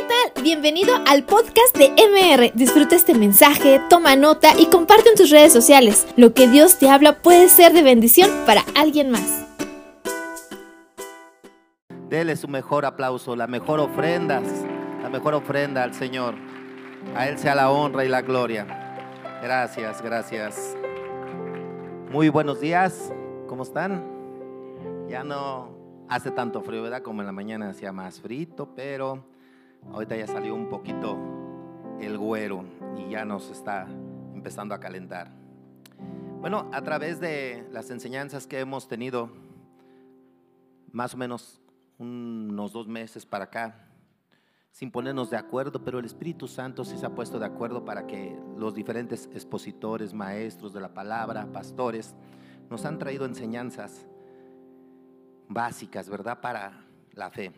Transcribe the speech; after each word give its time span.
¿qué 0.00 0.06
tal? 0.06 0.42
Bienvenido 0.42 0.94
al 1.06 1.24
podcast 1.24 1.76
de 1.76 1.90
MR. 1.90 2.52
Disfruta 2.54 2.96
este 2.96 3.14
mensaje, 3.14 3.80
toma 3.90 4.16
nota 4.16 4.52
y 4.58 4.66
comparte 4.66 5.10
en 5.10 5.14
tus 5.14 5.30
redes 5.30 5.52
sociales. 5.52 6.06
Lo 6.16 6.32
que 6.32 6.48
Dios 6.48 6.78
te 6.78 6.88
habla 6.88 7.20
puede 7.20 7.48
ser 7.48 7.72
de 7.72 7.82
bendición 7.82 8.30
para 8.46 8.64
alguien 8.74 9.10
más. 9.10 9.46
Dele 12.08 12.36
su 12.36 12.48
mejor 12.48 12.86
aplauso, 12.86 13.36
la 13.36 13.46
mejor 13.46 13.78
ofrenda, 13.78 14.40
la 15.02 15.10
mejor 15.10 15.34
ofrenda 15.34 15.82
al 15.82 15.92
Señor. 15.92 16.34
A 17.14 17.28
Él 17.28 17.38
sea 17.38 17.54
la 17.54 17.70
honra 17.70 18.04
y 18.04 18.08
la 18.08 18.22
gloria. 18.22 18.66
Gracias, 19.42 20.00
gracias. 20.00 20.76
Muy 22.10 22.30
buenos 22.30 22.60
días, 22.60 23.12
¿cómo 23.48 23.64
están? 23.64 24.02
Ya 25.08 25.24
no 25.24 25.68
hace 26.08 26.30
tanto 26.30 26.62
frío, 26.62 26.82
¿verdad? 26.82 27.02
Como 27.02 27.20
en 27.20 27.26
la 27.26 27.32
mañana 27.32 27.68
hacía 27.68 27.92
más 27.92 28.20
frito, 28.20 28.74
pero 28.74 29.24
ahorita 29.92 30.16
ya 30.16 30.26
salió 30.26 30.54
un 30.54 30.68
poquito 30.68 31.18
el 32.00 32.16
güero 32.18 32.64
y 32.96 33.10
ya 33.10 33.24
nos 33.24 33.50
está 33.50 33.86
empezando 34.34 34.74
a 34.74 34.80
calentar. 34.80 35.30
Bueno, 36.40 36.70
a 36.72 36.82
través 36.82 37.20
de 37.20 37.68
las 37.70 37.90
enseñanzas 37.90 38.46
que 38.46 38.60
hemos 38.60 38.88
tenido, 38.88 39.30
más 40.90 41.12
o 41.14 41.16
menos 41.18 41.60
unos 41.98 42.72
dos 42.72 42.88
meses 42.88 43.26
para 43.26 43.44
acá, 43.44 43.90
sin 44.72 44.90
ponernos 44.90 45.30
de 45.30 45.36
acuerdo, 45.36 45.84
pero 45.84 45.98
el 45.98 46.06
Espíritu 46.06 46.48
Santo 46.48 46.84
sí 46.84 46.96
se 46.96 47.04
ha 47.04 47.14
puesto 47.14 47.38
de 47.38 47.46
acuerdo 47.46 47.84
para 47.84 48.06
que 48.06 48.38
los 48.56 48.74
diferentes 48.74 49.28
expositores, 49.34 50.14
maestros 50.14 50.72
de 50.72 50.80
la 50.80 50.94
palabra, 50.94 51.46
pastores, 51.52 52.14
nos 52.70 52.84
han 52.86 52.98
traído 52.98 53.26
enseñanzas 53.26 54.06
básicas, 55.48 56.08
¿verdad? 56.08 56.40
Para 56.40 56.86
la 57.12 57.30
fe. 57.30 57.52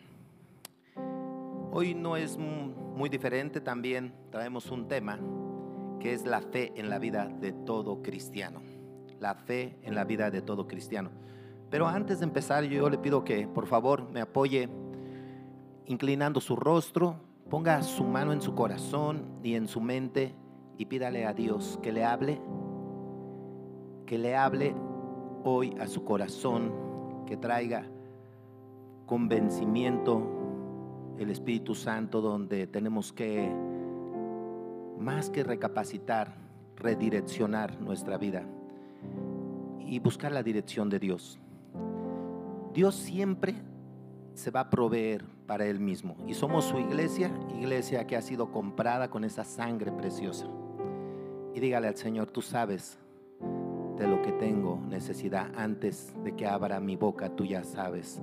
Hoy 1.75 1.95
no 1.95 2.15
es 2.17 2.37
muy 2.37 3.09
diferente, 3.09 3.59
también 3.59 4.13
traemos 4.29 4.69
un 4.69 4.87
tema 4.87 5.17
que 5.99 6.13
es 6.13 6.23
la 6.23 6.39
fe 6.39 6.71
en 6.75 6.87
la 6.87 6.99
vida 6.99 7.25
de 7.25 7.51
todo 7.51 8.03
cristiano. 8.03 8.61
La 9.19 9.33
fe 9.33 9.79
en 9.81 9.95
la 9.95 10.03
vida 10.03 10.29
de 10.29 10.43
todo 10.43 10.67
cristiano. 10.67 11.09
Pero 11.71 11.87
antes 11.87 12.19
de 12.19 12.25
empezar, 12.25 12.63
yo 12.65 12.91
le 12.91 12.99
pido 12.99 13.23
que 13.23 13.47
por 13.47 13.65
favor 13.65 14.07
me 14.07 14.21
apoye 14.21 14.69
inclinando 15.87 16.39
su 16.39 16.55
rostro, 16.55 17.15
ponga 17.49 17.81
su 17.81 18.03
mano 18.03 18.33
en 18.33 18.43
su 18.43 18.53
corazón 18.53 19.39
y 19.41 19.55
en 19.55 19.67
su 19.67 19.81
mente 19.81 20.35
y 20.77 20.85
pídale 20.85 21.25
a 21.25 21.33
Dios 21.33 21.79
que 21.81 21.91
le 21.91 22.05
hable, 22.05 22.39
que 24.05 24.19
le 24.19 24.35
hable 24.35 24.75
hoy 25.43 25.75
a 25.79 25.87
su 25.87 26.03
corazón, 26.03 26.71
que 27.25 27.35
traiga 27.35 27.87
convencimiento 29.07 30.42
el 31.17 31.29
Espíritu 31.29 31.75
Santo 31.75 32.21
donde 32.21 32.67
tenemos 32.67 33.13
que, 33.13 33.51
más 34.99 35.29
que 35.29 35.43
recapacitar, 35.43 36.35
redireccionar 36.75 37.79
nuestra 37.81 38.17
vida 38.17 38.43
y 39.79 39.99
buscar 39.99 40.31
la 40.31 40.43
dirección 40.43 40.89
de 40.89 40.99
Dios. 40.99 41.39
Dios 42.73 42.95
siempre 42.95 43.55
se 44.33 44.49
va 44.49 44.61
a 44.61 44.69
proveer 44.69 45.23
para 45.45 45.65
Él 45.65 45.79
mismo. 45.79 46.15
Y 46.27 46.33
somos 46.33 46.65
su 46.65 46.79
iglesia, 46.79 47.31
iglesia 47.59 48.07
que 48.07 48.15
ha 48.15 48.21
sido 48.21 48.51
comprada 48.51 49.09
con 49.09 49.23
esa 49.23 49.43
sangre 49.43 49.91
preciosa. 49.91 50.47
Y 51.53 51.59
dígale 51.59 51.87
al 51.87 51.95
Señor, 51.95 52.31
tú 52.31 52.41
sabes 52.41 52.97
de 53.97 54.07
lo 54.07 54.21
que 54.23 54.31
tengo 54.31 54.79
necesidad. 54.89 55.51
Antes 55.55 56.13
de 56.23 56.35
que 56.35 56.47
abra 56.47 56.79
mi 56.79 56.95
boca, 56.95 57.29
tú 57.35 57.45
ya 57.45 57.63
sabes 57.63 58.21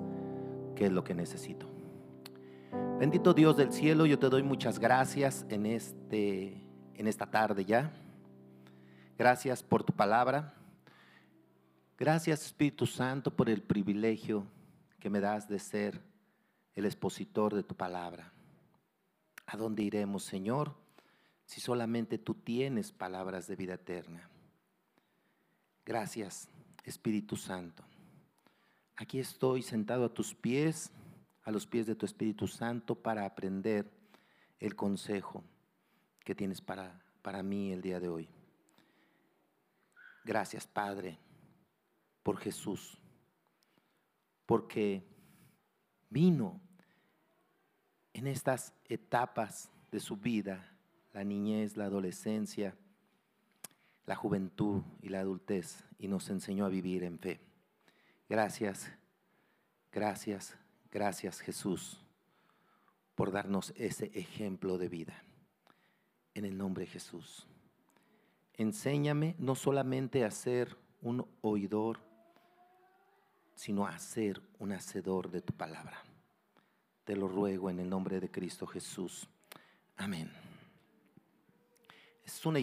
qué 0.74 0.86
es 0.86 0.92
lo 0.92 1.04
que 1.04 1.14
necesito. 1.14 1.69
Bendito 2.72 3.34
Dios 3.34 3.56
del 3.56 3.72
cielo, 3.72 4.06
yo 4.06 4.18
te 4.18 4.28
doy 4.28 4.42
muchas 4.42 4.78
gracias 4.78 5.44
en, 5.48 5.66
este, 5.66 6.62
en 6.94 7.06
esta 7.06 7.30
tarde 7.30 7.64
ya. 7.64 7.92
Gracias 9.18 9.62
por 9.62 9.82
tu 9.82 9.92
palabra. 9.92 10.54
Gracias 11.98 12.46
Espíritu 12.46 12.86
Santo 12.86 13.34
por 13.34 13.50
el 13.50 13.62
privilegio 13.62 14.46
que 15.00 15.10
me 15.10 15.20
das 15.20 15.48
de 15.48 15.58
ser 15.58 16.00
el 16.74 16.84
expositor 16.84 17.54
de 17.54 17.62
tu 17.62 17.74
palabra. 17.74 18.32
¿A 19.46 19.56
dónde 19.56 19.82
iremos, 19.82 20.22
Señor, 20.22 20.74
si 21.44 21.60
solamente 21.60 22.18
tú 22.18 22.34
tienes 22.34 22.92
palabras 22.92 23.48
de 23.48 23.56
vida 23.56 23.74
eterna? 23.74 24.30
Gracias, 25.84 26.48
Espíritu 26.84 27.36
Santo. 27.36 27.82
Aquí 28.96 29.18
estoy 29.18 29.62
sentado 29.62 30.04
a 30.04 30.14
tus 30.14 30.34
pies, 30.34 30.92
a 31.44 31.50
los 31.50 31.66
pies 31.66 31.86
de 31.86 31.94
tu 31.94 32.06
Espíritu 32.06 32.46
Santo, 32.46 32.94
para 32.94 33.24
aprender 33.24 33.90
el 34.58 34.76
consejo 34.76 35.42
que 36.24 36.34
tienes 36.34 36.60
para, 36.60 37.02
para 37.22 37.42
mí 37.42 37.72
el 37.72 37.80
día 37.82 37.98
de 37.98 38.08
hoy. 38.08 38.28
Gracias, 40.24 40.66
Padre, 40.66 41.18
por 42.22 42.36
Jesús, 42.38 42.98
porque 44.46 45.02
vino 46.10 46.60
en 48.12 48.26
estas 48.26 48.74
etapas 48.88 49.70
de 49.90 50.00
su 50.00 50.16
vida, 50.16 50.76
la 51.12 51.24
niñez, 51.24 51.76
la 51.76 51.86
adolescencia, 51.86 52.76
la 54.06 54.14
juventud 54.14 54.82
y 55.00 55.08
la 55.08 55.20
adultez, 55.20 55.84
y 55.98 56.08
nos 56.08 56.28
enseñó 56.30 56.66
a 56.66 56.68
vivir 56.68 57.02
en 57.04 57.18
fe. 57.18 57.40
Gracias, 58.28 58.90
gracias, 59.92 60.56
gracias 60.90 61.40
Jesús 61.40 62.00
por 63.14 63.32
darnos 63.32 63.72
ese 63.76 64.10
ejemplo 64.14 64.78
de 64.78 64.88
vida. 64.88 65.22
En 66.32 66.44
el 66.44 66.56
nombre 66.56 66.84
de 66.84 66.90
Jesús. 66.90 67.46
Enséñame 68.54 69.34
no 69.38 69.54
solamente 69.54 70.24
a 70.24 70.30
ser 70.30 70.76
un 71.02 71.26
oidor, 71.40 71.98
sino 73.54 73.86
a 73.86 73.98
ser 73.98 74.40
un 74.58 74.72
hacedor 74.72 75.30
de 75.30 75.42
tu 75.42 75.52
palabra. 75.52 76.02
Te 77.04 77.16
lo 77.16 77.28
ruego 77.28 77.68
en 77.68 77.80
el 77.80 77.90
nombre 77.90 78.20
de 78.20 78.30
Cristo 78.30 78.66
Jesús. 78.66 79.28
Amén. 79.96 80.30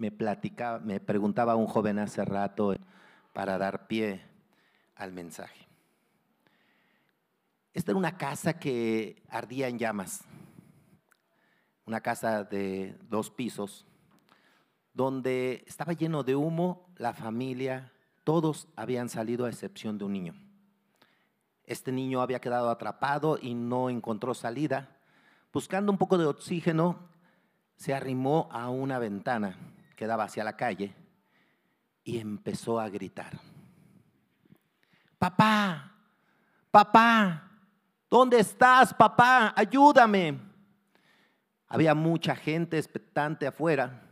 Me 0.02 0.12
platicaba, 0.12 0.80
me 0.80 1.00
preguntaba 1.00 1.56
un 1.56 1.68
joven 1.68 2.00
hace 2.00 2.24
rato 2.24 2.74
para 3.34 3.58
dar 3.58 3.88
pie 3.88 4.22
al 4.96 5.12
mensaje. 5.12 5.67
Esta 7.78 7.92
era 7.92 8.00
una 8.00 8.18
casa 8.18 8.58
que 8.58 9.22
ardía 9.30 9.68
en 9.68 9.78
llamas, 9.78 10.24
una 11.86 12.02
casa 12.02 12.44
de 12.44 12.98
dos 13.08 13.30
pisos, 13.30 13.86
donde 14.94 15.64
estaba 15.68 15.94
lleno 15.94 16.24
de 16.24 16.36
humo, 16.36 16.90
la 16.98 17.14
familia, 17.14 17.94
todos 18.24 18.68
habían 18.76 19.10
salido 19.10 19.46
a 19.46 19.50
excepción 19.50 20.00
de 20.00 20.06
un 20.06 20.14
niño. 20.14 20.34
Este 21.66 21.92
niño 21.92 22.20
había 22.20 22.42
quedado 22.42 22.72
atrapado 22.72 23.38
y 23.40 23.54
no 23.54 23.92
encontró 23.92 24.34
salida. 24.34 24.98
Buscando 25.54 25.92
un 25.92 26.00
poco 26.00 26.18
de 26.18 26.26
oxígeno, 26.26 26.98
se 27.76 27.94
arrimó 27.94 28.50
a 28.52 28.72
una 28.72 28.98
ventana 28.98 29.56
que 29.96 30.08
daba 30.08 30.24
hacia 30.24 30.44
la 30.44 30.58
calle 30.58 30.96
y 32.04 32.18
empezó 32.18 32.80
a 32.80 32.90
gritar. 32.90 33.40
Papá, 35.20 35.92
papá, 36.72 37.47
¿dónde 38.10 38.40
estás, 38.40 38.94
papá? 38.94 39.54
Ayúdame. 39.56 40.40
Había 41.68 41.94
mucha 41.94 42.36
gente 42.36 42.78
expectante 42.78 43.46
afuera 43.46 44.04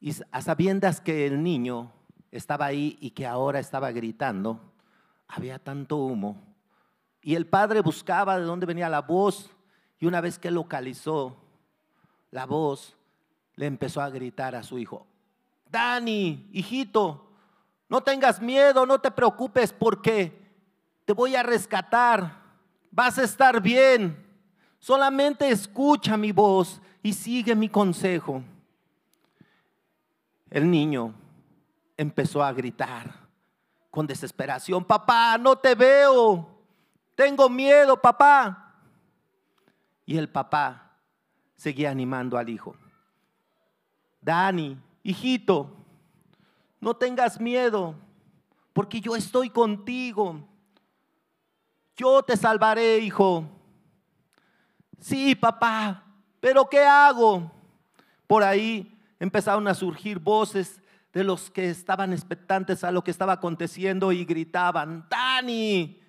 y 0.00 0.14
a 0.30 0.42
sabiendas 0.42 1.00
que 1.00 1.26
el 1.26 1.42
niño 1.42 1.90
estaba 2.30 2.66
ahí 2.66 2.98
y 3.00 3.12
que 3.12 3.26
ahora 3.26 3.58
estaba 3.58 3.90
gritando, 3.90 4.60
había 5.26 5.58
tanto 5.58 5.96
humo. 5.96 6.54
Y 7.22 7.36
el 7.36 7.46
padre 7.46 7.80
buscaba 7.80 8.38
de 8.38 8.44
dónde 8.44 8.66
venía 8.66 8.90
la 8.90 9.00
voz. 9.00 9.50
Y 9.98 10.04
una 10.04 10.20
vez 10.20 10.38
que 10.38 10.50
localizó 10.50 11.36
la 12.30 12.44
voz, 12.44 12.98
le 13.54 13.64
empezó 13.64 14.02
a 14.02 14.10
gritar 14.10 14.54
a 14.54 14.62
su 14.62 14.78
hijo, 14.78 15.06
Dani, 15.70 16.50
hijito, 16.52 17.30
no 17.88 18.02
tengas 18.02 18.42
miedo, 18.42 18.84
no 18.84 19.00
te 19.00 19.10
preocupes 19.10 19.72
porque 19.72 20.38
te 21.04 21.12
voy 21.14 21.34
a 21.34 21.42
rescatar, 21.42 22.43
vas 22.94 23.18
a 23.18 23.24
estar 23.24 23.60
bien. 23.60 24.16
Solamente 24.78 25.48
escucha 25.48 26.16
mi 26.16 26.30
voz 26.30 26.80
y 27.02 27.12
sigue 27.12 27.54
mi 27.54 27.68
consejo. 27.68 28.42
El 30.48 30.70
niño 30.70 31.12
empezó 31.96 32.42
a 32.42 32.52
gritar 32.52 33.12
con 33.90 34.06
desesperación, 34.06 34.84
papá, 34.84 35.38
no 35.38 35.56
te 35.56 35.74
veo, 35.74 36.48
tengo 37.14 37.48
miedo, 37.48 38.00
papá. 38.00 38.74
Y 40.06 40.16
el 40.16 40.28
papá 40.28 40.98
seguía 41.56 41.90
animando 41.90 42.36
al 42.36 42.48
hijo. 42.48 42.76
Dani, 44.20 44.78
hijito, 45.02 45.70
no 46.80 46.94
tengas 46.94 47.40
miedo, 47.40 47.94
porque 48.72 49.00
yo 49.00 49.16
estoy 49.16 49.48
contigo. 49.48 50.40
Yo 51.96 52.22
te 52.22 52.36
salvaré, 52.36 52.98
hijo. 52.98 53.44
Sí, 54.98 55.34
papá, 55.34 56.04
pero 56.40 56.68
¿qué 56.68 56.82
hago? 56.84 57.50
Por 58.26 58.42
ahí 58.42 58.98
empezaron 59.20 59.68
a 59.68 59.74
surgir 59.74 60.18
voces 60.18 60.82
de 61.12 61.22
los 61.22 61.50
que 61.50 61.70
estaban 61.70 62.12
expectantes 62.12 62.82
a 62.82 62.90
lo 62.90 63.04
que 63.04 63.10
estaba 63.10 63.34
aconteciendo 63.34 64.10
y 64.10 64.24
gritaban, 64.24 65.06
Dani, 65.08 66.00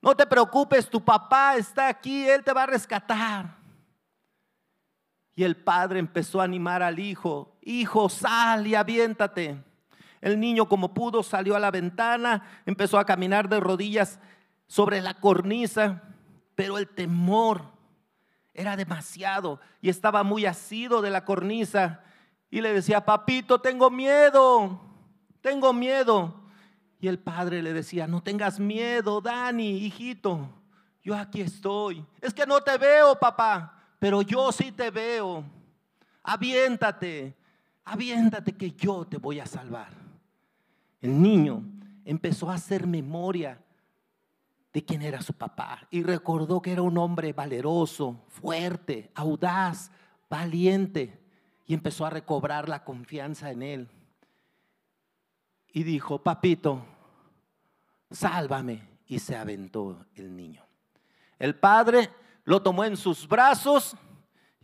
no 0.00 0.14
te 0.14 0.26
preocupes, 0.26 0.88
tu 0.88 1.04
papá 1.04 1.56
está 1.56 1.88
aquí, 1.88 2.28
él 2.28 2.42
te 2.42 2.52
va 2.52 2.62
a 2.62 2.66
rescatar. 2.66 3.56
Y 5.34 5.42
el 5.42 5.56
padre 5.56 5.98
empezó 5.98 6.40
a 6.40 6.44
animar 6.44 6.82
al 6.82 6.98
hijo, 6.98 7.56
hijo, 7.62 8.08
sal 8.08 8.66
y 8.66 8.74
aviéntate. 8.74 9.62
El 10.20 10.40
niño 10.40 10.68
como 10.68 10.94
pudo 10.94 11.22
salió 11.22 11.56
a 11.56 11.60
la 11.60 11.70
ventana, 11.70 12.62
empezó 12.64 12.98
a 12.98 13.04
caminar 13.04 13.48
de 13.48 13.60
rodillas 13.60 14.18
sobre 14.66 15.00
la 15.00 15.14
cornisa, 15.14 16.02
pero 16.54 16.78
el 16.78 16.88
temor 16.88 17.62
era 18.52 18.76
demasiado 18.76 19.60
y 19.80 19.88
estaba 19.88 20.22
muy 20.22 20.46
asido 20.46 21.02
de 21.02 21.10
la 21.10 21.24
cornisa. 21.24 22.02
Y 22.50 22.60
le 22.60 22.72
decía, 22.72 23.04
papito, 23.04 23.60
tengo 23.60 23.90
miedo, 23.90 24.80
tengo 25.40 25.72
miedo. 25.72 26.42
Y 27.00 27.08
el 27.08 27.18
padre 27.18 27.62
le 27.62 27.72
decía, 27.72 28.06
no 28.06 28.22
tengas 28.22 28.58
miedo, 28.58 29.20
Dani, 29.20 29.78
hijito, 29.78 30.48
yo 31.02 31.14
aquí 31.14 31.40
estoy. 31.40 32.04
Es 32.20 32.32
que 32.32 32.46
no 32.46 32.60
te 32.60 32.78
veo, 32.78 33.18
papá 33.18 33.74
pero 34.04 34.20
yo 34.20 34.52
sí 34.52 34.70
te 34.70 34.90
veo. 34.90 35.42
Aviéntate, 36.24 37.34
aviéntate 37.86 38.52
que 38.52 38.72
yo 38.72 39.06
te 39.06 39.16
voy 39.16 39.40
a 39.40 39.46
salvar. 39.46 39.94
El 41.00 41.22
niño 41.22 41.62
empezó 42.04 42.50
a 42.50 42.56
hacer 42.56 42.86
memoria 42.86 43.63
de 44.74 44.84
quién 44.84 45.02
era 45.02 45.22
su 45.22 45.32
papá 45.32 45.86
y 45.90 46.02
recordó 46.02 46.60
que 46.60 46.72
era 46.72 46.82
un 46.82 46.98
hombre 46.98 47.32
valeroso, 47.32 48.24
fuerte, 48.26 49.12
audaz, 49.14 49.92
valiente 50.28 51.22
y 51.64 51.74
empezó 51.74 52.04
a 52.04 52.10
recobrar 52.10 52.68
la 52.68 52.82
confianza 52.84 53.52
en 53.52 53.62
él. 53.62 53.88
Y 55.72 55.84
dijo, 55.84 56.22
papito, 56.22 56.84
sálvame. 58.10 58.92
Y 59.06 59.18
se 59.18 59.36
aventó 59.36 60.06
el 60.16 60.34
niño. 60.34 60.64
El 61.38 61.54
padre 61.54 62.10
lo 62.44 62.62
tomó 62.62 62.84
en 62.84 62.96
sus 62.96 63.28
brazos 63.28 63.96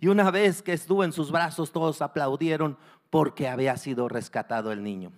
y 0.01 0.09
una 0.09 0.31
vez 0.31 0.63
que 0.63 0.73
estuvo 0.73 1.05
en 1.05 1.13
sus 1.13 1.31
brazos 1.31 1.71
todos 1.71 2.01
aplaudieron 2.01 2.79
porque 3.11 3.49
había 3.49 3.77
sido 3.77 4.09
rescatado 4.09 4.73
el 4.73 4.83
niño. 4.83 5.13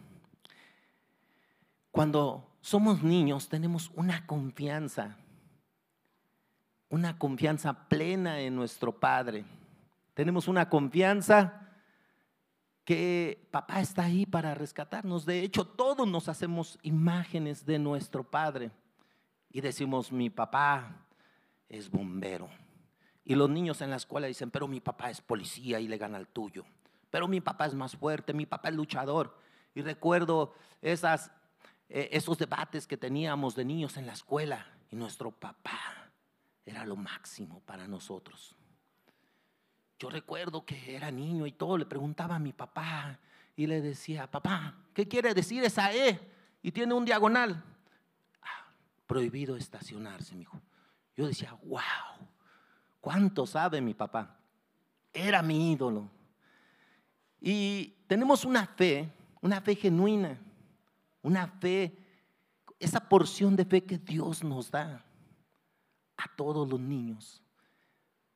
Cuando 1.92 2.51
somos 2.62 3.02
niños 3.02 3.48
tenemos 3.48 3.90
una 3.94 4.24
confianza, 4.24 5.18
una 6.88 7.18
confianza 7.18 7.88
plena 7.88 8.40
en 8.40 8.54
nuestro 8.54 8.98
Padre. 8.98 9.44
Tenemos 10.14 10.46
una 10.46 10.68
confianza 10.68 11.68
que 12.84 13.48
papá 13.50 13.80
está 13.80 14.04
ahí 14.04 14.26
para 14.26 14.54
rescatarnos. 14.54 15.26
De 15.26 15.40
hecho, 15.40 15.66
todos 15.66 16.06
nos 16.06 16.28
hacemos 16.28 16.78
imágenes 16.82 17.66
de 17.66 17.78
nuestro 17.78 18.22
Padre 18.22 18.70
y 19.50 19.60
decimos, 19.60 20.12
mi 20.12 20.30
papá 20.30 21.04
es 21.68 21.90
bombero. 21.90 22.48
Y 23.24 23.34
los 23.34 23.50
niños 23.50 23.80
en 23.80 23.90
la 23.90 23.96
escuela 23.96 24.28
dicen, 24.28 24.50
pero 24.50 24.68
mi 24.68 24.80
papá 24.80 25.10
es 25.10 25.20
policía 25.20 25.80
y 25.80 25.88
le 25.88 25.98
gana 25.98 26.16
al 26.16 26.28
tuyo. 26.28 26.64
Pero 27.10 27.26
mi 27.26 27.40
papá 27.40 27.66
es 27.66 27.74
más 27.74 27.96
fuerte, 27.96 28.32
mi 28.32 28.46
papá 28.46 28.68
es 28.68 28.76
luchador. 28.76 29.36
Y 29.74 29.82
recuerdo 29.82 30.54
esas, 30.80 31.32
eh, 31.94 32.08
esos 32.10 32.38
debates 32.38 32.86
que 32.86 32.96
teníamos 32.96 33.54
de 33.54 33.66
niños 33.66 33.98
en 33.98 34.06
la 34.06 34.14
escuela. 34.14 34.66
Y 34.90 34.96
nuestro 34.96 35.30
papá 35.30 36.10
era 36.64 36.86
lo 36.86 36.96
máximo 36.96 37.60
para 37.66 37.86
nosotros. 37.86 38.56
Yo 39.98 40.08
recuerdo 40.08 40.64
que 40.64 40.96
era 40.96 41.10
niño 41.10 41.46
y 41.46 41.52
todo, 41.52 41.76
le 41.76 41.84
preguntaba 41.84 42.36
a 42.36 42.38
mi 42.38 42.54
papá 42.54 43.18
y 43.54 43.66
le 43.66 43.82
decía, 43.82 44.26
papá, 44.26 44.74
¿qué 44.94 45.06
quiere 45.06 45.34
decir 45.34 45.62
esa 45.64 45.92
E? 45.92 46.18
Y 46.62 46.72
tiene 46.72 46.94
un 46.94 47.04
diagonal. 47.04 47.62
Ah, 48.40 48.72
prohibido 49.06 49.54
estacionarse, 49.54 50.34
mi 50.34 50.42
hijo. 50.42 50.62
Yo 51.14 51.26
decía, 51.26 51.52
wow, 51.62 52.26
¿cuánto 53.02 53.46
sabe 53.46 53.82
mi 53.82 53.92
papá? 53.92 54.38
Era 55.12 55.42
mi 55.42 55.72
ídolo. 55.72 56.10
Y 57.38 57.88
tenemos 58.06 58.46
una 58.46 58.66
fe, 58.66 59.12
una 59.42 59.60
fe 59.60 59.74
genuina, 59.74 60.38
una 61.22 61.46
fe, 61.46 61.96
esa 62.78 63.08
porción 63.08 63.56
de 63.56 63.64
fe 63.64 63.84
que 63.84 63.98
Dios 63.98 64.44
nos 64.44 64.70
da 64.70 65.04
a 66.16 66.36
todos 66.36 66.68
los 66.68 66.80
niños. 66.80 67.42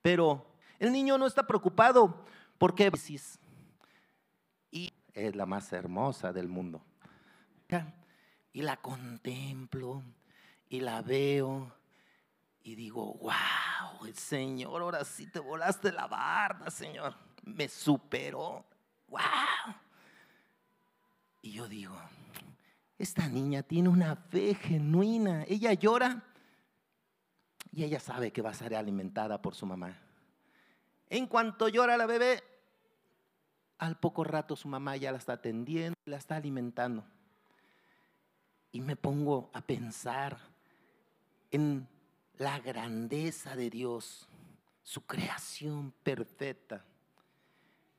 Pero 0.02 0.46
el 0.78 0.92
niño 0.92 1.18
no 1.18 1.26
está 1.26 1.46
preocupado 1.46 2.24
porque 2.58 2.90
y 4.70 4.92
es 5.12 5.36
la 5.36 5.46
más 5.46 5.72
hermosa 5.72 6.32
del 6.32 6.48
mundo. 6.48 6.82
Y 8.52 8.62
la 8.62 8.76
contemplo 8.76 10.02
y 10.68 10.80
la 10.80 11.02
veo 11.02 11.72
y 12.62 12.74
digo, 12.74 13.14
wow, 13.14 14.06
el 14.06 14.16
Señor, 14.16 14.82
ahora 14.82 15.04
sí 15.04 15.26
te 15.26 15.38
volaste 15.38 15.92
la 15.92 16.06
barda, 16.06 16.70
Señor. 16.70 17.14
Me 17.44 17.68
superó. 17.68 18.64
Wow. 19.08 19.20
Y 21.42 21.52
yo 21.52 21.68
digo, 21.68 21.94
esta 22.98 23.28
niña 23.28 23.62
tiene 23.62 23.88
una 23.88 24.16
fe 24.16 24.54
genuina. 24.54 25.44
Ella 25.48 25.74
llora 25.74 26.24
y 27.72 27.84
ella 27.84 28.00
sabe 28.00 28.32
que 28.32 28.42
va 28.42 28.50
a 28.50 28.54
ser 28.54 28.74
alimentada 28.74 29.42
por 29.42 29.54
su 29.54 29.66
mamá. 29.66 29.98
En 31.08 31.26
cuanto 31.26 31.68
llora 31.68 31.96
la 31.96 32.06
bebé, 32.06 32.42
al 33.78 33.98
poco 33.98 34.24
rato 34.24 34.56
su 34.56 34.68
mamá 34.68 34.96
ya 34.96 35.12
la 35.12 35.18
está 35.18 35.34
atendiendo, 35.34 35.96
la 36.06 36.16
está 36.16 36.36
alimentando. 36.36 37.04
Y 38.72 38.80
me 38.80 38.96
pongo 38.96 39.50
a 39.52 39.60
pensar 39.60 40.38
en 41.50 41.86
la 42.38 42.58
grandeza 42.60 43.56
de 43.56 43.70
Dios, 43.70 44.28
su 44.82 45.04
creación 45.04 45.92
perfecta. 46.02 46.84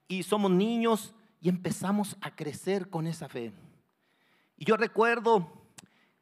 Y 0.08 0.24
somos 0.24 0.52
niños 0.52 1.14
y 1.40 1.50
empezamos 1.50 2.18
a 2.22 2.36
crecer 2.36 2.90
con 2.90 3.08
esa 3.08 3.30
fe. 3.30 3.54
Y 4.58 4.66
yo 4.66 4.76
recuerdo 4.76 5.48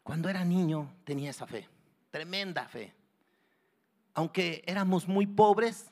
cuando 0.04 0.30
era 0.30 0.44
niño 0.44 0.94
tenía 1.04 1.30
esa 1.32 1.48
fe, 1.48 1.68
tremenda 2.12 2.68
fe. 2.68 2.94
Aunque 4.14 4.64
éramos 4.68 5.08
muy 5.08 5.26
pobres, 5.26 5.90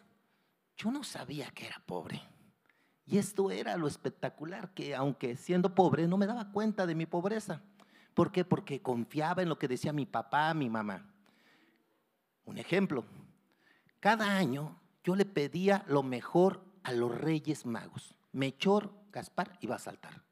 yo 0.78 0.92
no 0.92 1.04
sabía 1.04 1.50
que 1.52 1.66
era 1.66 1.82
pobre. 1.86 2.22
Y 3.06 3.18
esto 3.18 3.52
era 3.52 3.76
lo 3.76 3.88
espectacular, 3.88 4.74
que 4.74 4.96
aunque 4.96 5.36
siendo 5.36 5.74
pobre 5.74 6.08
no 6.08 6.18
me 6.18 6.28
daba 6.28 6.52
cuenta 6.52 6.86
de 6.86 6.96
mi 6.96 7.06
pobreza. 7.06 7.62
¿Por 8.14 8.32
qué? 8.32 8.46
Porque 8.46 8.82
confiaba 8.82 9.42
en 9.42 9.50
lo 9.50 9.58
que 9.58 9.68
decía 9.68 9.92
mi 9.92 10.06
papá, 10.06 10.54
mi 10.54 10.70
mamá. 10.70 11.10
Un 12.46 12.58
ejemplo, 12.58 13.06
cada 14.00 14.38
año 14.38 14.80
yo 15.04 15.16
le 15.16 15.26
pedía 15.26 15.84
lo 15.88 16.04
mejor 16.04 16.64
a 16.84 16.92
los 16.92 17.18
reyes 17.18 17.66
magos. 17.66 18.16
Mechor, 18.32 18.94
Gaspar 19.12 19.58
y 19.60 19.68
Basaltar. 19.68 20.24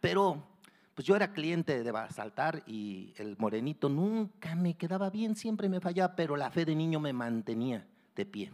Pero 0.00 0.53
pues 0.94 1.06
yo 1.06 1.16
era 1.16 1.32
cliente 1.32 1.82
de 1.82 1.90
Basaltar 1.90 2.62
y 2.66 3.12
el 3.16 3.36
morenito 3.38 3.88
nunca 3.88 4.54
me 4.54 4.74
quedaba 4.76 5.10
bien, 5.10 5.34
siempre 5.34 5.68
me 5.68 5.80
fallaba, 5.80 6.14
pero 6.14 6.36
la 6.36 6.50
fe 6.50 6.64
de 6.64 6.74
niño 6.74 7.00
me 7.00 7.12
mantenía 7.12 7.86
de 8.14 8.24
pie. 8.24 8.52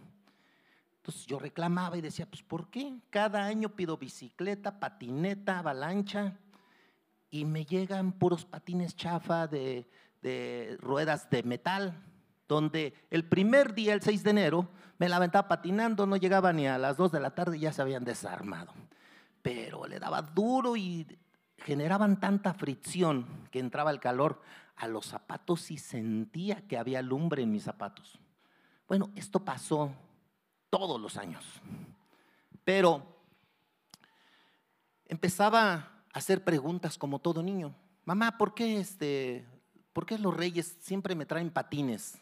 Entonces 0.97 1.26
yo 1.26 1.38
reclamaba 1.38 1.99
y 1.99 2.00
decía, 2.00 2.26
pues 2.26 2.42
¿por 2.42 2.70
qué? 2.70 2.99
Cada 3.11 3.44
año 3.44 3.70
pido 3.70 3.97
bicicleta, 3.99 4.80
patineta, 4.80 5.59
avalancha 5.59 6.38
y 7.30 7.44
me 7.44 7.64
llegan 7.64 8.12
puros 8.12 8.44
patines 8.44 8.97
chafa 8.97 9.47
de, 9.47 9.88
de 10.23 10.76
ruedas 10.80 11.28
de 11.30 11.42
metal 11.42 12.04
donde 12.50 12.94
el 13.11 13.25
primer 13.25 13.75
día, 13.75 13.94
el 13.94 14.02
6 14.02 14.25
de 14.25 14.30
enero, 14.30 14.68
me 14.99 15.09
la 15.09 15.16
aventaba 15.16 15.47
patinando, 15.47 16.04
no 16.04 16.16
llegaba 16.16 16.52
ni 16.52 16.66
a 16.66 16.78
las 16.78 16.97
2 16.97 17.12
de 17.12 17.20
la 17.20 17.35
tarde 17.35 17.56
y 17.56 17.61
ya 17.61 17.73
se 17.73 17.80
habían 17.80 18.04
desarmado. 18.04 18.73
Pero 19.40 19.87
le 19.87 20.00
daba 20.00 20.20
duro 20.20 20.76
y 20.76 21.06
generaban 21.64 22.20
tanta 22.20 22.54
fricción 22.54 23.26
que 23.50 23.58
entraba 23.58 23.90
el 23.90 24.00
calor 24.00 24.40
a 24.76 24.88
los 24.88 25.06
zapatos 25.06 25.70
y 25.70 25.78
sentía 25.78 26.66
que 26.66 26.78
había 26.78 27.02
lumbre 27.02 27.42
en 27.42 27.52
mis 27.52 27.64
zapatos. 27.64 28.18
Bueno, 28.88 29.10
esto 29.14 29.44
pasó 29.44 29.92
todos 30.70 31.00
los 31.00 31.16
años. 31.16 31.44
Pero 32.64 33.02
empezaba 35.06 35.72
a 35.72 36.02
hacer 36.12 36.44
preguntas 36.44 36.98
como 36.98 37.18
todo 37.18 37.42
niño. 37.42 37.74
Mamá, 38.04 38.38
¿por 38.38 38.54
qué, 38.54 38.78
este, 38.78 39.46
¿por 39.92 40.06
qué 40.06 40.18
los 40.18 40.36
reyes 40.36 40.78
siempre 40.80 41.14
me 41.14 41.26
traen 41.26 41.50
patines? 41.50 42.18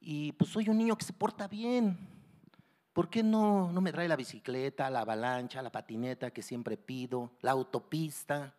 y 0.00 0.32
pues 0.32 0.50
soy 0.50 0.68
un 0.68 0.78
niño 0.78 0.96
que 0.96 1.04
se 1.04 1.12
porta 1.12 1.48
bien. 1.48 1.98
¿Por 2.98 3.10
qué 3.10 3.22
no, 3.22 3.70
no 3.70 3.80
me 3.80 3.92
trae 3.92 4.08
la 4.08 4.16
bicicleta, 4.16 4.90
la 4.90 5.02
avalancha, 5.02 5.62
la 5.62 5.70
patineta 5.70 6.32
que 6.32 6.42
siempre 6.42 6.76
pido, 6.76 7.30
la 7.42 7.52
autopista? 7.52 8.56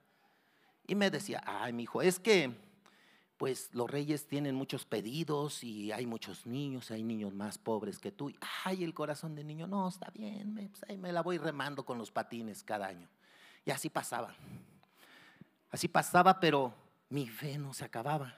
Y 0.87 0.95
me 0.95 1.11
decía, 1.11 1.43
ay, 1.45 1.73
mi 1.73 1.83
hijo, 1.83 2.01
es 2.01 2.21
que 2.21 2.55
pues 3.35 3.69
los 3.73 3.91
reyes 3.91 4.29
tienen 4.29 4.55
muchos 4.55 4.85
pedidos 4.85 5.61
y 5.61 5.91
hay 5.91 6.05
muchos 6.05 6.45
niños, 6.45 6.89
hay 6.89 7.03
niños 7.03 7.33
más 7.33 7.57
pobres 7.57 7.99
que 7.99 8.13
tú. 8.13 8.31
Ay, 8.63 8.85
el 8.85 8.93
corazón 8.93 9.35
de 9.35 9.43
niño, 9.43 9.67
no, 9.67 9.89
está 9.89 10.09
bien, 10.11 10.53
me, 10.53 10.69
pues, 10.69 10.85
ahí 10.87 10.97
me 10.97 11.11
la 11.11 11.21
voy 11.21 11.37
remando 11.37 11.83
con 11.83 11.97
los 11.97 12.09
patines 12.09 12.63
cada 12.63 12.87
año. 12.87 13.09
Y 13.65 13.71
así 13.71 13.89
pasaba. 13.89 14.33
Así 15.69 15.89
pasaba, 15.89 16.39
pero 16.39 16.73
mi 17.09 17.27
fe 17.27 17.57
no 17.57 17.73
se 17.73 17.83
acababa. 17.83 18.33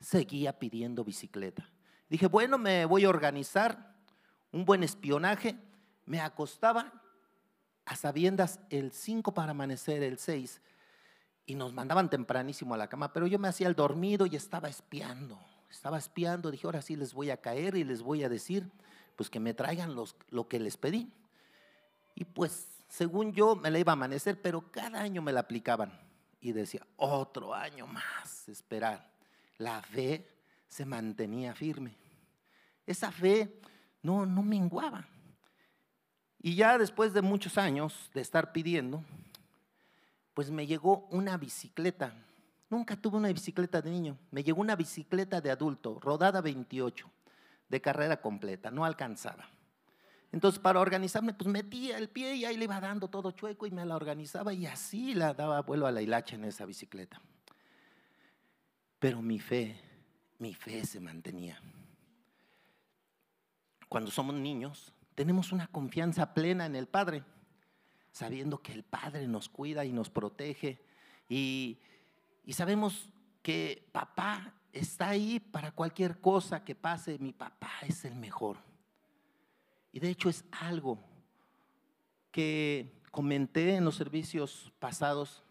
Seguía 0.00 0.58
pidiendo 0.58 1.04
bicicleta. 1.04 1.68
Dije, 2.08 2.28
bueno, 2.28 2.56
me 2.56 2.86
voy 2.86 3.04
a 3.04 3.10
organizar 3.10 3.97
un 4.52 4.64
buen 4.64 4.82
espionaje. 4.82 5.56
Me 6.06 6.20
acostaba 6.20 6.92
a 7.84 7.96
sabiendas 7.96 8.60
el 8.70 8.92
5 8.92 9.32
para 9.34 9.52
amanecer 9.52 10.02
el 10.02 10.18
6 10.18 10.60
y 11.46 11.54
nos 11.54 11.72
mandaban 11.72 12.10
tempranísimo 12.10 12.74
a 12.74 12.78
la 12.78 12.88
cama, 12.88 13.12
pero 13.12 13.26
yo 13.26 13.38
me 13.38 13.48
hacía 13.48 13.68
el 13.68 13.74
dormido 13.74 14.26
y 14.26 14.36
estaba 14.36 14.68
espiando, 14.68 15.38
estaba 15.70 15.96
espiando, 15.96 16.50
dije, 16.50 16.66
ahora 16.66 16.82
sí 16.82 16.94
les 16.94 17.14
voy 17.14 17.30
a 17.30 17.38
caer 17.38 17.76
y 17.76 17.84
les 17.84 18.02
voy 18.02 18.22
a 18.22 18.28
decir, 18.28 18.70
pues 19.16 19.30
que 19.30 19.40
me 19.40 19.54
traigan 19.54 19.94
los, 19.94 20.14
lo 20.28 20.46
que 20.46 20.60
les 20.60 20.76
pedí. 20.76 21.10
Y 22.14 22.24
pues, 22.24 22.68
según 22.88 23.32
yo, 23.32 23.56
me 23.56 23.70
la 23.70 23.78
iba 23.78 23.92
a 23.92 23.94
amanecer, 23.94 24.40
pero 24.42 24.70
cada 24.70 25.00
año 25.00 25.22
me 25.22 25.32
la 25.32 25.40
aplicaban. 25.40 25.98
Y 26.40 26.52
decía, 26.52 26.86
otro 26.96 27.54
año 27.54 27.86
más, 27.86 28.48
esperar. 28.48 29.10
La 29.56 29.82
fe 29.82 30.28
se 30.68 30.84
mantenía 30.84 31.54
firme. 31.54 31.96
Esa 32.86 33.10
fe 33.10 33.60
no, 34.02 34.26
no 34.26 34.42
menguaba. 34.42 35.06
Y 36.40 36.54
ya 36.54 36.78
después 36.78 37.12
de 37.12 37.22
muchos 37.22 37.58
años 37.58 38.10
de 38.14 38.20
estar 38.20 38.52
pidiendo, 38.52 39.02
pues 40.34 40.50
me 40.50 40.66
llegó 40.66 41.08
una 41.10 41.36
bicicleta. 41.36 42.12
Nunca 42.70 42.96
tuve 42.96 43.16
una 43.16 43.32
bicicleta 43.32 43.82
de 43.82 43.90
niño. 43.90 44.18
Me 44.30 44.44
llegó 44.44 44.60
una 44.60 44.76
bicicleta 44.76 45.40
de 45.40 45.50
adulto, 45.50 45.98
rodada 46.00 46.40
28, 46.40 47.10
de 47.68 47.80
carrera 47.80 48.20
completa. 48.20 48.70
No 48.70 48.84
alcanzaba. 48.84 49.48
Entonces, 50.30 50.60
para 50.60 50.80
organizarme, 50.80 51.32
pues 51.32 51.48
metía 51.48 51.96
el 51.98 52.08
pie 52.08 52.36
y 52.36 52.44
ahí 52.44 52.56
le 52.56 52.64
iba 52.64 52.80
dando 52.80 53.08
todo 53.08 53.30
chueco 53.32 53.66
y 53.66 53.70
me 53.70 53.84
la 53.84 53.96
organizaba 53.96 54.52
y 54.52 54.66
así 54.66 55.14
la 55.14 55.32
daba 55.32 55.62
vuelo 55.62 55.86
a 55.86 55.92
la 55.92 56.02
hilacha 56.02 56.36
en 56.36 56.44
esa 56.44 56.66
bicicleta. 56.66 57.20
Pero 58.98 59.22
mi 59.22 59.38
fe, 59.38 59.80
mi 60.38 60.54
fe 60.54 60.84
se 60.84 61.00
mantenía. 61.00 61.60
Cuando 63.88 64.10
somos 64.10 64.34
niños, 64.34 64.92
tenemos 65.14 65.52
una 65.52 65.66
confianza 65.66 66.34
plena 66.34 66.66
en 66.66 66.76
el 66.76 66.86
Padre 66.86 67.24
sabiendo 68.18 68.60
que 68.62 68.72
el 68.72 68.82
Padre 68.82 69.28
nos 69.28 69.48
cuida 69.48 69.84
y 69.84 69.92
nos 69.92 70.10
protege 70.10 70.80
y, 71.28 71.78
sabemos 72.50 73.12
que 73.42 73.88
papá 73.92 74.54
está 74.72 75.10
ahí 75.10 75.38
para 75.38 75.72
cualquier 75.72 76.20
cosa 76.20 76.64
que 76.64 76.74
pase, 76.74 77.18
mi 77.18 77.32
papá 77.32 77.70
es 77.86 78.04
el 78.04 78.14
mejor. 78.14 78.56
Y 79.92 80.00
de 80.00 80.10
hecho 80.10 80.28
es 80.28 80.44
algo 80.50 80.98
que 82.30 83.00
comenté 83.10 83.76
en 83.76 83.84
los 83.84 83.96
servicios 83.96 84.72
pasados, 84.78 85.44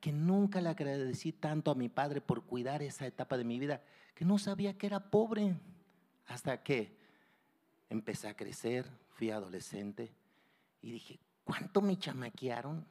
que 0.00 0.12
nunca 0.12 0.60
le 0.60 0.68
agradecí 0.68 1.32
tanto 1.32 1.70
a 1.70 1.74
mi 1.74 1.88
padre 1.88 2.20
por 2.20 2.44
cuidar 2.44 2.82
esa 2.82 3.06
etapa 3.06 3.36
de 3.36 3.44
mi 3.44 3.58
vida, 3.58 3.82
que 4.14 4.24
no 4.24 4.38
sabía 4.38 4.76
que 4.76 4.86
era 4.86 5.10
pobre, 5.10 5.54
hasta 6.26 6.62
que 6.62 6.99
empecé 7.90 8.28
a 8.28 8.34
crecer, 8.34 8.90
fui 9.10 9.30
adolescente 9.30 10.10
y 10.80 10.92
dije, 10.92 11.20
¿Cuánto 11.50 11.82
me 11.82 11.98
chamaquearon? 11.98 12.86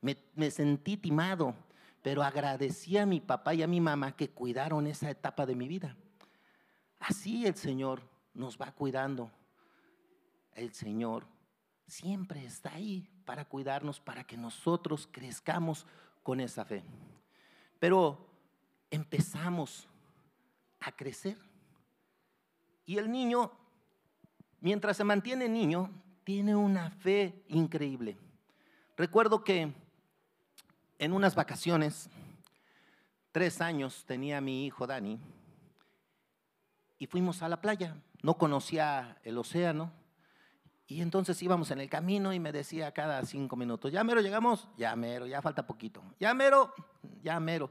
Me, 0.00 0.50
sentí 0.50 0.96
timado, 0.96 1.54
pero 2.02 2.22
agradecí 2.22 2.96
a 2.96 3.04
mi 3.04 3.20
papá 3.20 3.52
y 3.52 3.62
a 3.62 3.66
mi 3.66 3.82
mamá 3.82 4.16
que 4.16 4.30
cuidaron 4.30 4.86
esa 4.86 5.10
etapa 5.10 5.44
de 5.44 5.54
mi 5.54 5.68
vida. 5.68 5.94
Así 7.00 7.44
el 7.44 7.54
Señor 7.56 8.00
nos 8.32 8.58
va 8.58 8.72
cuidando. 8.72 9.30
El 10.54 10.72
Señor 10.72 11.26
siempre 11.86 12.46
está 12.46 12.72
ahí 12.72 13.10
para 13.26 13.44
cuidarnos, 13.44 14.00
para 14.00 14.24
que 14.24 14.38
nosotros 14.38 15.06
crezcamos 15.12 15.86
con 16.22 16.40
esa 16.40 16.64
fe. 16.64 16.82
Pero 17.78 18.26
empezamos 18.90 19.86
a 20.80 20.92
crecer. 20.92 21.36
Y 22.86 22.96
el 22.96 23.12
niño, 23.12 23.52
mientras 24.60 24.96
se 24.96 25.04
mantiene 25.04 25.48
niño, 25.48 25.90
tiene 26.24 26.54
una 26.54 26.90
fe 26.90 27.44
increíble. 27.48 28.16
Recuerdo 28.96 29.42
que 29.42 29.72
en 30.98 31.12
unas 31.12 31.34
vacaciones, 31.34 32.10
tres 33.32 33.60
años 33.60 34.04
tenía 34.06 34.40
mi 34.40 34.66
hijo 34.66 34.86
Dani, 34.86 35.18
y 36.98 37.06
fuimos 37.06 37.42
a 37.42 37.48
la 37.48 37.60
playa. 37.60 37.96
No 38.22 38.36
conocía 38.36 39.16
el 39.24 39.38
océano, 39.38 39.90
y 40.86 41.00
entonces 41.02 41.40
íbamos 41.40 41.70
en 41.70 41.80
el 41.80 41.88
camino 41.88 42.32
y 42.32 42.40
me 42.40 42.50
decía 42.50 42.92
cada 42.92 43.24
cinco 43.24 43.54
minutos, 43.54 43.92
ya 43.92 44.02
mero 44.02 44.20
llegamos, 44.20 44.68
ya 44.76 44.94
mero, 44.96 45.24
ya 45.24 45.40
falta 45.40 45.64
poquito, 45.64 46.02
ya 46.18 46.34
mero, 46.34 46.74
ya 47.22 47.38
mero. 47.38 47.70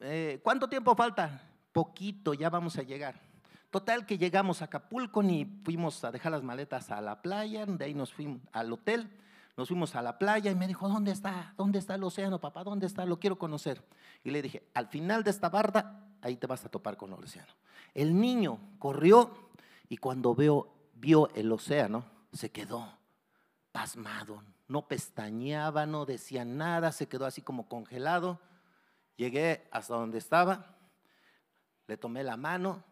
Eh, 0.00 0.40
¿Cuánto 0.42 0.68
tiempo 0.68 0.94
falta? 0.96 1.40
Poquito, 1.72 2.34
ya 2.34 2.50
vamos 2.50 2.76
a 2.78 2.82
llegar. 2.82 3.25
Total 3.70 4.06
que 4.06 4.18
llegamos 4.18 4.62
a 4.62 4.66
Acapulco 4.66 5.22
y 5.22 5.44
fuimos 5.64 6.02
a 6.04 6.12
dejar 6.12 6.32
las 6.32 6.42
maletas 6.42 6.90
a 6.90 7.00
la 7.00 7.20
playa, 7.20 7.66
de 7.66 7.84
ahí 7.84 7.94
nos 7.94 8.12
fuimos 8.12 8.40
al 8.52 8.72
hotel, 8.72 9.10
nos 9.56 9.68
fuimos 9.68 9.94
a 9.96 10.02
la 10.02 10.18
playa 10.18 10.50
y 10.50 10.54
me 10.54 10.66
dijo, 10.66 10.88
¿dónde 10.88 11.12
está? 11.12 11.54
¿Dónde 11.56 11.78
está 11.78 11.94
el 11.94 12.04
océano, 12.04 12.40
papá? 12.40 12.62
¿Dónde 12.62 12.86
está? 12.86 13.04
Lo 13.04 13.18
quiero 13.18 13.38
conocer. 13.38 13.82
Y 14.22 14.30
le 14.30 14.42
dije, 14.42 14.68
al 14.74 14.86
final 14.86 15.24
de 15.24 15.30
esta 15.30 15.48
barda, 15.48 16.06
ahí 16.22 16.36
te 16.36 16.46
vas 16.46 16.64
a 16.64 16.68
topar 16.68 16.96
con 16.96 17.12
el 17.12 17.24
océano. 17.24 17.52
El 17.94 18.20
niño 18.20 18.58
corrió 18.78 19.30
y 19.88 19.96
cuando 19.96 20.34
veo, 20.34 20.72
vio 20.94 21.30
el 21.34 21.50
océano, 21.50 22.04
se 22.32 22.50
quedó 22.50 22.86
pasmado, 23.72 24.42
no 24.68 24.88
pestañeaba, 24.88 25.86
no 25.86 26.06
decía 26.06 26.44
nada, 26.44 26.92
se 26.92 27.08
quedó 27.08 27.26
así 27.26 27.42
como 27.42 27.68
congelado. 27.68 28.40
Llegué 29.16 29.68
hasta 29.70 29.94
donde 29.94 30.18
estaba, 30.18 30.76
le 31.86 31.96
tomé 31.96 32.22
la 32.22 32.36
mano, 32.36 32.82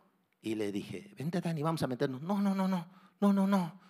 y 0.44 0.56
le 0.56 0.70
dije, 0.70 1.10
vente 1.16 1.40
Dani, 1.40 1.62
vamos 1.62 1.82
a 1.82 1.86
meternos. 1.86 2.20
No, 2.20 2.38
no, 2.38 2.54
no, 2.54 2.68
no, 2.68 2.86
no, 3.18 3.32
no, 3.32 3.46
no. 3.46 3.80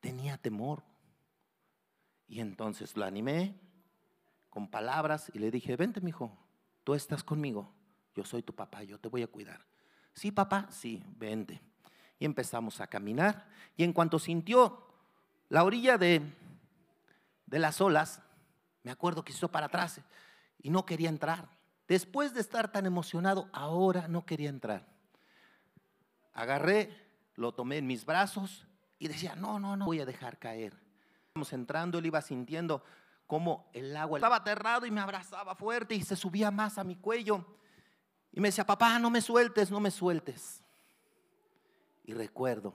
Tenía 0.00 0.38
temor. 0.38 0.82
Y 2.26 2.40
entonces 2.40 2.96
lo 2.96 3.04
animé 3.04 3.60
con 4.48 4.66
palabras 4.66 5.30
y 5.34 5.38
le 5.38 5.50
dije, 5.50 5.76
vente, 5.76 6.00
mi 6.00 6.08
hijo, 6.08 6.34
tú 6.84 6.94
estás 6.94 7.22
conmigo. 7.22 7.70
Yo 8.14 8.24
soy 8.24 8.42
tu 8.42 8.54
papá, 8.54 8.82
yo 8.82 8.98
te 8.98 9.10
voy 9.10 9.22
a 9.22 9.26
cuidar. 9.26 9.60
Sí, 10.14 10.30
papá, 10.30 10.68
sí, 10.70 11.04
vente. 11.18 11.60
Y 12.18 12.24
empezamos 12.24 12.80
a 12.80 12.86
caminar. 12.86 13.46
Y 13.76 13.84
en 13.84 13.92
cuanto 13.92 14.18
sintió 14.18 14.86
la 15.50 15.64
orilla 15.64 15.98
de, 15.98 16.22
de 17.44 17.58
las 17.58 17.82
olas, 17.82 18.22
me 18.84 18.90
acuerdo 18.90 19.22
que 19.22 19.32
hizo 19.32 19.50
para 19.50 19.66
atrás 19.66 20.00
y 20.62 20.70
no 20.70 20.86
quería 20.86 21.10
entrar. 21.10 21.46
Después 21.86 22.32
de 22.32 22.40
estar 22.40 22.72
tan 22.72 22.86
emocionado, 22.86 23.50
ahora 23.52 24.08
no 24.08 24.24
quería 24.24 24.48
entrar 24.48 24.93
agarré, 26.34 26.94
lo 27.36 27.52
tomé 27.52 27.78
en 27.78 27.86
mis 27.86 28.04
brazos 28.04 28.66
y 28.98 29.08
decía, 29.08 29.34
no, 29.34 29.58
no, 29.58 29.76
no 29.76 29.86
voy 29.86 30.00
a 30.00 30.06
dejar 30.06 30.38
caer. 30.38 30.74
Estamos 31.28 31.52
entrando, 31.52 31.98
él 31.98 32.06
iba 32.06 32.20
sintiendo 32.20 32.84
como 33.26 33.70
el 33.72 33.96
agua 33.96 34.18
estaba 34.18 34.36
aterrado 34.36 34.86
y 34.86 34.90
me 34.90 35.00
abrazaba 35.00 35.54
fuerte 35.54 35.94
y 35.94 36.02
se 36.02 36.16
subía 36.16 36.50
más 36.50 36.78
a 36.78 36.84
mi 36.84 36.96
cuello. 36.96 37.44
Y 38.32 38.40
me 38.40 38.48
decía, 38.48 38.66
papá, 38.66 38.98
no 38.98 39.10
me 39.10 39.20
sueltes, 39.20 39.70
no 39.70 39.80
me 39.80 39.90
sueltes. 39.90 40.62
Y 42.04 42.12
recuerdo 42.12 42.74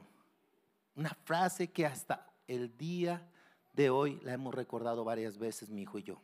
una 0.96 1.16
frase 1.24 1.72
que 1.72 1.86
hasta 1.86 2.34
el 2.48 2.76
día 2.78 3.30
de 3.74 3.90
hoy 3.90 4.20
la 4.24 4.34
hemos 4.34 4.54
recordado 4.54 5.04
varias 5.04 5.38
veces 5.38 5.70
mi 5.70 5.84
hijo 5.84 6.00
y 6.00 6.04
yo. 6.04 6.22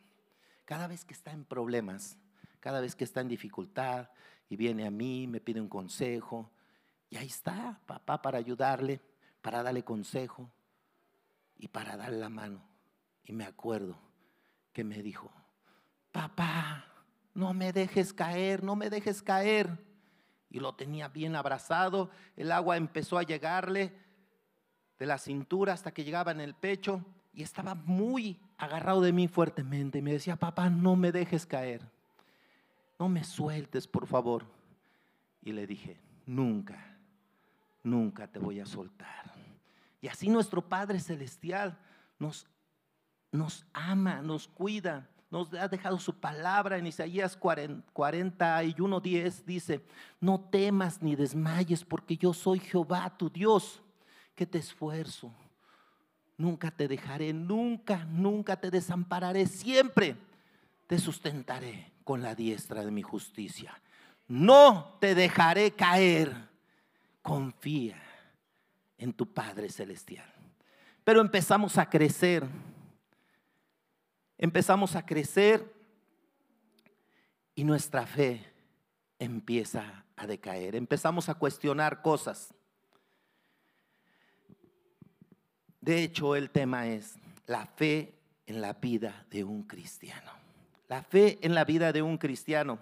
Cada 0.64 0.88
vez 0.88 1.04
que 1.04 1.14
está 1.14 1.30
en 1.32 1.44
problemas, 1.44 2.18
cada 2.60 2.80
vez 2.80 2.96
que 2.96 3.04
está 3.04 3.20
en 3.20 3.28
dificultad 3.28 4.10
y 4.48 4.56
viene 4.56 4.86
a 4.86 4.90
mí, 4.90 5.26
me 5.26 5.40
pide 5.40 5.60
un 5.60 5.68
consejo, 5.68 6.50
y 7.08 7.16
ahí 7.16 7.26
está, 7.26 7.80
papá, 7.86 8.20
para 8.20 8.38
ayudarle, 8.38 9.00
para 9.40 9.62
darle 9.62 9.84
consejo 9.84 10.50
y 11.56 11.68
para 11.68 11.96
darle 11.96 12.18
la 12.18 12.28
mano. 12.28 12.62
Y 13.24 13.32
me 13.32 13.44
acuerdo 13.44 13.96
que 14.72 14.82
me 14.84 15.02
dijo, 15.02 15.30
papá, 16.12 16.84
no 17.34 17.54
me 17.54 17.72
dejes 17.72 18.12
caer, 18.12 18.62
no 18.62 18.76
me 18.76 18.90
dejes 18.90 19.22
caer. 19.22 19.84
Y 20.50 20.58
lo 20.60 20.74
tenía 20.74 21.08
bien 21.08 21.36
abrazado, 21.36 22.10
el 22.36 22.50
agua 22.50 22.76
empezó 22.76 23.18
a 23.18 23.22
llegarle 23.22 23.92
de 24.98 25.06
la 25.06 25.18
cintura 25.18 25.74
hasta 25.74 25.92
que 25.92 26.04
llegaba 26.04 26.32
en 26.32 26.40
el 26.40 26.54
pecho 26.54 27.04
y 27.32 27.42
estaba 27.42 27.74
muy 27.74 28.40
agarrado 28.56 29.00
de 29.00 29.12
mí 29.12 29.28
fuertemente. 29.28 29.98
Y 29.98 30.02
me 30.02 30.12
decía, 30.12 30.36
papá, 30.36 30.70
no 30.70 30.96
me 30.96 31.12
dejes 31.12 31.46
caer, 31.46 31.82
no 32.98 33.08
me 33.08 33.22
sueltes, 33.22 33.86
por 33.86 34.06
favor. 34.06 34.44
Y 35.42 35.52
le 35.52 35.66
dije, 35.66 36.00
nunca 36.24 36.95
nunca 37.86 38.26
te 38.26 38.38
voy 38.38 38.60
a 38.60 38.66
soltar. 38.66 39.32
Y 40.00 40.08
así 40.08 40.28
nuestro 40.28 40.60
Padre 40.60 41.00
Celestial 41.00 41.78
nos, 42.18 42.46
nos 43.32 43.64
ama, 43.72 44.20
nos 44.20 44.48
cuida, 44.48 45.08
nos 45.30 45.52
ha 45.54 45.68
dejado 45.68 45.98
su 45.98 46.14
palabra 46.18 46.78
en 46.78 46.86
Isaías 46.86 47.36
41, 47.36 49.00
10, 49.00 49.46
dice, 49.46 49.84
no 50.20 50.40
temas 50.40 51.02
ni 51.02 51.16
desmayes 51.16 51.84
porque 51.84 52.16
yo 52.16 52.32
soy 52.32 52.58
Jehová 52.58 53.16
tu 53.16 53.30
Dios, 53.30 53.82
que 54.34 54.46
te 54.46 54.58
esfuerzo. 54.58 55.34
Nunca 56.36 56.70
te 56.70 56.86
dejaré, 56.86 57.32
nunca, 57.32 58.04
nunca 58.04 58.60
te 58.60 58.70
desampararé, 58.70 59.46
siempre 59.46 60.16
te 60.86 60.98
sustentaré 60.98 61.92
con 62.04 62.22
la 62.22 62.34
diestra 62.34 62.84
de 62.84 62.90
mi 62.90 63.02
justicia. 63.02 63.80
No 64.28 64.98
te 65.00 65.14
dejaré 65.14 65.70
caer, 65.70 66.36
confía 67.26 68.00
en 68.98 69.12
tu 69.12 69.26
Padre 69.34 69.68
Celestial. 69.68 70.32
Pero 71.02 71.20
empezamos 71.20 71.76
a 71.76 71.90
crecer 71.90 72.46
empezamos 74.38 74.96
a 74.96 75.04
crecer 75.04 75.74
y 77.54 77.64
nuestra 77.64 78.06
fe 78.06 78.52
empieza 79.18 80.04
a 80.14 80.26
decaer. 80.26 80.76
Empezamos 80.76 81.28
a 81.28 81.34
cuestionar 81.34 82.02
cosas. 82.02 82.54
De 85.80 86.02
hecho, 86.02 86.36
el 86.36 86.50
tema 86.50 86.86
es 86.88 87.16
la 87.46 87.66
fe 87.66 88.14
en 88.46 88.60
la 88.60 88.74
vida 88.74 89.26
de 89.30 89.44
un 89.44 89.62
cristiano. 89.62 90.32
La 90.88 91.02
fe 91.02 91.38
en 91.42 91.54
la 91.54 91.64
vida 91.64 91.92
de 91.92 92.02
un 92.02 92.18
cristiano. 92.18 92.78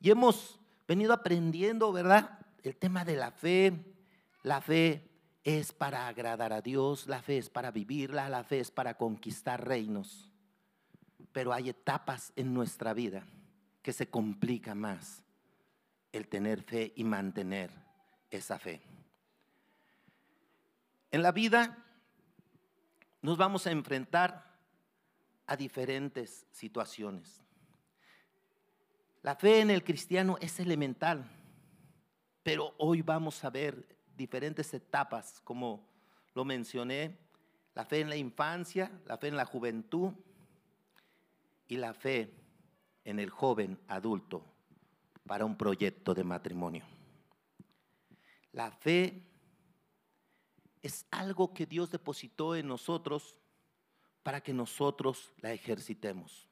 Y 0.00 0.10
hemos 0.10 0.60
venido 0.86 1.12
aprendiendo, 1.12 1.92
¿verdad? 1.92 2.38
El 2.62 2.76
tema 2.76 3.04
de 3.04 3.16
la 3.16 3.30
fe. 3.30 3.72
La 4.42 4.60
fe 4.60 5.08
es 5.44 5.72
para 5.72 6.08
agradar 6.08 6.52
a 6.52 6.60
Dios, 6.60 7.06
la 7.06 7.22
fe 7.22 7.38
es 7.38 7.48
para 7.48 7.70
vivirla, 7.70 8.28
la 8.28 8.42
fe 8.42 8.58
es 8.58 8.72
para 8.72 8.96
conquistar 8.96 9.64
reinos 9.64 10.32
pero 11.32 11.52
hay 11.52 11.70
etapas 11.70 12.32
en 12.36 12.54
nuestra 12.54 12.92
vida 12.92 13.24
que 13.82 13.92
se 13.92 14.08
complica 14.08 14.74
más 14.74 15.22
el 16.12 16.28
tener 16.28 16.62
fe 16.62 16.92
y 16.94 17.04
mantener 17.04 17.70
esa 18.30 18.58
fe. 18.58 18.82
En 21.10 21.22
la 21.22 21.32
vida 21.32 21.78
nos 23.22 23.36
vamos 23.36 23.66
a 23.66 23.70
enfrentar 23.70 24.52
a 25.46 25.56
diferentes 25.56 26.46
situaciones. 26.52 27.42
La 29.22 29.36
fe 29.36 29.60
en 29.60 29.70
el 29.70 29.84
cristiano 29.84 30.36
es 30.40 30.60
elemental, 30.60 31.24
pero 32.42 32.74
hoy 32.78 33.02
vamos 33.02 33.44
a 33.44 33.50
ver 33.50 33.86
diferentes 34.16 34.72
etapas, 34.74 35.40
como 35.44 35.86
lo 36.34 36.44
mencioné, 36.44 37.18
la 37.74 37.84
fe 37.84 38.00
en 38.00 38.08
la 38.08 38.16
infancia, 38.16 38.90
la 39.06 39.16
fe 39.16 39.28
en 39.28 39.36
la 39.36 39.44
juventud, 39.44 40.12
y 41.72 41.78
la 41.78 41.94
fe 41.94 42.30
en 43.02 43.18
el 43.18 43.30
joven 43.30 43.80
adulto 43.88 44.44
para 45.26 45.46
un 45.46 45.56
proyecto 45.56 46.12
de 46.12 46.22
matrimonio. 46.22 46.84
La 48.52 48.70
fe 48.70 49.22
es 50.82 51.06
algo 51.10 51.54
que 51.54 51.64
Dios 51.64 51.90
depositó 51.90 52.54
en 52.56 52.68
nosotros 52.68 53.36
para 54.22 54.42
que 54.42 54.52
nosotros 54.52 55.32
la 55.38 55.54
ejercitemos. 55.54 56.46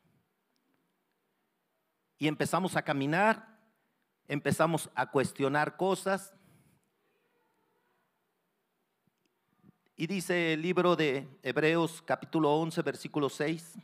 Y 2.17 2.27
empezamos 2.27 2.75
a 2.75 2.83
caminar, 2.83 3.50
empezamos 4.31 4.89
a 4.95 5.11
cuestionar 5.11 5.77
cosas. 5.77 6.33
Y 9.97 10.07
dice 10.07 10.53
el 10.53 10.63
libro 10.63 10.95
de 10.95 11.27
Hebreos 11.43 12.01
capítulo 12.01 12.55
11, 12.55 12.81
versículo 12.83 13.29
6. 13.29 13.75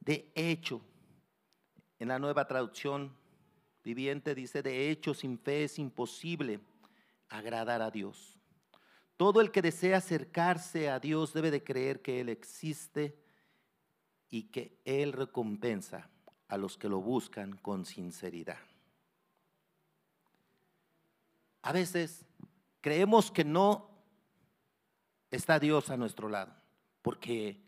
De 0.00 0.28
hecho, 0.34 0.80
en 2.00 2.08
la 2.08 2.18
nueva 2.18 2.48
traducción 2.48 3.16
viviente 3.84 4.34
dice, 4.34 4.60
de 4.60 4.90
hecho, 4.90 5.14
sin 5.14 5.38
fe 5.38 5.62
es 5.62 5.78
imposible 5.78 6.58
agradar 7.28 7.80
a 7.80 7.92
Dios. 7.92 8.40
Todo 9.16 9.40
el 9.40 9.52
que 9.52 9.62
desea 9.62 9.98
acercarse 9.98 10.90
a 10.90 10.98
Dios 10.98 11.32
debe 11.32 11.52
de 11.52 11.62
creer 11.62 12.02
que 12.02 12.20
Él 12.20 12.28
existe 12.28 13.16
y 14.30 14.50
que 14.50 14.80
Él 14.84 15.12
recompensa 15.12 16.10
a 16.48 16.56
los 16.56 16.76
que 16.76 16.88
lo 16.88 17.00
buscan 17.00 17.56
con 17.58 17.84
sinceridad. 17.84 18.58
A 21.62 21.72
veces 21.72 22.24
creemos 22.80 23.30
que 23.30 23.44
no 23.44 23.90
está 25.30 25.58
Dios 25.58 25.90
a 25.90 25.96
nuestro 25.96 26.28
lado, 26.28 26.54
porque 27.02 27.60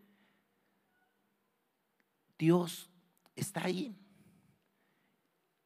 Dios 2.38 2.90
está 3.37 3.64
ahí. 3.64 3.95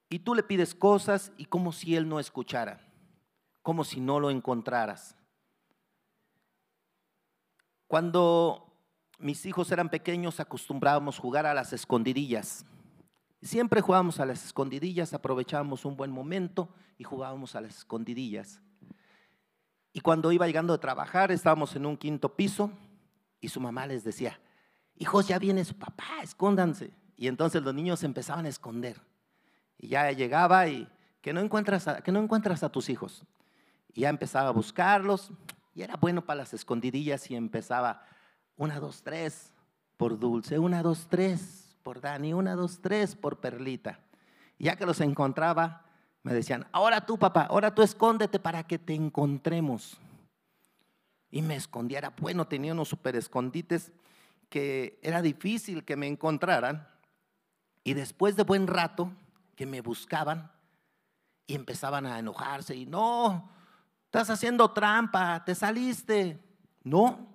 Y 0.08 0.18
tú 0.20 0.34
le 0.34 0.42
pides 0.42 0.74
cosas 0.74 1.32
y 1.36 1.46
como 1.46 1.72
si 1.72 1.96
Él 1.96 2.08
no 2.08 2.18
escuchara, 2.18 2.80
como 3.62 3.84
si 3.84 4.00
no 4.00 4.20
lo 4.20 4.30
encontraras. 4.30 5.16
Cuando 7.86 8.72
mis 9.18 9.46
hijos 9.46 9.70
eran 9.70 9.88
pequeños 9.88 10.40
acostumbrábamos 10.40 11.18
jugar 11.18 11.46
a 11.46 11.54
las 11.54 11.72
escondidillas. 11.72 12.66
Siempre 13.44 13.82
jugábamos 13.82 14.20
a 14.20 14.26
las 14.26 14.42
escondidillas, 14.42 15.12
aprovechábamos 15.12 15.84
un 15.84 15.98
buen 15.98 16.10
momento 16.10 16.70
y 16.96 17.04
jugábamos 17.04 17.54
a 17.54 17.60
las 17.60 17.76
escondidillas. 17.76 18.62
Y 19.92 20.00
cuando 20.00 20.32
iba 20.32 20.46
llegando 20.46 20.72
a 20.72 20.80
trabajar, 20.80 21.30
estábamos 21.30 21.76
en 21.76 21.84
un 21.84 21.98
quinto 21.98 22.34
piso 22.36 22.70
y 23.42 23.50
su 23.50 23.60
mamá 23.60 23.86
les 23.86 24.02
decía, 24.02 24.40
hijos, 24.96 25.28
ya 25.28 25.38
viene 25.38 25.62
su 25.66 25.76
papá, 25.76 26.22
escóndanse. 26.22 26.90
Y 27.18 27.28
entonces 27.28 27.62
los 27.62 27.74
niños 27.74 28.02
empezaban 28.02 28.46
a 28.46 28.48
esconder. 28.48 28.98
Y 29.76 29.88
ya 29.88 30.10
llegaba 30.10 30.66
y 30.68 30.88
que 31.20 31.34
no 31.34 31.40
encuentras 31.40 31.86
a, 31.86 32.00
que 32.00 32.12
no 32.12 32.20
encuentras 32.20 32.62
a 32.62 32.70
tus 32.70 32.88
hijos. 32.88 33.26
Y 33.92 34.00
ya 34.00 34.08
empezaba 34.08 34.48
a 34.48 34.52
buscarlos. 34.52 35.30
Y 35.74 35.82
era 35.82 35.96
bueno 35.96 36.24
para 36.24 36.38
las 36.38 36.54
escondidillas 36.54 37.30
y 37.30 37.36
empezaba 37.36 38.06
una, 38.56 38.80
dos, 38.80 39.02
tres 39.02 39.52
por 39.98 40.18
Dulce, 40.18 40.58
una, 40.58 40.82
dos, 40.82 41.08
tres 41.10 41.63
por 41.84 42.00
Dani, 42.00 42.32
una, 42.32 42.56
dos, 42.56 42.80
tres 42.80 43.14
por 43.14 43.38
Perlita. 43.38 44.00
Ya 44.58 44.74
que 44.74 44.86
los 44.86 45.00
encontraba, 45.00 45.84
me 46.22 46.32
decían, 46.32 46.66
ahora 46.72 47.04
tú 47.04 47.18
papá, 47.18 47.42
ahora 47.42 47.74
tú 47.74 47.82
escóndete 47.82 48.40
para 48.40 48.66
que 48.66 48.78
te 48.78 48.94
encontremos. 48.94 49.98
Y 51.30 51.42
me 51.42 51.54
escondía, 51.54 51.98
era 51.98 52.14
bueno, 52.18 52.46
tenía 52.46 52.72
unos 52.72 52.88
super 52.88 53.14
escondites 53.14 53.92
que 54.48 54.98
era 55.02 55.20
difícil 55.20 55.84
que 55.84 55.96
me 55.96 56.06
encontraran 56.06 56.88
y 57.82 57.92
después 57.94 58.34
de 58.36 58.44
buen 58.44 58.66
rato 58.66 59.12
que 59.54 59.66
me 59.66 59.80
buscaban 59.80 60.50
y 61.46 61.54
empezaban 61.54 62.06
a 62.06 62.18
enojarse 62.18 62.74
y 62.74 62.86
no, 62.86 63.50
estás 64.06 64.30
haciendo 64.30 64.70
trampa, 64.70 65.44
te 65.44 65.54
saliste. 65.54 66.42
No. 66.82 67.28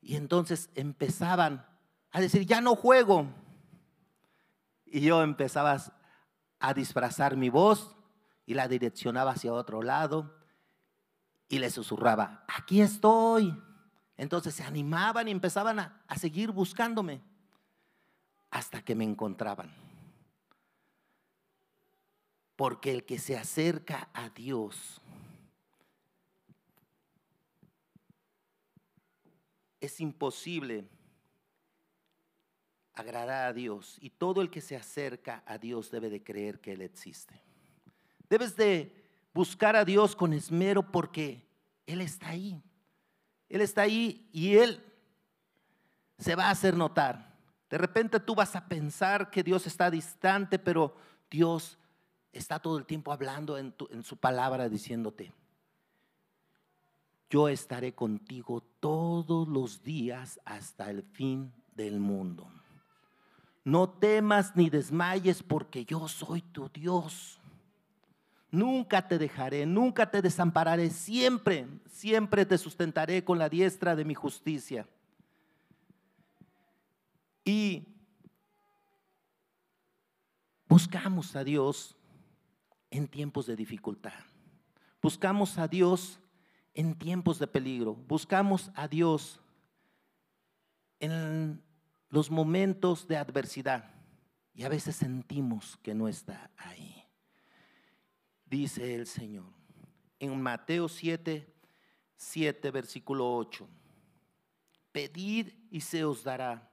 Y 0.00 0.16
entonces 0.16 0.70
empezaban 0.74 1.64
a 2.12 2.20
decir, 2.20 2.46
ya 2.46 2.60
no 2.60 2.76
juego. 2.76 3.26
Y 4.86 5.00
yo 5.00 5.22
empezaba 5.22 5.78
a 6.60 6.74
disfrazar 6.74 7.36
mi 7.36 7.48
voz 7.48 7.96
y 8.46 8.54
la 8.54 8.68
direccionaba 8.68 9.32
hacia 9.32 9.52
otro 9.52 9.82
lado 9.82 10.42
y 11.48 11.58
le 11.58 11.70
susurraba, 11.70 12.44
aquí 12.48 12.80
estoy. 12.80 13.54
Entonces 14.16 14.54
se 14.54 14.62
animaban 14.62 15.28
y 15.28 15.30
empezaban 15.30 15.80
a, 15.80 16.02
seguir 16.16 16.50
buscándome 16.50 17.20
hasta 18.50 18.82
que 18.82 18.94
me 18.94 19.04
encontraban. 19.04 19.70
Porque 22.56 22.92
el 22.92 23.04
que 23.04 23.18
se 23.18 23.36
acerca 23.36 24.08
a 24.12 24.28
Dios 24.28 25.00
es 29.80 30.00
imposible 30.00 30.88
agradar 33.02 33.48
a 33.48 33.52
Dios 33.52 33.98
y 34.00 34.10
todo 34.10 34.40
el 34.40 34.50
que 34.50 34.60
se 34.60 34.76
acerca 34.76 35.42
a 35.46 35.58
Dios 35.58 35.90
debe 35.90 36.10
de 36.10 36.22
creer 36.22 36.60
que 36.60 36.72
Él 36.72 36.82
existe. 36.82 37.40
Debes 38.28 38.56
de 38.56 38.92
buscar 39.34 39.76
a 39.76 39.84
Dios 39.84 40.16
con 40.16 40.32
esmero 40.32 40.90
porque 40.90 41.46
Él 41.86 42.00
está 42.00 42.30
ahí. 42.30 42.62
Él 43.48 43.60
está 43.60 43.82
ahí 43.82 44.28
y 44.32 44.56
Él 44.56 44.82
se 46.18 46.34
va 46.34 46.46
a 46.46 46.50
hacer 46.50 46.76
notar. 46.76 47.36
De 47.68 47.78
repente 47.78 48.20
tú 48.20 48.34
vas 48.34 48.56
a 48.56 48.66
pensar 48.66 49.30
que 49.30 49.42
Dios 49.42 49.66
está 49.66 49.90
distante, 49.90 50.58
pero 50.58 50.96
Dios 51.30 51.78
está 52.32 52.58
todo 52.58 52.78
el 52.78 52.86
tiempo 52.86 53.12
hablando 53.12 53.58
en 53.58 54.02
su 54.02 54.16
palabra 54.16 54.68
diciéndote, 54.68 55.32
yo 57.28 57.48
estaré 57.48 57.94
contigo 57.94 58.62
todos 58.78 59.48
los 59.48 59.82
días 59.82 60.38
hasta 60.44 60.90
el 60.90 61.02
fin 61.02 61.50
del 61.74 61.98
mundo. 61.98 62.46
No 63.64 63.88
temas 63.88 64.56
ni 64.56 64.70
desmayes 64.70 65.42
porque 65.42 65.84
yo 65.84 66.08
soy 66.08 66.42
tu 66.42 66.68
Dios. 66.68 67.40
Nunca 68.50 69.06
te 69.06 69.18
dejaré, 69.18 69.64
nunca 69.64 70.10
te 70.10 70.20
desampararé, 70.20 70.90
siempre, 70.90 71.66
siempre 71.90 72.44
te 72.44 72.58
sustentaré 72.58 73.24
con 73.24 73.38
la 73.38 73.48
diestra 73.48 73.96
de 73.96 74.04
mi 74.04 74.14
justicia. 74.14 74.86
Y 77.44 77.86
buscamos 80.68 81.34
a 81.34 81.44
Dios 81.44 81.96
en 82.90 83.08
tiempos 83.08 83.46
de 83.46 83.56
dificultad. 83.56 84.12
Buscamos 85.00 85.56
a 85.58 85.66
Dios 85.66 86.20
en 86.74 86.94
tiempos 86.94 87.38
de 87.38 87.46
peligro. 87.46 87.94
Buscamos 87.94 88.70
a 88.74 88.86
Dios 88.86 89.40
en 91.00 91.62
los 92.12 92.30
momentos 92.30 93.08
de 93.08 93.16
adversidad. 93.16 93.90
Y 94.54 94.64
a 94.64 94.68
veces 94.68 94.94
sentimos 94.94 95.78
que 95.78 95.94
no 95.94 96.08
está 96.08 96.50
ahí. 96.58 97.04
Dice 98.44 98.94
el 98.94 99.06
Señor 99.06 99.50
en 100.20 100.40
Mateo 100.40 100.90
7, 100.90 101.50
7, 102.14 102.70
versículo 102.70 103.34
8. 103.34 103.66
Pedid 104.92 105.48
y 105.70 105.80
se 105.80 106.04
os 106.04 106.22
dará. 106.22 106.70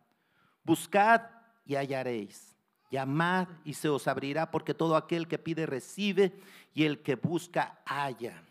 Buscad 0.62 1.21
y 1.65 1.75
hallaréis. 1.75 2.58
Llamad 2.91 3.47
y 3.63 3.75
se 3.75 3.88
os 3.88 4.10
abrirá, 4.10 4.52
porque 4.52 4.73
todo 4.73 4.97
aquel 4.97 5.28
que 5.28 5.39
pide 5.39 5.65
recibe 5.65 6.34
y 6.73 6.84
el 6.84 7.02
que 7.02 7.15
busca 7.15 7.82
halla. 7.86 8.43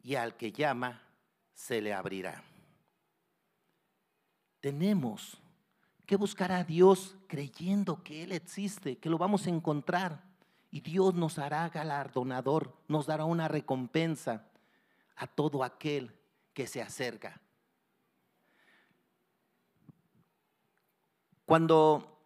Y 0.00 0.14
al 0.14 0.36
que 0.36 0.52
llama 0.52 1.02
se 1.54 1.80
le 1.80 1.92
abrirá. 1.92 2.44
Tenemos 4.60 5.42
que 6.06 6.16
buscar 6.16 6.52
a 6.52 6.64
Dios 6.64 7.16
creyendo 7.26 8.02
que 8.02 8.22
Él 8.22 8.32
existe, 8.32 8.98
que 8.98 9.08
lo 9.08 9.18
vamos 9.18 9.46
a 9.46 9.50
encontrar. 9.50 10.22
Y 10.70 10.80
Dios 10.80 11.14
nos 11.14 11.38
hará 11.38 11.68
galardonador, 11.68 12.74
nos 12.88 13.06
dará 13.06 13.24
una 13.24 13.48
recompensa 13.48 14.46
a 15.16 15.26
todo 15.26 15.62
aquel 15.62 16.12
que 16.52 16.66
se 16.66 16.82
acerca. 16.82 17.40
Cuando 21.46 22.18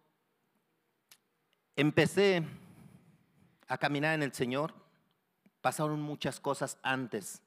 empecé 1.75 2.43
a 3.67 3.77
caminar 3.77 4.15
en 4.15 4.23
el 4.23 4.33
Señor, 4.33 4.73
pasaron 5.61 6.01
muchas 6.01 6.39
cosas 6.39 6.77
antes. 6.81 7.41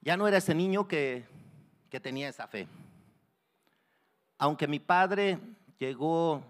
Ya 0.00 0.16
no 0.16 0.26
era 0.26 0.38
ese 0.38 0.54
niño 0.54 0.88
que, 0.88 1.26
que 1.90 2.00
tenía 2.00 2.28
esa 2.28 2.46
fe. 2.46 2.66
Aunque 4.40 4.66
mi 4.66 4.78
padre 4.78 5.38
llegó 5.78 6.42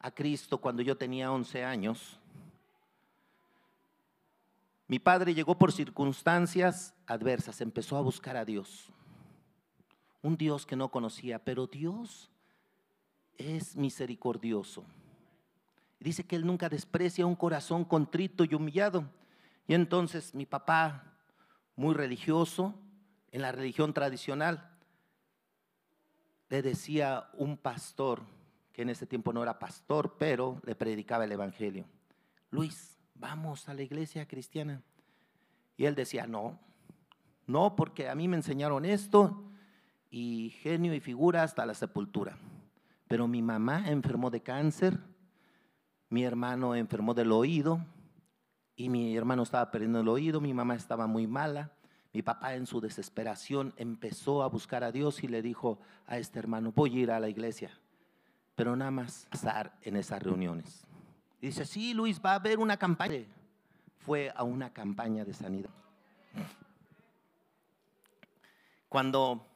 a 0.00 0.10
Cristo 0.10 0.58
cuando 0.58 0.82
yo 0.82 0.96
tenía 0.96 1.30
11 1.30 1.62
años, 1.62 2.18
mi 4.88 4.98
padre 4.98 5.32
llegó 5.32 5.56
por 5.56 5.70
circunstancias 5.70 6.96
adversas, 7.06 7.60
empezó 7.60 7.96
a 7.96 8.00
buscar 8.00 8.36
a 8.36 8.44
Dios. 8.44 8.88
Un 10.20 10.36
Dios 10.36 10.66
que 10.66 10.74
no 10.74 10.90
conocía, 10.90 11.38
pero 11.38 11.68
Dios 11.68 12.28
es 13.38 13.76
misericordioso. 13.76 14.84
Dice 16.00 16.24
que 16.24 16.34
Él 16.34 16.44
nunca 16.44 16.68
desprecia 16.68 17.24
un 17.24 17.36
corazón 17.36 17.84
contrito 17.84 18.42
y 18.42 18.52
humillado. 18.56 19.04
Y 19.68 19.74
entonces 19.74 20.34
mi 20.34 20.44
papá, 20.44 21.14
muy 21.76 21.94
religioso, 21.94 22.74
en 23.30 23.42
la 23.42 23.52
religión 23.52 23.94
tradicional, 23.94 24.71
le 26.52 26.60
decía 26.60 27.30
un 27.38 27.56
pastor, 27.56 28.20
que 28.74 28.82
en 28.82 28.90
ese 28.90 29.06
tiempo 29.06 29.32
no 29.32 29.42
era 29.42 29.58
pastor, 29.58 30.16
pero 30.18 30.60
le 30.66 30.74
predicaba 30.74 31.24
el 31.24 31.32
Evangelio, 31.32 31.86
Luis, 32.50 32.98
vamos 33.14 33.70
a 33.70 33.74
la 33.74 33.80
iglesia 33.80 34.28
cristiana. 34.28 34.82
Y 35.78 35.86
él 35.86 35.94
decía, 35.94 36.26
no, 36.26 36.58
no, 37.46 37.74
porque 37.74 38.10
a 38.10 38.14
mí 38.14 38.28
me 38.28 38.36
enseñaron 38.36 38.84
esto 38.84 39.50
y 40.10 40.50
genio 40.60 40.92
y 40.92 41.00
figura 41.00 41.42
hasta 41.42 41.64
la 41.64 41.72
sepultura. 41.72 42.36
Pero 43.08 43.26
mi 43.26 43.40
mamá 43.40 43.88
enfermó 43.88 44.28
de 44.28 44.42
cáncer, 44.42 44.98
mi 46.10 46.22
hermano 46.22 46.74
enfermó 46.74 47.14
del 47.14 47.32
oído 47.32 47.82
y 48.76 48.90
mi 48.90 49.16
hermano 49.16 49.44
estaba 49.44 49.70
perdiendo 49.70 50.00
el 50.00 50.08
oído, 50.08 50.38
mi 50.42 50.52
mamá 50.52 50.74
estaba 50.74 51.06
muy 51.06 51.26
mala 51.26 51.72
mi 52.12 52.22
papá 52.22 52.54
en 52.54 52.66
su 52.66 52.80
desesperación 52.80 53.72
empezó 53.76 54.42
a 54.42 54.48
buscar 54.48 54.84
a 54.84 54.92
Dios 54.92 55.22
y 55.24 55.28
le 55.28 55.40
dijo 55.40 55.80
a 56.06 56.18
este 56.18 56.38
hermano, 56.38 56.72
voy 56.72 56.98
a 56.98 57.00
ir 57.00 57.10
a 57.10 57.20
la 57.20 57.28
iglesia, 57.28 57.70
pero 58.54 58.76
nada 58.76 58.90
más 58.90 59.26
pasar 59.30 59.74
en 59.82 59.96
esas 59.96 60.22
reuniones. 60.22 60.86
dice, 61.40 61.64
sí, 61.64 61.94
Luis, 61.94 62.20
va 62.24 62.32
a 62.32 62.36
haber 62.36 62.58
una 62.58 62.76
campaña. 62.76 63.24
Fue 63.96 64.32
a 64.34 64.42
una 64.42 64.72
campaña 64.72 65.24
de 65.24 65.32
sanidad. 65.32 65.70
Cuando 68.88 69.46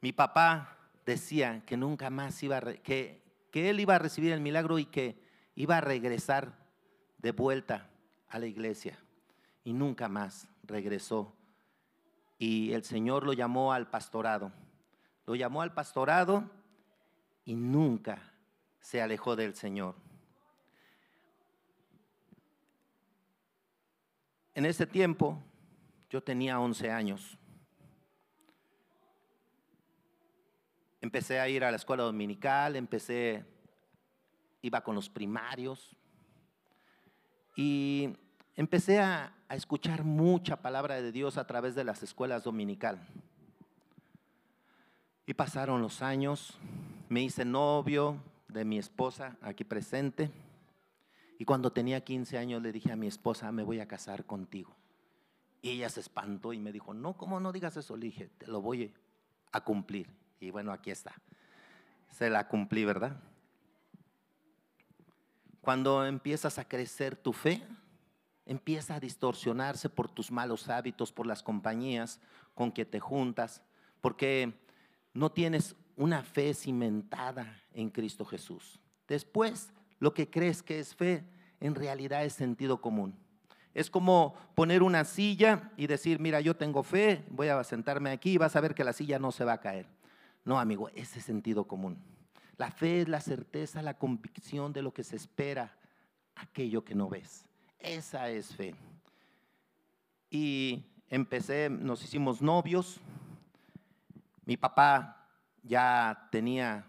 mi 0.00 0.12
papá 0.12 0.76
decía 1.06 1.62
que 1.64 1.76
nunca 1.76 2.10
más 2.10 2.42
iba 2.42 2.56
a, 2.56 2.72
que 2.72 3.22
él 3.52 3.78
iba 3.78 3.94
a 3.94 3.98
recibir 3.98 4.32
el 4.32 4.40
milagro 4.40 4.78
y 4.78 4.86
que 4.86 5.22
iba 5.54 5.76
a 5.76 5.80
regresar 5.80 6.58
de 7.18 7.32
vuelta 7.32 7.88
a 8.28 8.38
la 8.38 8.46
iglesia 8.46 8.98
y 9.64 9.72
nunca 9.72 10.08
más 10.08 10.48
regresó. 10.62 11.34
Y 12.38 12.72
el 12.72 12.84
Señor 12.84 13.24
lo 13.24 13.32
llamó 13.32 13.72
al 13.72 13.88
pastorado. 13.90 14.52
Lo 15.26 15.34
llamó 15.34 15.62
al 15.62 15.74
pastorado 15.74 16.50
y 17.44 17.54
nunca 17.54 18.32
se 18.80 19.02
alejó 19.02 19.36
del 19.36 19.54
Señor. 19.54 19.94
En 24.54 24.66
ese 24.66 24.86
tiempo 24.86 25.42
yo 26.08 26.22
tenía 26.22 26.58
11 26.58 26.90
años. 26.90 27.38
Empecé 31.00 31.40
a 31.40 31.48
ir 31.48 31.64
a 31.64 31.70
la 31.70 31.76
escuela 31.76 32.02
dominical, 32.02 32.76
empecé, 32.76 33.44
iba 34.60 34.82
con 34.82 34.94
los 34.94 35.08
primarios 35.08 35.96
y 37.56 38.16
empecé 38.60 39.00
a, 39.00 39.32
escuchar 39.48 40.04
mucha 40.04 40.56
palabra 40.60 41.00
de 41.00 41.10
Dios 41.10 41.38
a 41.38 41.46
través 41.46 41.74
de 41.74 41.82
las 41.82 42.02
escuelas 42.02 42.44
dominical. 42.44 43.00
Y 45.26 45.32
pasaron 45.32 45.80
los 45.80 46.02
años, 46.02 46.58
me 47.08 47.22
hice 47.22 47.44
novio 47.46 48.22
de 48.48 48.66
mi 48.66 48.78
esposa 48.78 49.38
aquí 49.40 49.64
presente. 49.64 50.30
Y 51.38 51.46
cuando 51.46 51.72
tenía 51.72 52.04
15 52.04 52.36
años 52.36 52.62
le 52.62 52.70
dije 52.70 52.92
a 52.92 52.96
mi 52.96 53.06
esposa, 53.06 53.50
me 53.50 53.62
voy 53.62 53.80
a 53.80 53.88
casar 53.88 54.26
contigo. 54.26 54.76
Y 55.62 55.70
ella 55.70 55.88
se 55.88 56.00
espantó 56.00 56.52
y 56.52 56.60
me 56.60 56.70
dijo, 56.70 56.92
no, 56.92 57.14
¿cómo 57.14 57.40
no 57.40 57.52
digas 57.52 57.78
eso? 57.78 57.96
Le 57.96 58.06
dije, 58.06 58.28
te 58.36 58.46
lo 58.46 58.60
voy 58.60 58.92
a 59.52 59.62
cumplir. 59.62 60.06
Y 60.38 60.50
bueno, 60.50 60.70
aquí 60.70 60.90
está. 60.90 61.14
Se 62.10 62.28
la 62.28 62.46
cumplí, 62.46 62.84
¿verdad? 62.84 63.16
Cuando 65.62 66.04
empiezas 66.04 66.58
a 66.58 66.68
crecer 66.68 67.16
tu 67.16 67.32
fe, 67.32 67.66
empieza 68.46 68.96
a 68.96 69.00
distorsionarse 69.00 69.88
por 69.88 70.10
tus 70.10 70.30
malos 70.30 70.68
hábitos, 70.68 71.12
por 71.12 71.26
las 71.26 71.42
compañías 71.42 72.20
con 72.54 72.72
que 72.72 72.84
te 72.84 73.00
juntas, 73.00 73.62
porque 74.00 74.52
no 75.12 75.30
tienes 75.30 75.76
una 75.96 76.22
fe 76.22 76.54
cimentada 76.54 77.62
en 77.72 77.90
Cristo 77.90 78.24
Jesús. 78.24 78.80
Después, 79.06 79.72
lo 79.98 80.14
que 80.14 80.30
crees 80.30 80.62
que 80.62 80.78
es 80.78 80.94
fe, 80.94 81.24
en 81.60 81.74
realidad 81.74 82.24
es 82.24 82.32
sentido 82.32 82.80
común. 82.80 83.14
Es 83.74 83.90
como 83.90 84.34
poner 84.54 84.82
una 84.82 85.04
silla 85.04 85.70
y 85.76 85.86
decir, 85.86 86.18
mira, 86.18 86.40
yo 86.40 86.56
tengo 86.56 86.82
fe, 86.82 87.24
voy 87.28 87.48
a 87.48 87.62
sentarme 87.62 88.10
aquí 88.10 88.32
y 88.32 88.38
vas 88.38 88.56
a 88.56 88.60
ver 88.60 88.74
que 88.74 88.82
la 88.82 88.92
silla 88.92 89.18
no 89.18 89.30
se 89.30 89.44
va 89.44 89.54
a 89.54 89.60
caer. 89.60 89.86
No, 90.44 90.58
amigo, 90.58 90.88
ese 90.94 91.18
es 91.18 91.24
sentido 91.24 91.68
común. 91.68 91.98
La 92.56 92.70
fe 92.70 93.02
es 93.02 93.08
la 93.08 93.20
certeza, 93.20 93.82
la 93.82 93.98
convicción 93.98 94.72
de 94.72 94.82
lo 94.82 94.92
que 94.92 95.04
se 95.04 95.16
espera, 95.16 95.76
aquello 96.34 96.84
que 96.84 96.94
no 96.94 97.08
ves. 97.08 97.46
Esa 97.80 98.28
es 98.28 98.54
fe. 98.54 98.74
Y 100.30 100.84
empecé, 101.08 101.70
nos 101.70 102.04
hicimos 102.04 102.42
novios. 102.42 103.00
Mi 104.44 104.56
papá 104.56 105.26
ya 105.62 106.28
tenía, 106.30 106.84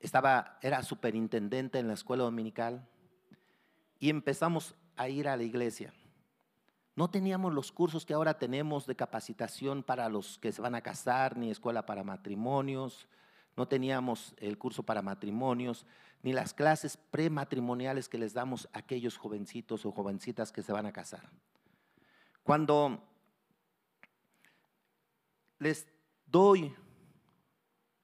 estaba, 0.00 0.58
era 0.62 0.82
superintendente 0.82 1.78
en 1.78 1.88
la 1.88 1.94
escuela 1.94 2.24
dominical. 2.24 2.88
Y 3.98 4.10
empezamos 4.10 4.74
a 4.96 5.08
ir 5.08 5.28
a 5.28 5.36
la 5.36 5.42
iglesia. 5.42 5.92
No 6.96 7.10
teníamos 7.10 7.52
los 7.52 7.72
cursos 7.72 8.04
que 8.04 8.14
ahora 8.14 8.38
tenemos 8.38 8.86
de 8.86 8.96
capacitación 8.96 9.82
para 9.82 10.08
los 10.08 10.38
que 10.38 10.52
se 10.52 10.60
van 10.60 10.74
a 10.74 10.82
casar, 10.82 11.36
ni 11.36 11.50
escuela 11.50 11.86
para 11.86 12.04
matrimonios, 12.04 13.08
no 13.56 13.68
teníamos 13.68 14.34
el 14.38 14.58
curso 14.58 14.82
para 14.82 15.02
matrimonios, 15.02 15.86
ni 16.22 16.32
las 16.32 16.54
clases 16.54 16.96
prematrimoniales 16.96 18.08
que 18.08 18.18
les 18.18 18.32
damos 18.32 18.68
a 18.72 18.78
aquellos 18.78 19.16
jovencitos 19.16 19.84
o 19.84 19.92
jovencitas 19.92 20.52
que 20.52 20.62
se 20.62 20.72
van 20.72 20.86
a 20.86 20.92
casar. 20.92 21.28
Cuando 22.42 23.02
les 25.58 25.86
doy 26.26 26.74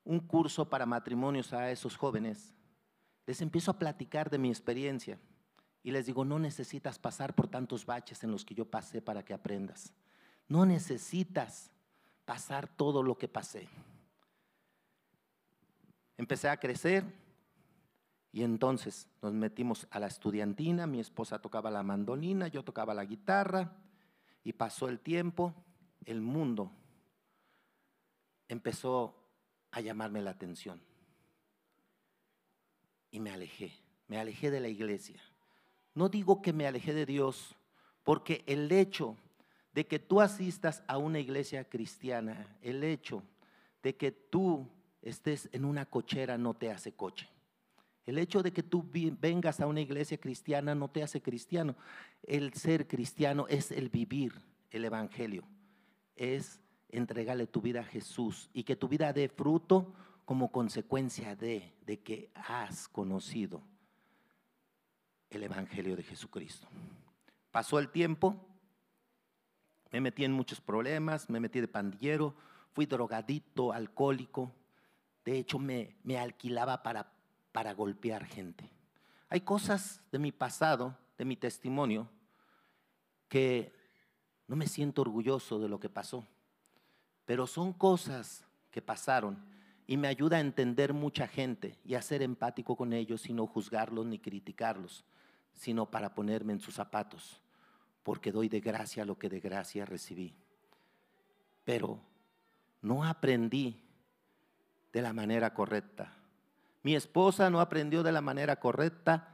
un 0.05 0.21
curso 0.21 0.69
para 0.69 0.87
matrimonios 0.87 1.53
a 1.53 1.71
esos 1.71 1.97
jóvenes, 1.97 2.55
les 3.27 3.41
empiezo 3.41 3.71
a 3.71 3.79
platicar 3.79 4.31
de 4.31 4.39
mi 4.39 4.49
experiencia 4.49 5.19
y 5.83 5.91
les 5.91 6.07
digo, 6.07 6.25
no 6.25 6.39
necesitas 6.39 6.99
pasar 6.99 7.35
por 7.35 7.49
tantos 7.49 7.87
baches 7.87 8.23
en 8.25 8.31
los 8.31 8.45
que 8.45 8.55
yo 8.55 8.65
pasé 8.65 9.01
para 9.01 9.25
que 9.25 9.35
aprendas. 9.35 9.93
No 10.49 10.67
necesitas 10.67 11.71
pasar 12.25 12.69
todo 12.69 13.03
lo 13.03 13.17
que 13.17 13.29
pasé. 13.29 13.69
Empecé 16.19 16.51
a 16.51 16.59
crecer 16.59 17.05
y 18.31 18.43
entonces 18.43 19.09
nos 19.23 19.33
metimos 19.33 19.87
a 19.91 19.99
la 19.99 20.09
estudiantina, 20.09 20.87
mi 20.87 21.01
esposa 21.01 21.41
tocaba 21.41 21.71
la 21.71 21.83
mandolina, 21.83 22.49
yo 22.49 22.63
tocaba 22.63 22.93
la 22.93 23.07
guitarra 23.07 23.73
y 24.45 24.53
pasó 24.53 24.89
el 24.89 25.01
tiempo, 25.01 25.55
el 26.05 26.21
mundo 26.21 26.71
empezó 28.49 29.15
a 29.71 29.81
llamarme 29.81 30.21
la 30.21 30.31
atención 30.31 30.81
y 33.11 33.21
me 33.21 33.31
alejé, 33.31 33.73
me 34.09 34.19
alejé 34.19 34.51
de 34.51 34.61
la 34.61 34.69
iglesia. 34.69 35.21
No 35.95 36.09
digo 36.09 36.43
que 36.43 36.53
me 36.53 36.67
alejé 36.67 36.95
de 36.95 37.07
Dios, 37.07 37.57
porque 38.03 38.43
el 38.47 38.71
hecho 38.71 39.17
de 39.73 39.87
que 39.87 39.99
tú 39.99 40.21
asistas 40.21 40.83
a 40.87 40.99
una 40.99 41.21
iglesia 41.21 41.69
cristiana, 41.69 42.57
el 42.63 42.85
hecho 42.85 43.23
de 43.83 43.97
que 43.97 44.11
tú 44.13 44.69
estés 45.03 45.49
en 45.53 45.65
una 45.65 45.87
cochera 45.87 46.39
no 46.39 46.55
te 46.55 46.71
hace 46.71 46.93
coche. 46.93 47.29
El 48.07 48.19
hecho 48.19 48.43
de 48.43 48.53
que 48.53 48.63
tú 48.63 48.89
vengas 48.91 49.61
a 49.61 49.67
una 49.67 49.83
iglesia 49.83 50.19
cristiana 50.19 50.75
no 50.75 50.89
te 50.89 51.03
hace 51.03 51.21
cristiano. 51.21 51.77
El 52.23 52.55
ser 52.55 52.89
cristiano 52.89 53.47
es 53.49 53.71
el 53.71 53.91
vivir 53.91 54.33
el 54.71 54.85
evangelio, 54.85 55.45
es 56.17 56.61
entregarle 56.89 57.47
tu 57.47 57.61
vida 57.61 57.81
a 57.81 57.85
Jesús 57.85 58.49
y 58.55 58.65
que 58.65 58.77
tu 58.77 58.89
vida 58.89 59.13
dé 59.13 59.29
fruto 59.29 59.93
como 60.25 60.51
consecuencia 60.51 61.37
de, 61.37 61.75
de 61.85 62.01
que 62.01 62.31
has 62.35 62.89
conocido 62.89 63.63
el 65.31 65.43
evangelio 65.43 65.97
de 65.97 66.03
Jesucristo. 66.03 66.67
Pasó 67.51 67.79
el 67.79 67.91
tiempo, 67.91 68.37
me 69.91 70.01
metí 70.01 70.25
en 70.25 70.33
muchos 70.33 70.61
problemas, 70.61 71.29
me 71.31 71.41
metí 71.41 71.61
de 71.61 71.69
pandillero, 71.69 72.35
fui 72.73 72.87
drogadito, 72.87 73.73
alcohólico, 73.73 74.53
de 75.29 75.39
hecho 75.39 75.59
me, 75.59 75.95
me 76.05 76.17
alquilaba 76.17 76.83
para, 76.83 77.13
para 77.53 77.75
golpear 77.75 78.25
gente. 78.25 78.71
Hay 79.29 79.43
cosas 79.43 80.01
de 80.11 80.19
mi 80.19 80.33
pasado, 80.33 80.97
de 81.19 81.27
mi 81.27 81.37
testimonio, 81.37 82.09
que 83.29 83.75
no 84.47 84.57
me 84.57 84.67
siento 84.67 85.03
orgulloso 85.03 85.59
de 85.59 85.69
lo 85.69 85.79
que 85.79 85.91
pasó, 85.91 86.27
pero 87.27 87.47
son 87.47 87.75
cosas 87.75 88.47
que 88.71 88.81
pasaron 88.81 89.39
y 89.87 89.99
me 89.99 90.09
ayuda 90.09 90.39
a 90.39 90.41
entender 90.41 90.95
mucha 90.95 91.29
gente 91.29 91.79
y 91.85 91.93
a 91.93 92.01
ser 92.01 92.23
empático 92.23 92.75
con 92.75 92.95
ellos 92.95 93.29
y 93.29 93.35
no 93.35 93.47
juzgarlos 93.47 94.07
ni 94.07 94.19
criticarlos, 94.19 95.05
sino 95.53 95.91
para 95.91 96.15
ponerme 96.15 96.55
en 96.55 96.61
sus 96.61 96.75
zapatos 96.75 97.43
porque 98.03 98.33
doy 98.33 98.49
de 98.49 98.61
gracia 98.61 99.05
lo 99.05 99.19
que 99.19 99.29
de 99.29 99.41
gracia 99.41 99.85
recibí. 99.85 100.35
Pero 101.67 102.01
no 102.81 103.05
aprendí 103.05 103.88
de 104.93 105.03
la 105.03 105.13
manera 105.13 105.55
correcta. 105.55 106.13
Mi 106.83 106.95
esposa 106.95 107.51
no 107.51 107.61
aprendió 107.61 108.03
de 108.03 108.13
la 108.13 108.21
manera 108.21 108.57
correcta, 108.57 109.29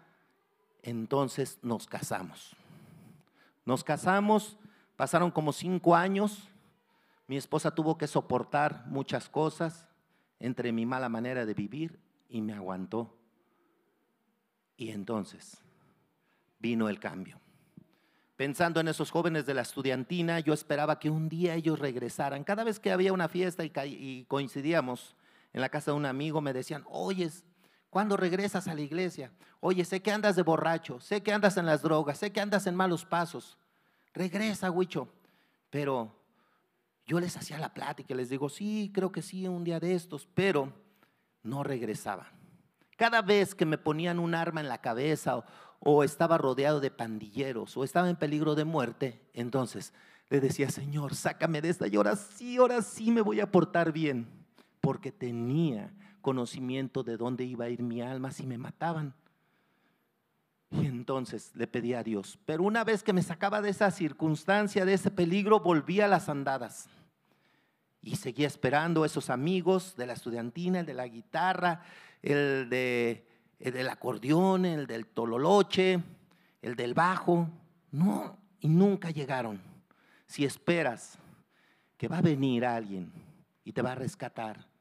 entonces 0.83 1.59
nos 1.63 1.87
casamos. 1.87 2.57
Nos 3.65 3.85
casamos, 3.85 4.59
pasaron 4.97 5.31
como 5.31 5.53
cinco 5.53 5.95
años, 5.95 6.49
mi 7.27 7.37
esposa 7.37 7.75
tuvo 7.75 7.97
que 7.97 8.07
soportar 8.07 8.85
muchas 8.87 9.29
cosas 9.29 9.89
entre 10.41 10.73
mi 10.73 10.85
mala 10.85 11.09
manera 11.09 11.47
de 11.47 11.55
vivir 11.55 11.99
y 12.29 12.43
me 12.43 12.53
aguantó. 12.53 13.17
Y 14.77 14.91
entonces 14.91 15.59
vino 16.59 16.89
el 16.89 16.99
cambio. 17.01 17.41
Pensando 18.37 18.81
en 18.81 18.89
esos 18.89 19.11
jóvenes 19.11 19.47
de 19.47 19.55
la 19.55 19.63
estudiantina, 19.63 20.41
yo 20.41 20.53
esperaba 20.53 20.99
que 20.99 21.09
un 21.09 21.29
día 21.29 21.55
ellos 21.55 21.79
regresaran. 21.79 22.43
Cada 22.43 22.65
vez 22.65 22.81
que 22.81 22.91
había 22.91 23.13
una 23.13 23.29
fiesta 23.29 23.65
y, 23.65 24.25
coincidíamos 24.29 25.15
en 25.55 25.61
la 25.61 25.71
casa 25.71 25.93
de 25.93 25.97
un 25.97 26.05
amigo, 26.05 26.41
me 26.41 26.53
decían, 26.53 26.85
oye, 26.89 27.31
¿cuándo 27.89 28.17
regresas 28.17 28.69
a 28.69 28.75
la 28.75 28.81
iglesia? 28.83 29.33
Oye, 29.61 29.85
sé 29.85 30.03
que 30.03 30.11
andas 30.11 30.37
de 30.37 30.43
borracho, 30.43 31.01
sé 31.01 31.23
que 31.23 31.33
andas 31.33 31.57
en 31.57 31.65
las 31.65 31.81
drogas, 31.81 32.19
sé 32.19 32.33
que 32.33 32.41
andas 32.41 32.67
en 32.67 32.75
malos 32.75 33.05
pasos. 33.07 33.57
Regresa, 34.13 34.71
Huicho. 34.71 35.09
Pero 35.71 36.13
yo 37.07 37.21
les 37.21 37.37
hacía 37.37 37.59
la 37.59 37.73
plática, 37.73 38.15
les 38.15 38.29
digo, 38.29 38.49
sí, 38.49 38.91
creo 38.93 39.13
que 39.13 39.23
sí, 39.23 39.47
un 39.47 39.63
día 39.63 39.79
de 39.79 39.95
estos, 39.95 40.27
pero 40.35 40.73
no 41.45 41.63
regresaba. 41.63 42.33
Cada 42.97 43.23
vez 43.23 43.55
que 43.55 43.65
me 43.65 43.79
ponían 43.79 44.19
un 44.19 44.35
arma 44.35 44.61
en 44.61 44.69
la 44.69 44.81
cabeza 44.81 45.45
o 45.79 46.03
estaba 46.03 46.37
rodeado 46.37 46.81
de 46.81 46.91
pandilleros 46.91 47.77
o 47.77 47.85
estaba 47.85 48.11
en 48.11 48.17
peligro 48.17 48.57
de 48.57 48.65
muerte, 48.65 49.23
entonces 49.35 49.93
le 50.31 50.41
decía, 50.41 50.69
Señor, 50.69 51.15
sácame 51.15 51.61
de 51.61 51.69
esta 51.69 51.87
y 51.87 51.95
ahora 51.95 52.17
sí, 52.17 52.57
ahora 52.57 52.83
sí 52.83 53.13
me 53.13 53.21
voy 53.21 53.41
a 53.41 53.51
portar 53.53 53.93
bien, 53.93 54.44
porque 54.85 55.11
tenía 55.11 55.91
conocimiento 56.21 57.03
de 57.03 57.17
dónde 57.17 57.45
iba 57.45 57.65
a 57.65 57.71
ir 57.71 57.83
mi 57.83 58.03
alma 58.03 58.31
si 58.31 58.47
me 58.47 58.59
mataban. 58.59 59.15
Y 60.71 60.87
entonces 60.87 61.53
le 61.55 61.67
pedí 61.67 61.95
a 61.95 62.03
Dios, 62.03 62.39
pero 62.45 62.65
una 62.65 62.85
vez 62.85 63.03
que 63.03 63.13
me 63.13 63.23
sacaba 63.23 63.63
de 63.63 63.71
esa 63.71 63.91
circunstancia, 63.91 64.85
de 64.85 64.93
ese 64.93 65.11
peligro, 65.11 65.61
volví 65.61 66.01
a 66.01 66.09
las 66.09 66.29
andadas. 66.29 66.89
Y 68.03 68.17
seguía 68.17 68.47
esperando 68.47 69.07
esos 69.07 69.31
amigos 69.31 69.97
de 69.97 70.07
la 70.07 70.13
estudiantina, 70.13 70.81
el 70.81 70.87
de 70.87 70.95
la 70.95 71.09
guitarra, 71.09 71.83
el 72.21 72.69
de 72.69 73.27
el 73.59 73.73
del 73.73 73.89
acordeón, 73.89 74.67
el 74.67 74.87
del 74.87 75.07
tololoche, 75.07 76.03
el 76.61 76.77
del 76.77 76.93
bajo. 76.93 77.49
No, 77.91 78.37
y 78.61 78.69
nunca 78.69 79.11
llegaron. 79.11 79.59
Si 80.27 80.45
esperas 80.45 81.19
que 81.97 82.07
va 82.07 82.19
a 82.19 82.23
venir 82.23 82.67
alguien 82.67 83.11
y 83.65 83.73
te 83.73 83.81
va 83.81 83.93
a 83.93 83.95
rescatar, 83.95 84.74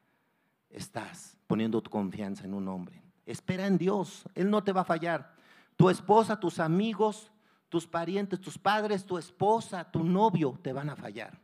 estás 0.74 1.38
poniendo 1.46 1.80
tu 1.80 1.90
confianza 1.90 2.44
en 2.44 2.54
un 2.54 2.68
hombre. 2.68 3.02
Espera 3.26 3.66
en 3.66 3.78
Dios, 3.78 4.24
Él 4.34 4.50
no 4.50 4.62
te 4.62 4.72
va 4.72 4.82
a 4.82 4.84
fallar. 4.84 5.34
Tu 5.76 5.88
esposa, 5.88 6.38
tus 6.38 6.58
amigos, 6.60 7.32
tus 7.68 7.86
parientes, 7.86 8.40
tus 8.40 8.58
padres, 8.58 9.04
tu 9.04 9.18
esposa, 9.18 9.90
tu 9.90 10.04
novio 10.04 10.58
te 10.62 10.72
van 10.72 10.90
a 10.90 10.96
fallar. 10.96 11.40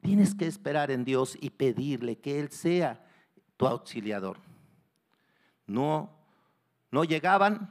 Tienes 0.00 0.34
que 0.34 0.46
esperar 0.46 0.90
en 0.90 1.04
Dios 1.04 1.36
y 1.40 1.50
pedirle 1.50 2.18
que 2.18 2.38
Él 2.38 2.50
sea 2.50 3.04
tu 3.56 3.66
auxiliador. 3.66 4.38
No 5.66 6.18
no 6.90 7.04
llegaban. 7.04 7.70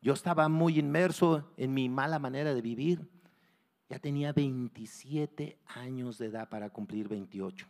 Yo 0.00 0.12
estaba 0.12 0.48
muy 0.48 0.78
inmerso 0.78 1.50
en 1.56 1.74
mi 1.74 1.88
mala 1.88 2.18
manera 2.18 2.54
de 2.54 2.62
vivir. 2.62 3.08
Ya 3.88 3.98
tenía 3.98 4.32
27 4.32 5.58
años 5.66 6.18
de 6.18 6.26
edad 6.26 6.48
para 6.48 6.70
cumplir 6.70 7.08
28. 7.08 7.66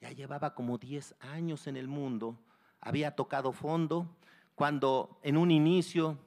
Ya 0.00 0.10
llevaba 0.10 0.54
como 0.54 0.78
10 0.78 1.16
años 1.20 1.66
en 1.66 1.76
el 1.76 1.88
mundo. 1.88 2.38
Había 2.80 3.16
tocado 3.16 3.52
fondo. 3.52 4.16
Cuando 4.54 5.18
en 5.22 5.36
un 5.36 5.50
inicio 5.50 6.18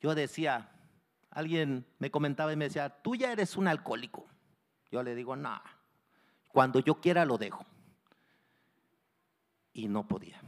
yo 0.00 0.14
decía, 0.14 0.70
alguien 1.30 1.86
me 1.98 2.10
comentaba 2.10 2.52
y 2.52 2.56
me 2.56 2.66
decía, 2.66 2.88
tú 3.02 3.16
ya 3.16 3.32
eres 3.32 3.56
un 3.56 3.68
alcohólico. 3.68 4.26
Yo 4.90 5.02
le 5.02 5.14
digo, 5.14 5.36
no, 5.36 5.60
cuando 6.48 6.80
yo 6.80 6.96
quiera 7.00 7.24
lo 7.24 7.38
dejo. 7.38 7.64
Y 9.72 9.88
no 9.88 10.06
podía. 10.08 10.40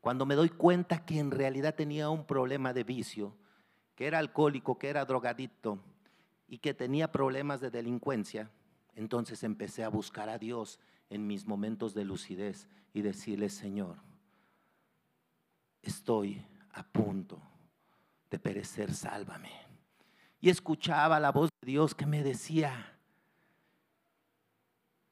Cuando 0.00 0.26
me 0.26 0.34
doy 0.34 0.50
cuenta 0.50 1.04
que 1.04 1.18
en 1.18 1.30
realidad 1.30 1.74
tenía 1.74 2.10
un 2.10 2.26
problema 2.26 2.72
de 2.72 2.84
vicio, 2.84 3.34
que 3.94 4.06
era 4.06 4.18
alcohólico, 4.18 4.78
que 4.78 4.88
era 4.88 5.04
drogadicto 5.04 5.78
y 6.46 6.58
que 6.58 6.74
tenía 6.74 7.10
problemas 7.10 7.60
de 7.60 7.70
delincuencia, 7.70 8.50
entonces 8.94 9.42
empecé 9.42 9.82
a 9.82 9.88
buscar 9.88 10.28
a 10.28 10.38
Dios 10.38 10.78
en 11.14 11.26
mis 11.26 11.46
momentos 11.46 11.94
de 11.94 12.04
lucidez 12.04 12.68
y 12.92 13.02
decirle, 13.02 13.48
Señor, 13.48 13.96
estoy 15.82 16.44
a 16.72 16.82
punto 16.82 17.40
de 18.30 18.38
perecer, 18.38 18.92
sálvame. 18.92 19.50
Y 20.40 20.50
escuchaba 20.50 21.20
la 21.20 21.32
voz 21.32 21.50
de 21.60 21.66
Dios 21.66 21.94
que 21.94 22.06
me 22.06 22.22
decía, 22.22 22.98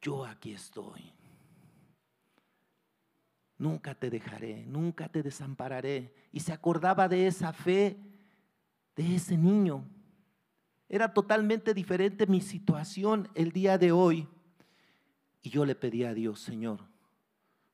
yo 0.01 0.25
aquí 0.25 0.53
estoy 0.53 1.12
nunca 3.62 3.95
te 3.95 4.11
dejaré, 4.11 4.67
nunca 4.67 5.09
te 5.09 5.23
desampararé. 5.23 6.12
Y 6.33 6.41
se 6.41 6.53
acordaba 6.53 7.09
de 7.09 7.29
esa 7.29 7.53
fe 7.53 7.97
de 8.97 9.15
ese 9.15 9.38
niño. 9.38 9.85
Era 10.88 11.15
totalmente 11.15 11.73
diferente 11.73 12.27
mi 12.27 12.41
situación 12.41 13.29
el 13.35 13.53
día 13.53 13.79
de 13.79 13.93
hoy. 13.93 14.29
Y 15.42 15.50
yo 15.50 15.64
le 15.64 15.74
pedí 15.74 16.05
a 16.05 16.14
Dios, 16.14 16.40
Señor, 16.40 16.81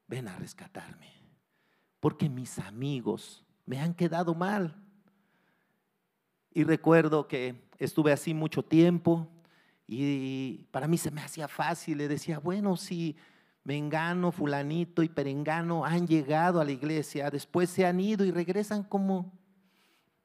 ven 0.07 0.27
a 0.27 0.37
rescatarme, 0.37 1.13
porque 2.01 2.29
mis 2.29 2.59
amigos 2.59 3.45
me 3.67 3.79
han 3.79 3.95
quedado 3.95 4.35
mal. 4.35 4.75
Y 6.51 6.65
recuerdo 6.65 7.29
que 7.29 7.69
estuve 7.79 8.11
así 8.11 8.33
mucho 8.35 8.65
tiempo 8.65 9.29
y 9.87 10.67
para 10.71 10.89
mí 10.89 10.99
se 10.99 11.11
me 11.11 11.21
hacía 11.21 11.47
fácil, 11.49 11.99
le 11.99 12.09
decía, 12.09 12.39
bueno, 12.39 12.77
si 12.77 13.17
Mengano, 13.65 14.33
fulanito 14.33 15.03
y 15.03 15.09
perengano 15.09 15.85
han 15.85 16.07
llegado 16.07 16.61
a 16.61 16.65
la 16.65 16.73
iglesia, 16.73 17.31
después 17.31 17.69
se 17.69 17.85
han 17.85 18.01
ido 18.01 18.25
y 18.25 18.31
regresan 18.31 18.83
como 18.83 19.39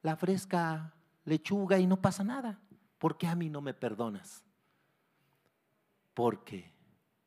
la 0.02 0.16
fresca 0.16 0.94
lechuga 1.24 1.78
y 1.78 1.86
no 1.86 2.00
pasa 2.00 2.24
nada. 2.24 2.60
¿Por 2.98 3.18
qué 3.18 3.26
a 3.26 3.34
mí 3.34 3.50
no 3.50 3.60
me 3.60 3.74
perdonas? 3.74 4.42
Porque 6.14 6.73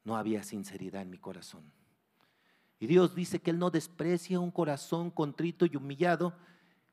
no 0.08 0.16
había 0.16 0.42
sinceridad 0.42 1.02
en 1.02 1.10
mi 1.10 1.18
corazón. 1.18 1.70
Y 2.80 2.88
Dios 2.88 3.14
dice 3.14 3.42
que 3.42 3.52
Él 3.52 3.60
no 3.60 3.70
desprecia 3.70 4.40
un 4.40 4.52
corazón 4.52 5.12
contrito 5.12 5.66
y 5.66 5.76
humillado. 5.76 6.34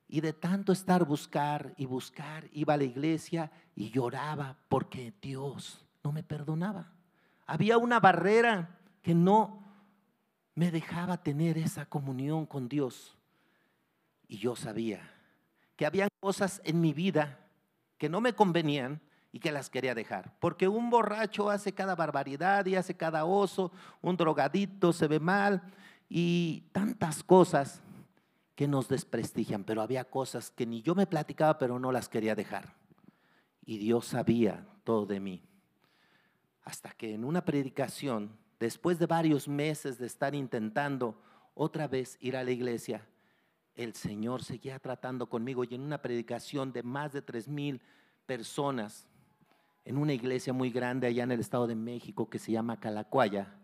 Y 0.08 0.20
de 0.20 0.32
tanto 0.32 0.72
estar 0.72 1.04
buscar 1.04 1.74
y 1.76 1.86
buscar, 1.86 2.50
iba 2.52 2.74
a 2.74 2.76
la 2.76 2.82
iglesia 2.82 3.52
y 3.76 3.90
lloraba 3.90 4.58
porque 4.68 5.14
Dios 5.22 5.86
no 6.02 6.10
me 6.10 6.24
perdonaba. 6.24 6.90
Había 7.46 7.78
una 7.78 8.00
barrera 8.00 8.80
que 9.00 9.14
no 9.14 9.62
me 10.56 10.72
dejaba 10.72 11.22
tener 11.22 11.56
esa 11.56 11.86
comunión 11.86 12.46
con 12.46 12.68
Dios. 12.68 13.16
Y 14.26 14.38
yo 14.38 14.56
sabía 14.56 15.08
que 15.76 15.86
había 15.86 16.08
cosas 16.18 16.60
en 16.64 16.80
mi 16.80 16.92
vida 16.92 17.38
que 17.96 18.08
no 18.08 18.20
me 18.20 18.34
convenían 18.34 19.00
y 19.34 19.40
que 19.40 19.50
las 19.50 19.68
quería 19.68 19.96
dejar. 19.96 20.32
Porque 20.38 20.68
un 20.68 20.90
borracho 20.90 21.50
hace 21.50 21.72
cada 21.72 21.96
barbaridad 21.96 22.64
y 22.66 22.76
hace 22.76 22.96
cada 22.96 23.24
oso, 23.24 23.72
un 24.00 24.16
drogadito 24.16 24.92
se 24.92 25.08
ve 25.08 25.18
mal 25.18 25.60
y 26.08 26.68
tantas 26.70 27.24
cosas 27.24 27.82
que 28.54 28.68
nos 28.68 28.86
desprestigian. 28.86 29.64
Pero 29.64 29.82
había 29.82 30.04
cosas 30.04 30.52
que 30.52 30.66
ni 30.66 30.82
yo 30.82 30.94
me 30.94 31.08
platicaba, 31.08 31.58
pero 31.58 31.80
no 31.80 31.90
las 31.90 32.08
quería 32.08 32.36
dejar. 32.36 32.74
Y 33.66 33.78
Dios 33.78 34.06
sabía 34.06 34.68
todo 34.84 35.04
de 35.04 35.18
mí. 35.18 35.42
Hasta 36.62 36.90
que 36.90 37.12
en 37.12 37.24
una 37.24 37.44
predicación, 37.44 38.38
después 38.60 39.00
de 39.00 39.06
varios 39.06 39.48
meses 39.48 39.98
de 39.98 40.06
estar 40.06 40.36
intentando 40.36 41.20
otra 41.54 41.88
vez 41.88 42.18
ir 42.20 42.36
a 42.36 42.44
la 42.44 42.52
iglesia, 42.52 43.04
el 43.74 43.94
Señor 43.94 44.44
seguía 44.44 44.78
tratando 44.78 45.28
conmigo 45.28 45.64
y 45.64 45.74
en 45.74 45.80
una 45.80 46.00
predicación 46.00 46.72
de 46.72 46.84
más 46.84 47.12
de 47.12 47.20
tres 47.20 47.48
mil 47.48 47.82
personas, 48.26 49.08
en 49.84 49.98
una 49.98 50.12
iglesia 50.12 50.52
muy 50.52 50.70
grande 50.70 51.06
allá 51.06 51.24
en 51.24 51.32
el 51.32 51.40
Estado 51.40 51.66
de 51.66 51.74
México 51.74 52.28
que 52.30 52.38
se 52.38 52.52
llama 52.52 52.80
Calacuaya, 52.80 53.54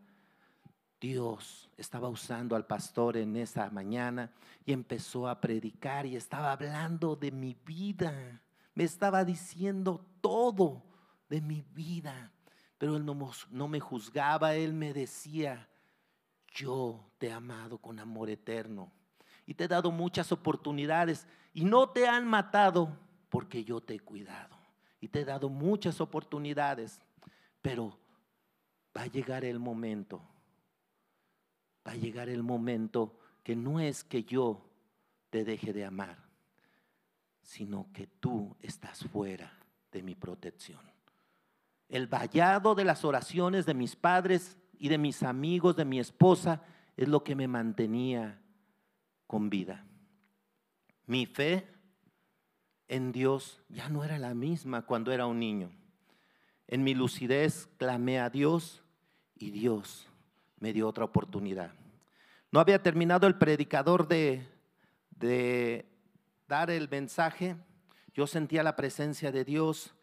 Dios 1.00 1.70
estaba 1.78 2.08
usando 2.08 2.54
al 2.54 2.66
pastor 2.66 3.16
en 3.16 3.36
esa 3.36 3.70
mañana 3.70 4.30
y 4.66 4.72
empezó 4.72 5.28
a 5.28 5.40
predicar 5.40 6.04
y 6.04 6.14
estaba 6.14 6.52
hablando 6.52 7.16
de 7.16 7.32
mi 7.32 7.56
vida. 7.64 8.42
Me 8.74 8.84
estaba 8.84 9.24
diciendo 9.24 10.04
todo 10.20 10.82
de 11.30 11.40
mi 11.40 11.62
vida. 11.74 12.30
Pero 12.76 12.96
él 12.96 13.06
no, 13.06 13.68
me 13.68 13.80
juzgaba, 13.80 14.54
él 14.54 14.74
me 14.74 14.92
decía, 14.92 15.68
yo 16.48 17.10
te 17.16 17.28
he 17.28 17.32
amado 17.32 17.78
con 17.78 17.98
amor 17.98 18.28
eterno 18.28 18.92
y 19.46 19.54
te 19.54 19.64
he 19.64 19.68
dado 19.68 19.90
muchas 19.90 20.32
oportunidades 20.32 21.26
y 21.54 21.64
no 21.64 21.90
te 21.90 22.08
han 22.08 22.26
matado 22.26 22.94
porque 23.30 23.64
yo 23.64 23.80
te 23.80 23.94
he 23.94 24.00
cuidado 24.00 24.59
y 25.00 25.08
te 25.08 25.20
he 25.20 25.24
dado 25.24 25.48
muchas 25.48 26.00
oportunidades, 26.00 27.00
pero 27.62 27.98
va 28.96 29.02
a 29.02 29.06
llegar 29.06 29.44
el 29.44 29.58
momento, 29.58 30.20
va 31.86 31.92
a 31.92 31.96
llegar 31.96 32.28
el 32.28 32.42
momento 32.42 33.18
que 33.42 33.56
no 33.56 33.80
es 33.80 34.04
que 34.04 34.24
yo 34.24 34.68
te 35.30 35.44
deje 35.44 35.72
de 35.72 35.84
amar, 35.84 36.18
sino 37.42 37.86
que 37.92 38.06
tú 38.06 38.54
estás 38.60 39.04
fuera 39.04 39.58
de 39.90 40.02
mi 40.02 40.14
protección. 40.14 40.80
El 41.88 42.06
vallado 42.06 42.74
de 42.74 42.84
las 42.84 43.04
oraciones 43.04 43.66
de 43.66 43.74
mis 43.74 43.96
padres 43.96 44.58
y 44.78 44.88
de 44.88 44.98
mis 44.98 45.22
amigos, 45.22 45.76
de 45.76 45.84
mi 45.84 45.98
esposa, 45.98 46.62
es 46.96 47.08
lo 47.08 47.24
que 47.24 47.34
me 47.34 47.48
mantenía 47.48 48.40
con 49.26 49.50
vida. 49.50 49.84
Mi 51.06 51.26
fe 51.26 51.66
en 52.90 53.12
Dios 53.12 53.62
ya 53.68 53.88
no 53.88 54.02
era 54.02 54.18
la 54.18 54.34
misma 54.34 54.84
cuando 54.84 55.12
era 55.12 55.24
un 55.26 55.38
niño. 55.38 55.70
En 56.66 56.82
mi 56.82 56.92
lucidez 56.92 57.68
clamé 57.78 58.18
a 58.18 58.30
Dios 58.30 58.82
y 59.36 59.52
Dios 59.52 60.08
me 60.58 60.72
dio 60.72 60.88
otra 60.88 61.04
oportunidad. 61.04 61.72
No 62.50 62.58
había 62.58 62.82
terminado 62.82 63.28
el 63.28 63.38
predicador 63.38 64.08
de, 64.08 64.44
de 65.10 65.86
dar 66.48 66.68
el 66.68 66.88
mensaje. 66.88 67.56
Yo 68.12 68.26
sentía 68.26 68.64
la 68.64 68.74
presencia 68.74 69.30
de 69.30 69.44
Dios 69.44 69.94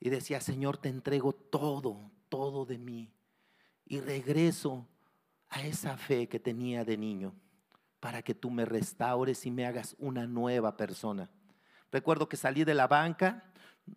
y 0.00 0.08
decía, 0.08 0.40
Señor, 0.40 0.78
te 0.78 0.88
entrego 0.88 1.34
todo, 1.34 2.10
todo 2.30 2.64
de 2.64 2.78
mí. 2.78 3.12
Y 3.84 4.00
regreso 4.00 4.88
a 5.50 5.62
esa 5.62 5.98
fe 5.98 6.26
que 6.26 6.40
tenía 6.40 6.86
de 6.86 6.96
niño 6.96 7.34
para 8.00 8.22
que 8.22 8.34
tú 8.34 8.50
me 8.50 8.64
restaures 8.64 9.44
y 9.44 9.50
me 9.50 9.66
hagas 9.66 9.94
una 9.98 10.26
nueva 10.26 10.78
persona. 10.78 11.28
Recuerdo 11.92 12.28
que 12.28 12.36
salí 12.36 12.64
de 12.64 12.74
la 12.74 12.86
banca, 12.86 13.44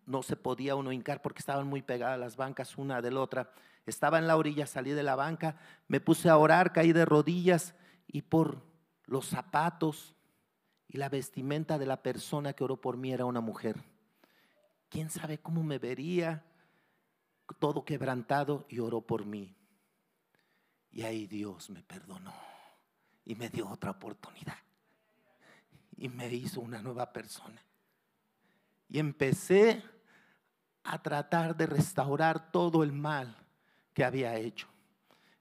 no 0.06 0.24
se 0.24 0.36
podía 0.36 0.76
uno 0.76 0.92
hincar 0.92 1.22
porque 1.22 1.40
estaban 1.40 1.68
muy 1.68 1.82
pegadas 1.82 2.20
las 2.20 2.36
bancas 2.36 2.78
una 2.78 3.02
de 3.02 3.12
la 3.12 3.22
otra. 3.22 3.52
Estaba 3.86 4.18
en 4.18 4.28
la 4.28 4.38
orilla, 4.38 4.66
salí 4.66 4.92
de 4.92 5.04
la 5.04 5.16
banca, 5.16 5.58
me 5.88 6.00
puse 6.00 6.30
a 6.30 6.38
orar, 6.38 6.74
caí 6.74 6.94
de 6.94 7.06
rodillas 7.06 7.76
y 8.08 8.22
por 8.22 8.64
los 9.06 9.28
zapatos 9.28 10.16
y 10.88 10.98
la 10.98 11.10
vestimenta 11.10 11.78
de 11.78 11.86
la 11.86 12.02
persona 12.02 12.54
que 12.54 12.64
oró 12.64 12.80
por 12.80 12.98
mí 12.98 13.12
era 13.12 13.26
una 13.26 13.42
mujer. 13.42 13.84
¿Quién 14.90 15.10
sabe 15.10 15.40
cómo 15.40 15.64
me 15.64 15.80
vería? 15.80 16.46
Todo 17.60 17.84
quebrantado 17.84 18.66
y 18.70 18.80
oró 18.80 19.02
por 19.02 19.26
mí. 19.26 19.56
Y 20.92 21.02
ahí 21.02 21.26
Dios 21.26 21.70
me 21.72 21.82
perdonó 21.82 22.34
y 23.26 23.36
me 23.36 23.50
dio 23.50 23.68
otra 23.68 23.92
oportunidad. 23.92 24.58
Y 25.98 26.10
me 26.10 26.32
hizo 26.32 26.62
una 26.62 26.82
nueva 26.82 27.12
persona. 27.12 27.62
Y 28.88 29.00
empecé 29.00 29.84
a 30.84 31.02
tratar 31.02 31.56
de 31.56 31.66
restaurar 31.66 32.52
todo 32.52 32.84
el 32.84 32.92
mal 32.92 33.36
que 33.94 34.04
había 34.04 34.36
hecho. 34.36 34.68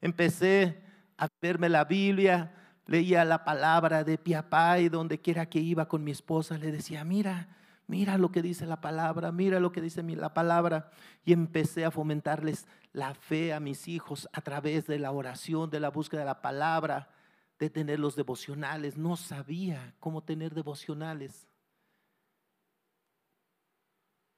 Empecé 0.00 0.82
a 1.16 1.28
verme 1.40 1.68
la 1.68 1.84
Biblia, 1.84 2.54
leía 2.86 3.24
la 3.24 3.44
palabra 3.44 4.04
de 4.04 4.18
Piapá 4.18 4.78
y 4.80 4.88
donde 4.88 5.20
quiera 5.20 5.46
que 5.46 5.60
iba 5.60 5.88
con 5.88 6.04
mi 6.04 6.10
esposa 6.10 6.58
le 6.58 6.72
decía, 6.72 7.04
mira, 7.04 7.48
mira 7.86 8.18
lo 8.18 8.30
que 8.30 8.42
dice 8.42 8.66
la 8.66 8.80
palabra, 8.80 9.32
mira 9.32 9.60
lo 9.60 9.72
que 9.72 9.80
dice 9.80 10.02
la 10.02 10.34
palabra. 10.34 10.90
Y 11.24 11.32
empecé 11.32 11.84
a 11.84 11.90
fomentarles 11.90 12.66
la 12.92 13.14
fe 13.14 13.52
a 13.52 13.60
mis 13.60 13.88
hijos 13.88 14.28
a 14.32 14.40
través 14.40 14.86
de 14.86 14.98
la 14.98 15.12
oración, 15.12 15.70
de 15.70 15.80
la 15.80 15.90
búsqueda 15.90 16.20
de 16.20 16.26
la 16.26 16.42
palabra, 16.42 17.10
de 17.58 17.70
tener 17.70 18.00
los 18.00 18.16
devocionales. 18.16 18.96
No 18.96 19.16
sabía 19.16 19.94
cómo 20.00 20.22
tener 20.22 20.54
devocionales. 20.54 21.46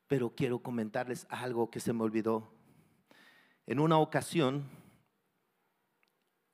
Pero 0.06 0.34
quiero 0.34 0.60
comentarles 0.60 1.26
algo 1.30 1.70
que 1.70 1.80
se 1.80 1.92
me 1.92 2.02
olvidó. 2.02 2.50
En 3.66 3.80
una 3.80 3.98
ocasión, 3.98 4.64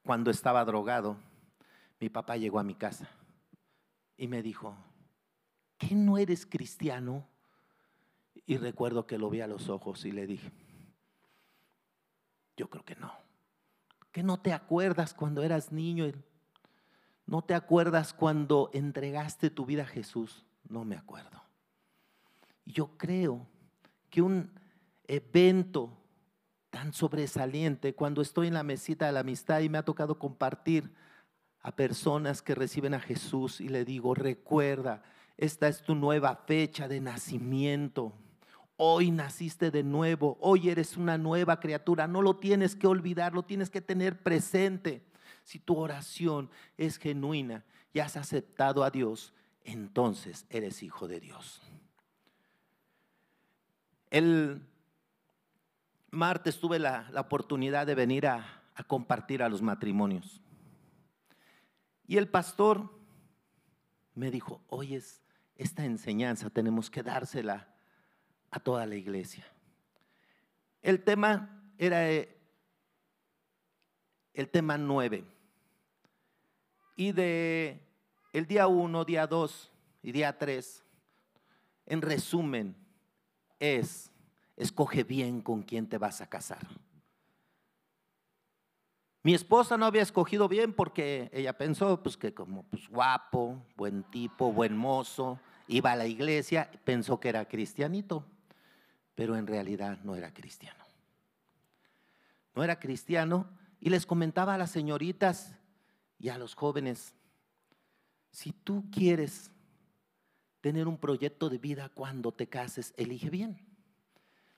cuando 0.04 0.30
estaba 0.30 0.64
drogado, 0.64 1.16
mi 1.98 2.08
papá 2.08 2.36
llegó 2.36 2.58
a 2.58 2.64
mi 2.64 2.74
casa 2.74 3.08
y 4.16 4.28
me 4.28 4.42
dijo, 4.42 4.76
¿qué 5.78 5.94
no 5.94 6.18
eres 6.18 6.46
cristiano? 6.46 7.26
Y 8.46 8.56
recuerdo 8.56 9.06
que 9.06 9.18
lo 9.18 9.30
vi 9.30 9.40
a 9.40 9.46
los 9.46 9.68
ojos 9.68 10.04
y 10.04 10.12
le 10.12 10.26
dije, 10.26 10.50
yo 12.56 12.68
creo 12.68 12.84
que 12.84 12.96
no. 12.96 13.12
¿Que 14.12 14.22
no 14.22 14.40
te 14.40 14.52
acuerdas 14.52 15.14
cuando 15.14 15.42
eras 15.42 15.72
niño? 15.72 16.06
¿No 17.26 17.42
te 17.42 17.54
acuerdas 17.54 18.12
cuando 18.12 18.70
entregaste 18.72 19.50
tu 19.50 19.64
vida 19.64 19.82
a 19.82 19.86
Jesús? 19.86 20.44
No 20.68 20.84
me 20.84 20.96
acuerdo. 20.96 21.42
Yo 22.70 22.96
creo 22.96 23.46
que 24.09 24.22
un 24.22 24.50
evento 25.06 25.96
tan 26.70 26.92
sobresaliente 26.92 27.94
cuando 27.94 28.22
estoy 28.22 28.46
en 28.46 28.54
la 28.54 28.62
mesita 28.62 29.06
de 29.06 29.12
la 29.12 29.20
amistad 29.20 29.61
y 29.61 29.68
me 29.68 29.78
ha 29.78 29.85
tocado 29.85 30.18
compartir 30.18 30.92
a 31.62 31.74
personas 31.74 32.42
que 32.42 32.54
reciben 32.54 32.94
a 32.94 33.00
Jesús 33.00 33.61
y 33.61 33.68
le 33.68 33.85
digo, 33.85 34.14
recuerda, 34.14 35.02
esta 35.37 35.68
es 35.68 35.83
tu 35.83 35.94
nueva 35.94 36.37
fecha 36.46 36.88
de 36.88 37.00
nacimiento. 37.00 38.14
Hoy 38.76 39.11
naciste 39.11 39.70
de 39.70 39.83
nuevo, 39.83 40.38
hoy 40.40 40.70
eres 40.70 40.96
una 40.96 41.18
nueva 41.18 41.61
criatura, 41.61 42.06
no 42.06 42.22
lo 42.22 42.37
tienes 42.37 42.76
que 42.76 42.87
olvidar, 42.87 43.35
lo 43.35 43.42
tienes 43.42 43.68
que 43.68 43.83
tener 43.83 44.22
presente. 44.22 45.04
Si 45.44 45.59
tu 45.59 45.76
oración 45.76 46.50
es 46.78 46.96
genuina 46.96 47.64
y 47.92 47.99
has 47.99 48.16
aceptado 48.16 48.84
a 48.84 48.90
Dios, 48.90 49.34
entonces 49.64 50.47
eres 50.49 50.82
hijo 50.82 51.09
de 51.09 51.20
Dios. 51.20 51.61
El 54.11 54.66
martes 56.11 56.58
tuve 56.58 56.78
la, 56.78 57.11
oportunidad 57.16 57.86
de 57.86 57.94
venir 57.94 58.26
a, 58.26 58.56
compartir 58.86 59.42
a 59.42 59.48
los 59.48 59.61
matrimonios. 59.61 60.40
Y 62.06 62.16
el 62.16 62.28
pastor 62.28 62.90
me 64.14 64.30
dijo, 64.30 64.62
oye, 64.68 65.00
esta 65.56 65.84
enseñanza 65.84 66.48
tenemos 66.50 66.90
que 66.90 67.02
dársela 67.02 67.68
a 68.50 68.58
toda 68.58 68.86
la 68.86 68.96
iglesia. 68.96 69.46
El 70.82 71.04
tema 71.04 71.62
era 71.76 72.11
eh, 72.11 72.36
el 74.34 74.48
tema 74.48 74.78
nueve. 74.78 75.24
Y 76.96 77.12
de 77.12 77.86
el 78.32 78.46
día 78.46 78.66
uno, 78.66 79.04
día 79.04 79.26
dos 79.26 79.70
y 80.02 80.12
día 80.12 80.38
tres, 80.38 80.84
en 81.86 82.00
resumen, 82.00 82.74
es, 83.61 84.11
escoge 84.56 85.04
bien 85.04 85.40
con 85.40 85.62
quién 85.62 85.88
te 85.88 85.98
vas 85.98 86.20
a 86.20 86.28
casar. 86.28 86.66
Mi 89.22 89.34
esposa 89.34 89.76
no 89.76 89.84
había 89.84 90.02
escogido 90.02 90.48
bien 90.48 90.72
porque 90.72 91.30
ella 91.32 91.56
pensó 91.56 92.02
pues, 92.02 92.16
que 92.16 92.32
como 92.32 92.62
pues, 92.64 92.88
guapo, 92.88 93.62
buen 93.76 94.02
tipo, 94.04 94.50
buen 94.50 94.76
mozo, 94.76 95.38
iba 95.68 95.92
a 95.92 95.96
la 95.96 96.06
iglesia, 96.06 96.70
pensó 96.84 97.20
que 97.20 97.28
era 97.28 97.46
cristianito, 97.46 98.24
pero 99.14 99.36
en 99.36 99.46
realidad 99.46 99.98
no 100.02 100.16
era 100.16 100.32
cristiano. 100.32 100.82
No 102.54 102.64
era 102.64 102.80
cristiano 102.80 103.46
y 103.78 103.90
les 103.90 104.06
comentaba 104.06 104.54
a 104.54 104.58
las 104.58 104.70
señoritas 104.70 105.54
y 106.18 106.30
a 106.30 106.38
los 106.38 106.54
jóvenes, 106.54 107.14
si 108.30 108.52
tú 108.52 108.84
quieres 108.90 109.50
tener 110.61 110.88
un 110.88 110.98
proyecto 110.98 111.48
de 111.48 111.58
vida 111.58 111.88
cuando 111.88 112.32
te 112.32 112.48
cases, 112.48 112.92
elige 112.96 113.30
bien. 113.30 113.66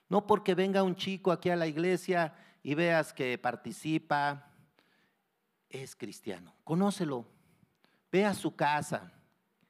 No 0.09 0.27
porque 0.27 0.55
venga 0.55 0.83
un 0.83 0.95
chico 0.95 1.31
aquí 1.31 1.49
a 1.49 1.55
la 1.55 1.67
iglesia 1.67 2.35
y 2.61 2.75
veas 2.75 3.13
que 3.13 3.37
participa, 3.37 4.51
es 5.69 5.95
cristiano. 5.95 6.53
Conócelo, 6.63 7.25
ve 8.11 8.25
a 8.25 8.33
su 8.33 8.55
casa, 8.55 9.11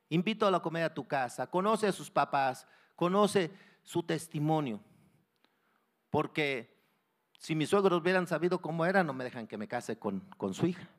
invítalo 0.09 0.57
a 0.57 0.61
comer 0.61 0.83
a 0.83 0.93
tu 0.93 1.07
casa, 1.07 1.47
conoce 1.47 1.87
a 1.87 1.91
sus 1.91 2.11
papás, 2.11 2.67
conoce 2.95 3.51
su 3.83 4.03
testimonio. 4.03 4.81
Porque 6.09 6.75
si 7.39 7.55
mis 7.55 7.69
suegros 7.69 8.01
hubieran 8.01 8.27
sabido 8.27 8.61
cómo 8.61 8.85
era, 8.85 9.03
no 9.03 9.13
me 9.13 9.23
dejan 9.23 9.47
que 9.47 9.57
me 9.57 9.67
case 9.67 9.97
con, 9.97 10.19
con 10.37 10.53
su 10.53 10.65
hija. 10.65 10.89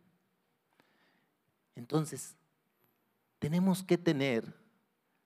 Entonces, 1.77 2.37
tenemos 3.39 3.83
que 3.83 3.99
tener 3.99 4.64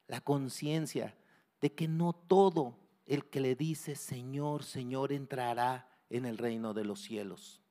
la 0.09 0.21
conciencia 0.21 1.17
de 1.61 1.73
que 1.73 1.87
no 1.87 2.13
todo 2.13 2.79
el 3.07 3.27
que 3.27 3.41
le 3.41 3.55
dice 3.55 3.95
Señor, 3.95 4.65
Señor 4.65 5.13
entrará 5.13 5.89
en 6.11 6.27
el 6.27 6.39
reino 6.39 6.75
de 6.75 6.85
los 6.85 7.01
cielos. 7.01 7.63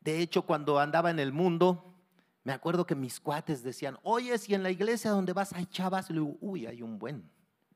De 0.00 0.20
hecho, 0.20 0.42
cuando 0.42 0.78
andaba 0.78 1.10
en 1.10 1.18
el 1.18 1.32
mundo, 1.32 1.94
me 2.42 2.52
acuerdo 2.52 2.86
que 2.86 2.94
mis 2.94 3.20
cuates 3.20 3.62
decían, 3.62 3.98
oye, 4.02 4.36
si 4.38 4.54
en 4.54 4.62
la 4.62 4.70
iglesia 4.70 5.10
donde 5.10 5.32
vas 5.32 5.52
hay 5.52 5.66
chavas, 5.66 6.08
le 6.08 6.20
digo, 6.20 6.36
uy, 6.40 6.66
hay 6.66 6.82
un 6.82 6.98
buen. 6.98 7.30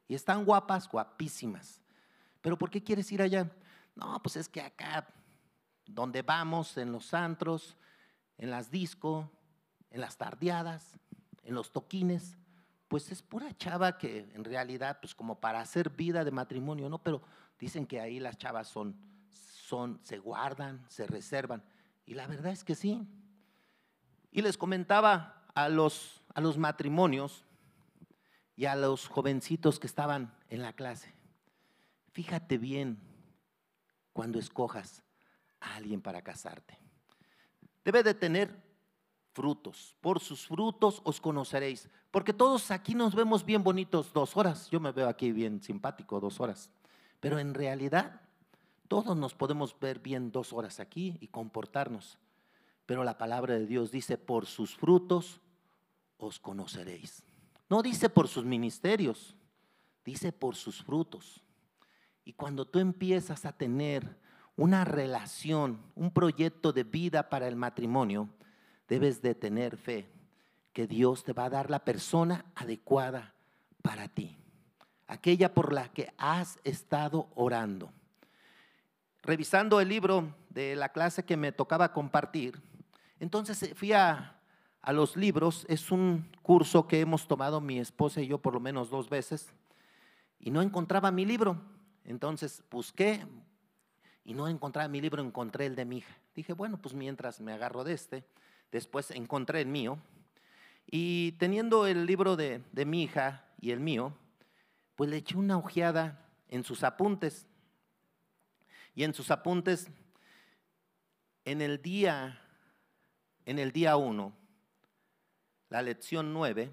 Y 0.09 0.14
están 0.14 0.45
guapas, 0.45 0.89
guapísimas. 0.89 1.80
Pero 2.41 2.57
¿por 2.57 2.70
qué 2.70 2.82
quieres 2.82 3.11
ir 3.12 3.20
allá? 3.20 3.51
No, 3.95 4.20
pues 4.22 4.37
es 4.37 4.49
que 4.49 4.61
acá, 4.61 5.07
donde 5.87 6.22
vamos, 6.22 6.76
en 6.78 6.93
los 6.93 7.12
antros, 7.12 7.76
en 8.39 8.51
las 8.51 8.70
discos, 8.70 9.26
en 9.91 10.01
las 10.01 10.16
tardeadas, 10.16 10.99
en 11.43 11.55
los 11.55 11.70
toquines, 11.70 12.37
pues 12.95 13.11
es 13.11 13.22
pura 13.22 13.53
chava 13.57 13.99
que 13.99 14.30
en 14.34 14.45
realidad, 14.45 14.99
pues 15.01 15.16
como 15.16 15.40
para 15.40 15.59
hacer 15.59 15.90
vida 15.90 16.22
de 16.22 16.30
matrimonio, 16.30 16.88
¿no? 16.88 17.03
Pero 17.03 17.22
dicen 17.59 17.86
que 17.86 18.01
ahí 18.01 18.20
las 18.20 18.38
chavas 18.38 18.68
son, 18.68 18.97
son, 19.30 19.99
se 20.05 20.20
guardan, 20.20 20.84
se 20.88 21.05
reservan. 21.05 21.64
Y 22.07 22.14
la 22.14 22.28
verdad 22.28 22.53
es 22.53 22.62
que 22.62 22.76
sí. 22.76 23.05
Y 24.30 24.42
les 24.42 24.57
comentaba 24.57 25.42
a 25.57 25.68
los, 25.68 26.22
a 26.36 26.40
los 26.40 26.57
matrimonios 26.57 27.45
y 28.55 28.66
a 28.66 28.76
los 28.76 29.09
jovencitos 29.09 29.80
que 29.80 29.88
estaban 29.88 30.32
en 30.49 30.62
la 30.62 30.72
clase, 30.72 31.12
fíjate 32.12 32.59
bien 32.59 33.01
cuando 34.12 34.38
escojas 34.38 35.03
a 35.59 35.74
alguien 35.74 36.01
para 36.01 36.22
casarte. 36.22 36.78
Debe 37.84 38.05
de 38.05 38.14
tener 38.14 38.57
frutos. 39.35 39.95
Por 40.01 40.20
sus 40.20 40.47
frutos 40.47 41.03
os 41.05 41.20
conoceréis. 41.20 41.91
Porque 42.11 42.32
todos 42.32 42.70
aquí 42.70 42.95
nos 42.95 43.14
vemos 43.14 43.45
bien 43.45 43.62
bonitos 43.62 44.12
dos 44.12 44.37
horas. 44.37 44.70
Yo 44.70 44.80
me 44.80 44.93
veo 44.93 45.09
aquí 45.09 45.32
bien 45.32 45.61
simpático 45.61 46.20
dos 46.20 46.41
horas. 46.41 46.70
Pero 47.20 47.39
en 47.39 47.53
realidad 47.53 48.22
todos 48.89 49.16
nos 49.16 49.35
podemos 49.35 49.78
ver 49.78 49.99
bien 49.99 50.30
dos 50.30 50.53
horas 50.53 50.80
aquí 50.80 51.18
y 51.20 51.28
comportarnos. 51.28 52.18
Pero 52.87 53.03
la 53.03 53.18
palabra 53.18 53.55
de 53.55 53.66
Dios 53.66 53.91
dice, 53.91 54.16
por 54.16 54.47
sus 54.47 54.76
frutos 54.76 55.41
os 56.16 56.39
conoceréis. 56.39 57.22
No 57.68 57.82
dice 57.82 58.09
por 58.09 58.28
sus 58.28 58.45
ministerios, 58.45 59.35
dice 60.05 60.32
por 60.32 60.55
sus 60.55 60.82
frutos. 60.82 61.43
Y 62.24 62.35
cuando 62.35 62.66
tú 62.66 62.78
empiezas 62.78 63.45
a 63.45 63.53
tener 63.53 64.18
una 64.57 64.85
relación, 64.85 65.80
un 65.95 66.11
proyecto 66.11 66.72
de 66.72 66.85
vida 66.85 67.28
para 67.28 67.49
el 67.49 67.57
matrimonio, 67.57 68.28
debes 68.89 69.22
de 69.22 69.35
tener 69.35 69.76
fe 69.76 70.09
que 70.72 70.87
Dios 70.87 71.24
te 71.24 71.32
va 71.32 71.47
a 71.47 71.51
dar 71.51 71.70
la 71.70 71.85
persona 71.85 72.45
adecuada 72.55 73.35
para 73.82 74.09
ti, 74.09 74.37
aquella 75.07 75.53
por 75.55 75.72
la 75.72 75.89
que 75.89 76.12
has 76.18 76.59
estado 76.64 77.28
orando 77.35 77.93
revisando 79.24 79.80
el 79.80 79.89
libro 79.89 80.35
de 80.51 80.76
la 80.76 80.91
clase 80.91 81.24
que 81.24 81.37
me 81.37 81.53
tocaba 81.53 81.93
compartir, 81.93 82.61
entonces 83.18 83.62
eh, 83.62 83.74
fui 83.74 83.93
a, 83.93 84.39
a 84.82 84.93
los 84.93 85.16
libros, 85.16 85.64
es 85.68 85.91
un 85.91 86.30
curso 86.43 86.87
que 86.87 87.01
hemos 87.01 87.26
tomado 87.26 87.61
mi 87.61 87.78
esposa 87.78 88.20
y 88.20 88.26
yo 88.26 88.39
por 88.39 88.55
lo 88.55 88.61
menos 88.61 88.91
dos 88.91 89.09
veces, 89.09 89.53
y 90.39 90.51
no 90.51 90.61
encontraba 90.61 91.11
mi 91.11 91.24
libro. 91.24 91.59
Entonces 92.05 92.62
busqué 92.70 93.26
y 94.24 94.35
no 94.35 94.47
encontraba 94.47 94.89
mi 94.89 95.01
libro, 95.01 95.22
encontré 95.22 95.64
el 95.64 95.74
de 95.74 95.87
mi 95.87 95.99
hija. 95.99 96.14
Dije, 96.35 96.53
bueno, 96.53 96.76
pues 96.76 96.95
mientras 96.95 97.41
me 97.41 97.55
agarro 97.55 97.82
de 97.82 97.95
este, 97.95 98.24
después 98.75 99.12
encontré 99.12 99.61
el 99.61 99.68
mío. 99.68 100.01
Y 100.91 101.33
teniendo 101.39 101.87
el 101.87 102.07
libro 102.07 102.35
de, 102.35 102.61
de 102.72 102.85
mi 102.85 103.05
hija 103.05 103.47
y 103.61 103.70
el 103.70 103.79
mío, 103.79 104.12
pues 104.97 105.09
le 105.09 105.18
eché 105.18 105.37
una 105.37 105.57
ojeada 105.57 106.29
en 106.49 106.64
sus 106.64 106.83
apuntes 106.83 107.47
y 108.97 109.05
en 109.05 109.14
sus 109.14 109.31
apuntes, 109.31 109.89
en 111.45 111.62
el 111.62 111.81
día, 111.83 112.41
en 113.47 113.61
el 113.61 113.70
día 113.70 113.97
1, 113.97 114.33
la 115.68 115.83
lección 115.83 116.33
9 116.33 116.72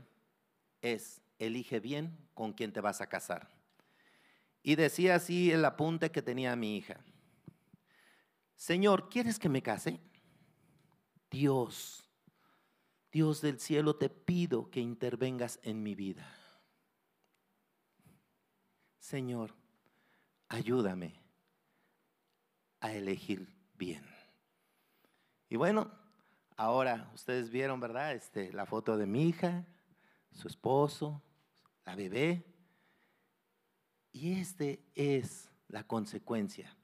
es, 0.82 1.22
elige 1.38 1.80
bien 1.80 2.18
con 2.34 2.54
quién 2.54 2.74
te 2.74 2.82
vas 2.82 3.02
a 3.02 3.08
casar. 3.08 3.48
Y 4.64 4.76
decía 4.76 5.16
así 5.16 5.52
el 5.52 5.66
apunte 5.66 6.10
que 6.10 6.24
tenía 6.24 6.56
mi 6.56 6.78
hija. 6.78 7.00
Señor, 8.56 9.08
¿quieres 9.10 9.38
que 9.38 9.50
me 9.50 9.62
case? 9.62 10.00
Dios, 11.32 12.04
Dios 13.10 13.42
del 13.42 13.60
cielo, 13.60 13.96
te 13.96 14.10
pido 14.10 14.70
que 14.70 14.82
intervengas 14.82 15.60
en 15.64 15.82
mi 15.82 15.96
vida. 15.96 16.30
Señor, 19.00 19.56
ayúdame 20.50 21.16
a 22.82 22.94
elegir 22.94 23.48
bien. 23.76 24.04
Y 25.50 25.56
bueno, 25.56 25.90
ahora 26.58 27.10
ustedes 27.16 27.50
vieron, 27.50 27.80
¿verdad? 27.80 28.14
Este, 28.14 28.52
la 28.52 28.66
foto 28.66 28.98
de 28.98 29.06
mi 29.06 29.30
hija, 29.30 29.66
su 30.32 30.50
esposo, 30.50 31.22
la 31.86 31.96
bebé. 31.96 32.46
Y 34.12 34.34
este 34.34 34.84
es 34.96 35.50
la 35.70 35.86
consecuencia 35.88 36.76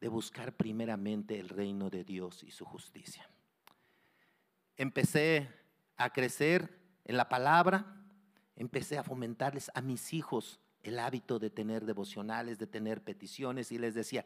de 0.00 0.08
buscar 0.08 0.56
primeramente 0.56 1.38
el 1.40 1.48
reino 1.48 1.90
de 1.90 2.04
Dios 2.04 2.44
y 2.44 2.52
su 2.52 2.64
justicia. 2.64 3.31
Empecé 4.76 5.48
a 5.96 6.10
crecer 6.10 6.78
en 7.04 7.16
la 7.16 7.28
palabra, 7.28 7.96
empecé 8.56 8.98
a 8.98 9.04
fomentarles 9.04 9.70
a 9.74 9.80
mis 9.80 10.12
hijos 10.12 10.60
el 10.82 10.98
hábito 10.98 11.38
de 11.38 11.50
tener 11.50 11.84
devocionales, 11.84 12.58
de 12.58 12.66
tener 12.66 13.02
peticiones 13.02 13.70
y 13.72 13.78
les 13.78 13.94
decía, 13.94 14.24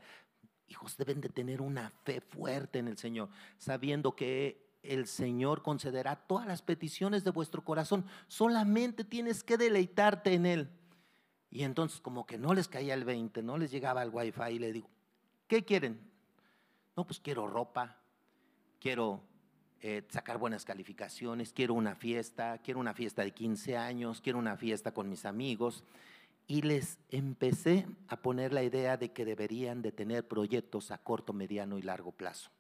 hijos 0.69 0.97
deben 0.97 1.21
de 1.21 1.29
tener 1.29 1.61
una 1.61 1.91
fe 2.05 2.21
fuerte 2.21 2.79
en 2.79 2.89
el 2.89 2.97
Señor, 2.97 3.29
sabiendo 3.59 4.17
que 4.17 4.67
el 4.83 5.07
Señor 5.07 5.63
concederá 5.63 6.17
todas 6.17 6.47
las 6.47 6.63
peticiones 6.63 7.25
de 7.25 7.31
vuestro 7.31 7.65
corazón. 7.65 8.07
Solamente 8.29 9.05
tienes 9.05 9.43
que 9.43 9.57
deleitarte 9.57 10.35
en 10.35 10.47
Él. 10.47 10.71
Y 11.51 11.63
entonces 11.63 12.01
como 12.01 12.27
que 12.27 12.39
no 12.39 12.55
les 12.55 12.69
caía 12.69 12.95
el 12.95 13.05
20, 13.05 13.43
no 13.43 13.59
les 13.59 13.71
llegaba 13.71 14.03
el 14.03 14.11
wifi 14.11 14.51
y 14.53 14.59
le 14.59 14.73
digo, 14.73 14.89
¿qué 15.47 15.65
quieren? 15.65 16.01
No, 16.97 17.07
pues 17.07 17.21
quiero 17.21 17.47
ropa, 17.47 17.97
quiero 18.81 19.23
eh, 19.83 20.03
sacar 20.09 20.39
buenas 20.39 20.65
calificaciones, 20.65 21.53
quiero 21.53 21.75
una 21.75 21.95
fiesta, 21.95 22.59
quiero 22.59 22.81
una 22.81 22.95
fiesta 22.95 23.23
de 23.23 23.33
15 23.33 23.77
años, 23.77 24.21
quiero 24.21 24.39
una 24.39 24.57
fiesta 24.57 24.93
con 24.93 25.09
mis 25.09 25.25
amigos 25.25 25.85
y 26.47 26.63
les 26.63 26.99
empecé 27.11 27.87
a 28.09 28.17
poner 28.17 28.53
la 28.53 28.63
idea 28.63 28.97
de 28.97 29.13
que 29.13 29.25
deberían 29.25 29.83
de 29.83 29.93
tener 29.93 30.27
proyectos 30.27 30.91
a 30.91 30.99
corto, 30.99 31.33
mediano 31.33 31.79
y 31.79 31.83
largo 31.83 32.13
plazo. 32.13 32.51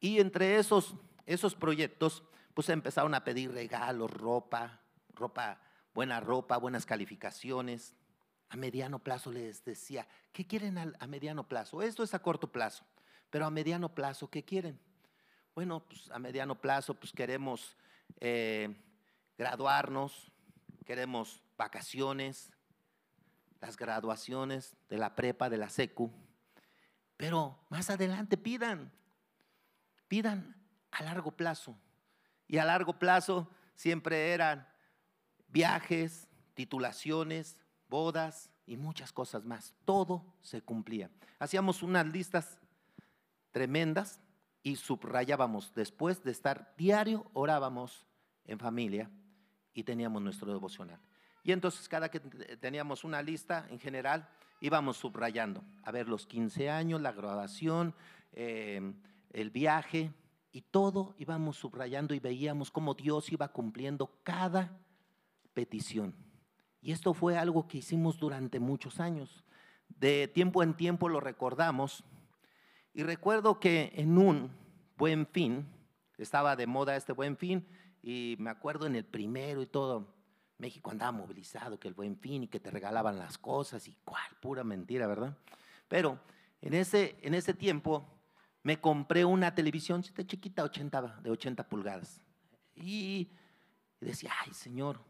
Y 0.00 0.20
entre 0.20 0.58
esos, 0.58 0.94
esos 1.26 1.54
proyectos, 1.54 2.24
pues 2.52 2.68
empezaron 2.68 3.14
a 3.14 3.24
pedir 3.24 3.52
regalos, 3.52 4.10
ropa, 4.10 4.80
ropa, 5.14 5.60
buena 5.94 6.20
ropa, 6.20 6.56
buenas 6.56 6.84
calificaciones. 6.84 7.94
A 8.50 8.56
mediano 8.56 8.98
plazo 8.98 9.32
les 9.32 9.64
decía, 9.64 10.06
¿qué 10.32 10.46
quieren 10.46 10.76
a, 10.76 11.06
mediano 11.06 11.48
plazo? 11.48 11.82
Esto 11.82 12.02
es 12.02 12.14
a 12.14 12.18
corto 12.18 12.52
plazo, 12.52 12.84
pero 13.30 13.46
a 13.46 13.50
mediano 13.50 13.94
plazo, 13.94 14.28
¿qué 14.28 14.44
quieren? 14.44 14.78
Bueno, 15.54 15.84
pues 15.88 16.10
a 16.10 16.18
mediano 16.18 16.60
plazo, 16.60 16.94
pues 16.94 17.12
queremos 17.12 17.76
eh, 18.18 18.74
graduarnos, 19.38 20.32
queremos 20.84 21.44
vacaciones, 21.56 22.50
las 23.60 23.76
graduaciones 23.76 24.76
de 24.88 24.98
la 24.98 25.14
prepa, 25.14 25.48
de 25.48 25.58
la 25.58 25.68
secu. 25.68 26.10
Pero 27.16 27.56
más 27.68 27.88
adelante 27.88 28.36
pidan, 28.36 28.90
pidan 30.08 30.56
a 30.90 31.04
largo 31.04 31.30
plazo. 31.30 31.78
Y 32.48 32.58
a 32.58 32.64
largo 32.64 32.98
plazo 32.98 33.48
siempre 33.76 34.32
eran 34.32 34.68
viajes, 35.46 36.26
titulaciones, 36.54 37.56
bodas 37.88 38.50
y 38.66 38.76
muchas 38.76 39.12
cosas 39.12 39.44
más. 39.44 39.72
Todo 39.84 40.34
se 40.42 40.62
cumplía. 40.62 41.10
Hacíamos 41.38 41.84
unas 41.84 42.06
listas 42.06 42.58
tremendas 43.52 44.20
y 44.64 44.74
subrayábamos. 44.74 45.72
Después 45.74 46.24
de 46.24 46.32
estar 46.32 46.74
diario, 46.76 47.30
orábamos 47.34 48.08
en 48.46 48.58
familia 48.58 49.08
y 49.72 49.84
teníamos 49.84 50.20
nuestro 50.20 50.52
devocional. 50.52 50.98
Y 51.44 51.52
entonces 51.52 51.88
cada 51.88 52.10
que 52.10 52.18
teníamos 52.18 53.04
una 53.04 53.22
lista 53.22 53.68
en 53.70 53.78
general, 53.78 54.28
íbamos 54.60 54.96
subrayando. 54.96 55.62
A 55.84 55.92
ver, 55.92 56.08
los 56.08 56.26
15 56.26 56.70
años, 56.70 57.00
la 57.00 57.12
graduación, 57.12 57.94
eh, 58.32 58.94
el 59.30 59.50
viaje, 59.50 60.12
y 60.50 60.62
todo 60.62 61.14
íbamos 61.18 61.56
subrayando 61.58 62.14
y 62.14 62.20
veíamos 62.20 62.70
cómo 62.70 62.94
Dios 62.94 63.30
iba 63.32 63.48
cumpliendo 63.48 64.20
cada 64.22 64.78
petición. 65.52 66.14
Y 66.80 66.92
esto 66.92 67.12
fue 67.12 67.36
algo 67.36 67.66
que 67.66 67.78
hicimos 67.78 68.18
durante 68.18 68.60
muchos 68.60 69.00
años. 69.00 69.44
De 69.88 70.28
tiempo 70.28 70.62
en 70.62 70.74
tiempo 70.74 71.08
lo 71.08 71.18
recordamos. 71.18 72.04
Y 72.94 73.02
recuerdo 73.02 73.58
que 73.58 73.92
en 73.96 74.16
un 74.16 74.50
buen 74.96 75.26
fin, 75.26 75.66
estaba 76.16 76.54
de 76.54 76.68
moda 76.68 76.94
este 76.94 77.12
buen 77.12 77.36
fin, 77.36 77.66
y 78.00 78.36
me 78.38 78.50
acuerdo 78.50 78.86
en 78.86 78.94
el 78.94 79.04
primero 79.04 79.60
y 79.62 79.66
todo, 79.66 80.14
México 80.58 80.92
andaba 80.92 81.10
movilizado, 81.10 81.80
que 81.80 81.88
el 81.88 81.94
buen 81.94 82.16
fin 82.16 82.44
y 82.44 82.48
que 82.48 82.60
te 82.60 82.70
regalaban 82.70 83.18
las 83.18 83.36
cosas 83.36 83.88
y 83.88 83.96
cuál, 84.04 84.22
pura 84.40 84.62
mentira, 84.62 85.08
¿verdad? 85.08 85.36
Pero 85.88 86.20
en 86.62 86.74
ese, 86.74 87.16
en 87.22 87.34
ese 87.34 87.52
tiempo 87.52 88.08
me 88.62 88.80
compré 88.80 89.24
una 89.24 89.54
televisión 89.54 90.02
chiquita 90.02 90.62
80, 90.62 91.20
de 91.22 91.30
80 91.30 91.68
pulgadas. 91.68 92.20
Y 92.76 93.32
decía, 94.00 94.32
ay 94.44 94.54
Señor, 94.54 95.00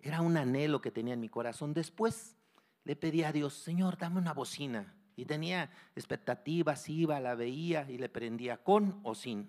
era 0.00 0.22
un 0.22 0.36
anhelo 0.36 0.80
que 0.80 0.90
tenía 0.90 1.14
en 1.14 1.20
mi 1.20 1.28
corazón. 1.28 1.74
Después 1.74 2.36
le 2.84 2.96
pedí 2.96 3.22
a 3.22 3.32
Dios, 3.32 3.52
Señor, 3.54 3.98
dame 3.98 4.18
una 4.18 4.32
bocina. 4.32 4.94
Y 5.18 5.24
tenía 5.24 5.68
expectativas, 5.96 6.88
iba, 6.88 7.18
la 7.18 7.34
veía 7.34 7.90
y 7.90 7.98
le 7.98 8.08
prendía 8.08 8.62
con 8.62 9.00
o 9.02 9.16
sin. 9.16 9.48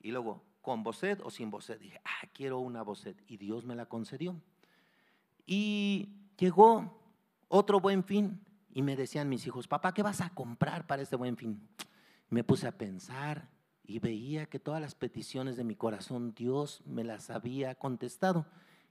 Y 0.00 0.10
luego, 0.10 0.42
con 0.62 0.82
bocet 0.82 1.20
o 1.22 1.30
sin 1.30 1.48
bocet. 1.48 1.78
Dije, 1.78 2.00
ah, 2.04 2.26
quiero 2.34 2.58
una 2.58 2.82
bocet. 2.82 3.16
Y 3.28 3.36
Dios 3.36 3.64
me 3.64 3.76
la 3.76 3.86
concedió. 3.86 4.34
Y 5.46 6.08
llegó 6.36 7.00
otro 7.46 7.78
buen 7.78 8.02
fin 8.02 8.44
y 8.74 8.82
me 8.82 8.96
decían 8.96 9.28
mis 9.28 9.46
hijos, 9.46 9.68
papá, 9.68 9.94
¿qué 9.94 10.02
vas 10.02 10.20
a 10.22 10.30
comprar 10.30 10.88
para 10.88 11.02
este 11.02 11.14
buen 11.14 11.36
fin? 11.36 11.68
Me 12.28 12.42
puse 12.42 12.66
a 12.66 12.76
pensar 12.76 13.48
y 13.84 14.00
veía 14.00 14.46
que 14.46 14.58
todas 14.58 14.80
las 14.80 14.96
peticiones 14.96 15.56
de 15.56 15.62
mi 15.62 15.76
corazón 15.76 16.34
Dios 16.34 16.82
me 16.84 17.04
las 17.04 17.30
había 17.30 17.76
contestado. 17.76 18.44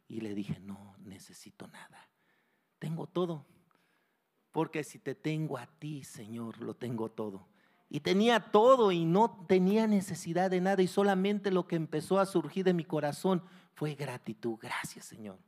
Y 0.07 0.21
le 0.21 0.33
dije, 0.33 0.61
no 0.61 0.95
necesito 0.99 1.67
nada. 1.67 2.07
Tengo 2.79 3.05
todo. 3.05 3.45
Porque 4.51 4.83
si 4.83 4.99
te 4.99 5.15
tengo 5.15 5.57
a 5.57 5.67
ti, 5.67 6.03
Señor, 6.03 6.59
lo 6.61 6.75
tengo 6.75 7.09
todo. 7.09 7.47
Y 7.89 8.01
tenía 8.01 8.51
todo 8.51 8.91
y 8.91 9.05
no 9.05 9.45
tenía 9.47 9.87
necesidad 9.87 10.51
de 10.51 10.61
nada. 10.61 10.81
Y 10.81 10.87
solamente 10.87 11.51
lo 11.51 11.67
que 11.67 11.75
empezó 11.75 12.19
a 12.19 12.25
surgir 12.25 12.65
de 12.65 12.73
mi 12.73 12.83
corazón 12.83 13.43
fue 13.73 13.95
gratitud. 13.95 14.57
Gracias, 14.61 15.05
Señor. 15.05 15.39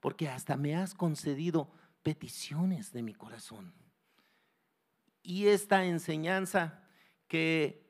Porque 0.00 0.28
hasta 0.28 0.56
me 0.56 0.76
has 0.76 0.94
concedido 0.94 1.70
peticiones 2.02 2.92
de 2.92 3.02
mi 3.02 3.14
corazón. 3.14 3.74
Y 5.22 5.48
esta 5.48 5.84
enseñanza 5.84 6.82
que 7.26 7.86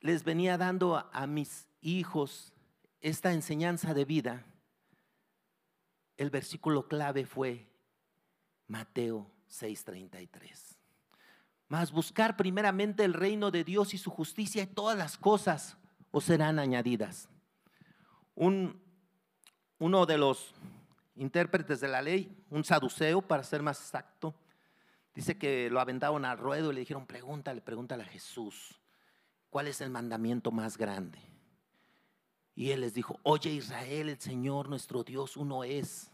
les 0.00 0.24
venía 0.24 0.58
dando 0.58 0.96
a, 1.12 1.26
mis 1.26 1.68
hijos 1.80 2.52
esta 3.00 3.32
enseñanza 3.32 3.94
de 3.94 4.04
vida, 4.04 4.44
el 6.16 6.30
versículo 6.30 6.86
clave 6.86 7.24
fue 7.24 7.71
Mateo 8.72 9.30
6:33. 9.48 10.78
Mas 11.68 11.92
buscar 11.92 12.36
primeramente 12.36 13.04
el 13.04 13.12
reino 13.12 13.50
de 13.50 13.64
Dios 13.64 13.92
y 13.92 13.98
su 13.98 14.10
justicia 14.10 14.62
y 14.62 14.66
todas 14.66 14.96
las 14.96 15.18
cosas 15.18 15.76
os 16.10 16.24
serán 16.24 16.58
añadidas. 16.58 17.28
Un, 18.34 18.80
uno 19.78 20.06
de 20.06 20.16
los 20.16 20.54
intérpretes 21.16 21.80
de 21.80 21.88
la 21.88 22.00
ley, 22.00 22.34
un 22.48 22.64
saduceo 22.64 23.20
para 23.20 23.42
ser 23.42 23.62
más 23.62 23.78
exacto, 23.78 24.34
Dice 25.14 25.36
que 25.36 25.68
lo 25.68 25.78
aventaron 25.80 26.24
al 26.24 26.38
ruedo 26.38 26.70
y 26.70 26.74
le 26.74 26.80
dijeron, 26.80 27.06
pregúntale, 27.06 27.60
pregúntale 27.60 28.02
a 28.02 28.06
Jesús, 28.06 28.80
¿cuál 29.50 29.68
es 29.68 29.80
el 29.82 29.90
mandamiento 29.90 30.50
más 30.50 30.78
grande? 30.78 31.18
Y 32.54 32.70
él 32.70 32.80
les 32.80 32.94
dijo, 32.94 33.20
oye 33.22 33.50
Israel, 33.50 34.08
el 34.08 34.18
Señor 34.18 34.70
nuestro 34.70 35.04
Dios 35.04 35.36
uno 35.36 35.64
es. 35.64 36.11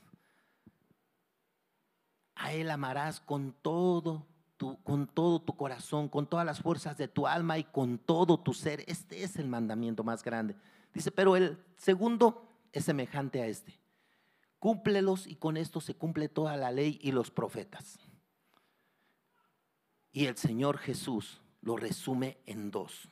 A 2.39 2.53
Él 2.53 2.71
amarás 2.71 3.19
con 3.19 3.53
todo, 3.63 4.25
tu, 4.57 4.81
con 4.85 5.09
todo 5.09 5.41
tu 5.41 5.57
corazón, 5.57 6.09
con 6.09 6.27
todas 6.29 6.47
las 6.47 6.61
fuerzas 6.61 6.97
de 6.97 7.09
tu 7.09 7.27
alma 7.27 7.59
y 7.59 7.65
con 7.65 7.99
todo 7.99 8.39
tu 8.39 8.55
ser. 8.55 8.85
Este 8.87 9.25
es 9.25 9.37
el 9.37 9.49
mandamiento 9.49 10.05
más 10.05 10.23
grande. 10.23 10.55
Dice, 10.95 11.11
pero 11.11 11.35
el 11.35 11.59
segundo 11.77 12.49
es 12.73 12.85
semejante 12.85 13.43
a 13.43 13.47
este. 13.47 13.77
Cúmplelos 14.61 15.27
y 15.27 15.35
con 15.35 15.57
esto 15.57 15.81
se 15.81 15.95
cumple 15.95 16.29
toda 16.29 16.57
la 16.57 16.71
ley 16.71 17.01
y 17.03 17.11
los 17.11 17.33
profetas. 17.33 17.99
Y 20.13 20.27
el 20.27 20.37
Señor 20.37 20.79
Jesús 20.79 21.41
lo 21.61 21.77
resume 21.77 22.39
en 22.47 22.71
dos. 22.71 23.09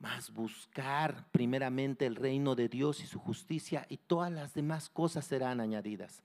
Más 0.00 0.32
buscar 0.32 1.30
primeramente 1.30 2.06
el 2.06 2.16
reino 2.16 2.56
de 2.56 2.68
Dios 2.68 3.00
y 3.00 3.06
su 3.06 3.20
justicia 3.20 3.86
y 3.88 3.98
todas 3.98 4.32
las 4.32 4.54
demás 4.54 4.88
cosas 4.88 5.24
serán 5.24 5.60
añadidas. 5.60 6.24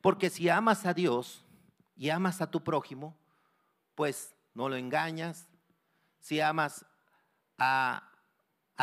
Porque 0.00 0.30
si 0.30 0.48
amas 0.48 0.86
a 0.86 0.94
Dios 0.94 1.44
y 1.96 2.10
amas 2.10 2.40
a 2.40 2.50
tu 2.50 2.62
prójimo, 2.62 3.16
pues 3.94 4.34
no 4.54 4.68
lo 4.68 4.76
engañas. 4.76 5.48
Si 6.20 6.40
amas 6.40 6.86
a, 7.58 8.04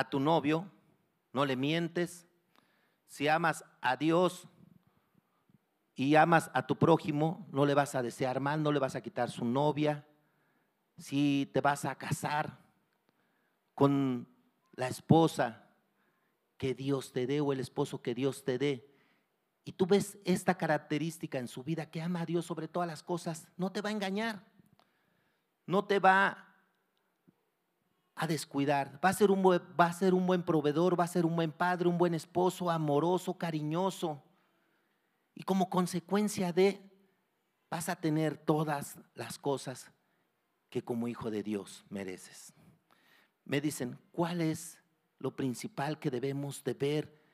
tu 0.09 0.19
novio, 0.19 0.69
no 1.31 1.45
le 1.45 1.55
mientes. 1.55 2.27
Si 3.07 3.27
amas 3.27 3.63
a 3.81 3.95
Dios 3.95 4.47
y 5.95 6.15
amas 6.15 6.51
a 6.53 6.67
tu 6.67 6.77
prójimo, 6.77 7.47
no 7.51 7.65
le 7.65 7.73
vas 7.73 7.95
a 7.95 8.01
desear 8.01 8.41
mal, 8.41 8.61
no 8.61 8.71
le 8.71 8.79
vas 8.79 8.95
a 8.95 9.01
quitar 9.01 9.31
su 9.31 9.45
novia. 9.45 10.05
Si 10.97 11.49
te 11.53 11.61
vas 11.61 11.85
a 11.85 11.95
casar 11.95 12.59
con 13.73 14.27
la 14.73 14.89
esposa 14.89 15.69
que 16.57 16.73
Dios 16.73 17.13
te 17.13 17.25
dé 17.27 17.39
o 17.39 17.53
el 17.53 17.59
esposo 17.61 18.01
que 18.01 18.15
Dios 18.15 18.43
te 18.43 18.57
dé, 18.57 18.94
y 19.65 19.71
tú 19.71 19.87
ves 19.87 20.19
esta 20.23 20.55
característica 20.55 21.39
en 21.39 21.47
su 21.47 21.63
vida, 21.63 21.89
que 21.89 22.01
ama 22.01 22.21
a 22.21 22.25
Dios 22.25 22.45
sobre 22.45 22.67
todas 22.67 22.87
las 22.87 23.01
cosas, 23.01 23.47
no 23.57 23.71
te 23.71 23.81
va 23.81 23.89
a 23.89 23.93
engañar, 23.93 24.45
no 25.65 25.85
te 25.85 25.97
va 25.97 26.53
a 28.13 28.27
descuidar, 28.27 28.99
va 29.03 29.09
a 29.09 29.13
ser 29.13 29.31
un 29.31 29.41
buen, 29.41 29.61
va 29.77 29.87
a 29.87 29.93
ser 29.93 30.13
un 30.13 30.27
buen 30.27 30.43
proveedor, 30.43 30.97
va 30.97 31.05
a 31.05 31.07
ser 31.07 31.25
un 31.25 31.35
buen 31.35 31.51
padre, 31.51 31.89
un 31.89 31.97
buen 31.97 32.13
esposo, 32.13 32.69
amoroso, 32.69 33.39
cariñoso. 33.39 34.23
Y 35.33 35.41
como 35.41 35.67
consecuencia 35.67 36.53
de, 36.53 36.79
vas 37.69 37.89
a 37.89 37.95
tener 37.95 38.37
todas 38.37 38.99
las 39.15 39.39
cosas 39.39 39.91
que 40.69 40.83
como 40.83 41.07
hijo 41.07 41.31
de 41.31 41.41
Dios 41.41 41.83
mereces. 41.89 42.53
Me 43.43 43.59
dicen, 43.59 43.99
¿cuál 44.11 44.41
es 44.41 44.79
lo 45.17 45.35
principal 45.35 45.97
que 45.97 46.11
debemos 46.11 46.63
de 46.63 46.73
ver 46.75 47.24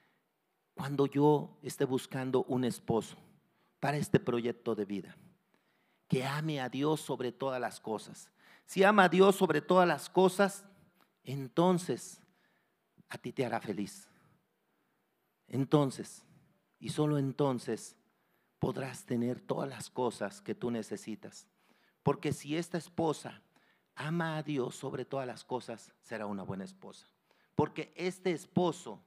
cuando 0.73 1.05
yo 1.05 1.57
esté 1.61 1.85
buscando 1.85 2.43
un 2.43 2.63
esposo 2.63 3.17
para 3.79 3.97
este 3.97 4.19
proyecto 4.19 4.75
de 4.75 4.85
vida? 4.85 5.15
Que 6.07 6.25
ame 6.25 6.59
a 6.59 6.69
Dios 6.69 7.01
sobre 7.01 7.31
todas 7.31 7.59
las 7.59 7.79
cosas. 7.79 8.29
Si 8.65 8.83
ama 8.83 9.05
a 9.05 9.09
Dios 9.09 9.35
sobre 9.35 9.61
todas 9.61 9.87
las 9.87 10.09
cosas, 10.09 10.65
entonces 11.23 12.21
a 13.09 13.17
ti 13.17 13.31
te 13.31 13.45
hará 13.45 13.59
feliz. 13.59 14.07
Entonces, 15.47 16.23
y 16.79 16.89
solo 16.89 17.17
entonces 17.17 17.95
podrás 18.59 19.05
tener 19.05 19.41
todas 19.41 19.69
las 19.69 19.89
cosas 19.89 20.41
que 20.41 20.55
tú 20.55 20.71
necesitas. 20.71 21.47
Porque 22.03 22.31
si 22.31 22.55
esta 22.55 22.77
esposa 22.77 23.41
ama 23.95 24.37
a 24.37 24.43
Dios 24.43 24.75
sobre 24.75 25.05
todas 25.05 25.27
las 25.27 25.43
cosas, 25.43 25.91
será 26.01 26.25
una 26.25 26.43
buena 26.43 26.63
esposa. 26.63 27.07
Porque 27.55 27.93
este 27.95 28.31
esposo 28.31 29.03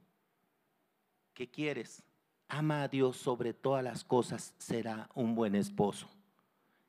que 1.35 1.51
quieres 1.51 2.01
ama 2.47 2.83
a 2.83 2.87
Dios 2.87 3.17
sobre 3.17 3.53
todas 3.53 3.83
las 3.83 4.03
cosas, 4.03 4.55
será 4.57 5.09
un 5.13 5.35
buen 5.35 5.53
esposo. 5.53 6.09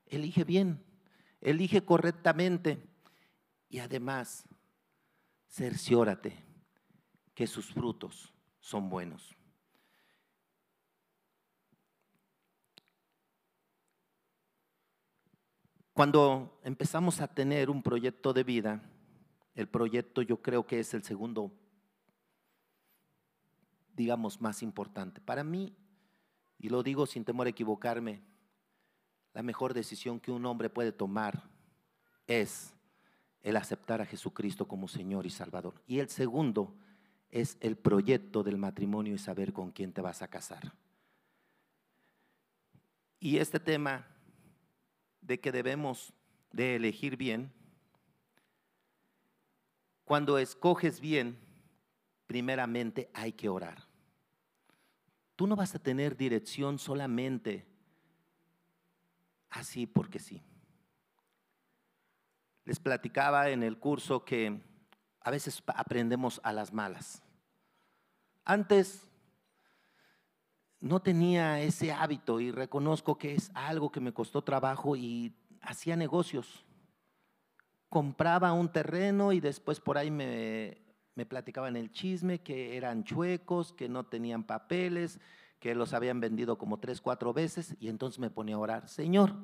Elige 0.07 0.45
bien, 0.45 0.83
elige 1.41 1.85
correctamente 1.85 2.83
y 3.69 3.81
además 3.81 4.45
cerciórate 5.49 6.45
que 7.35 7.47
sus 7.47 7.67
frutos 7.67 8.33
son 8.61 8.89
buenos. 8.89 9.37
Cuando 15.93 16.61
empezamos 16.63 17.21
a 17.21 17.29
tener 17.29 17.71
un 17.71 17.83
proyecto 17.83 18.35
de 18.35 18.45
vida, 18.45 18.83
el 19.55 19.67
proyecto 19.67 20.21
yo 20.21 20.43
creo 20.43 20.67
que 20.67 20.79
es 20.79 20.93
el 20.93 21.03
segundo, 21.03 21.51
digamos, 23.97 24.41
más 24.41 24.63
importante. 24.63 25.21
Para 25.21 25.43
mí, 25.43 25.75
y 26.59 26.69
lo 26.69 26.83
digo 26.83 27.07
sin 27.07 27.25
temor 27.25 27.47
a 27.47 27.51
equivocarme, 27.51 28.23
la 29.33 29.43
mejor 29.43 29.75
decisión 29.75 30.21
que 30.21 30.31
un 30.31 30.47
hombre 30.47 30.71
puede 30.71 30.93
tomar 30.93 31.43
es 32.27 32.75
el 33.43 33.57
aceptar 33.57 34.01
a 34.01 34.07
Jesucristo 34.07 34.67
como 34.67 34.89
Señor 34.89 35.27
y 35.27 35.31
Salvador. 35.31 35.83
Y 35.87 35.99
el 35.99 36.09
segundo 36.09 36.75
es 37.31 37.57
el 37.61 37.77
proyecto 37.77 38.43
del 38.43 38.59
matrimonio 38.59 39.15
y 39.15 39.19
saber 39.19 39.53
con 39.53 39.71
quién 39.71 39.93
te 39.93 40.01
vas 40.01 40.23
a 40.23 40.29
casar. 40.29 40.73
Y 43.21 43.39
este 43.39 43.61
tema 43.61 44.07
de 45.21 45.41
que 45.41 45.53
debemos 45.53 46.13
de 46.53 46.77
elegir 46.77 47.17
bien, 47.17 47.53
cuando 50.05 50.39
escoges 50.39 51.01
bien, 51.01 51.37
primeramente 52.27 53.11
hay 53.15 53.33
que 53.33 53.49
orar. 53.49 53.85
Tú 55.37 55.47
no 55.47 55.57
vas 55.57 55.75
a 55.75 55.79
tener 55.79 56.17
dirección 56.17 56.79
solamente 56.79 57.67
así 59.51 59.87
porque 59.87 60.19
sí. 60.19 60.43
Les 62.65 62.81
platicaba 62.81 63.51
en 63.51 63.63
el 63.63 63.79
curso 63.79 64.25
que 64.25 64.61
a 65.21 65.31
veces 65.31 65.63
aprendemos 65.67 66.41
a 66.43 66.53
las 66.53 66.73
malas. 66.73 67.23
Antes 68.45 69.07
no 70.81 71.01
tenía 71.01 71.61
ese 71.61 71.93
hábito 71.93 72.41
y 72.41 72.51
reconozco 72.51 73.19
que 73.19 73.35
es 73.35 73.51
algo 73.55 73.91
que 73.91 74.01
me 74.01 74.13
costó 74.13 74.43
trabajo 74.43 74.97
y 74.97 75.35
hacía 75.61 75.97
negocios. 75.97 76.65
Compraba 77.89 78.53
un 78.53 78.71
terreno 78.71 79.33
y 79.33 79.41
después 79.41 79.81
por 79.81 79.99
ahí 79.99 80.11
me, 80.11 80.86
me 81.17 81.27
platicaban 81.27 81.77
el 81.77 81.91
chisme 81.91 82.41
que 82.41 82.77
eran 82.77 83.03
chuecos, 83.03 83.73
que 83.73 83.89
no 83.89 84.05
tenían 84.05 84.45
papeles, 84.45 85.19
que 85.59 85.75
los 85.75 85.95
habían 85.95 86.21
vendido 86.21 86.59
como 86.59 86.79
tres, 86.79 87.01
cuatro 87.01 87.33
veces 87.33 87.75
y 87.81 87.89
entonces 87.89 88.21
me 88.21 88.31
ponía 88.31 88.57
a 88.57 88.59
orar, 88.59 88.89
Señor, 88.89 89.35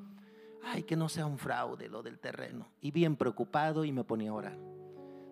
ay, 0.63 0.83
que 0.83 0.95
no 0.95 1.09
sea 1.09 1.25
un 1.25 1.39
fraude 1.39 1.89
lo 1.89 2.03
del 2.03 2.19
terreno. 2.19 2.69
Y 2.79 2.91
bien 2.91 3.15
preocupado 3.15 3.83
y 3.85 3.91
me 3.91 4.03
ponía 4.03 4.29
a 4.29 4.35
orar. 4.35 4.57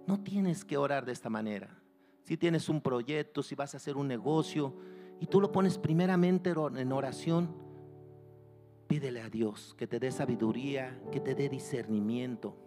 No 0.07 0.19
tienes 0.23 0.65
que 0.65 0.77
orar 0.77 1.05
de 1.05 1.11
esta 1.11 1.29
manera. 1.29 1.77
Si 2.23 2.37
tienes 2.37 2.69
un 2.69 2.81
proyecto, 2.81 3.43
si 3.43 3.53
vas 3.53 3.75
a 3.75 3.77
hacer 3.77 3.95
un 3.95 4.07
negocio 4.07 4.75
y 5.19 5.27
tú 5.27 5.39
lo 5.39 5.51
pones 5.51 5.77
primeramente 5.77 6.49
en 6.49 6.91
oración, 6.91 7.55
pídele 8.87 9.21
a 9.21 9.29
Dios 9.29 9.75
que 9.77 9.85
te 9.85 9.99
dé 9.99 10.11
sabiduría, 10.11 10.99
que 11.11 11.19
te 11.19 11.35
dé 11.35 11.49
discernimiento, 11.49 12.57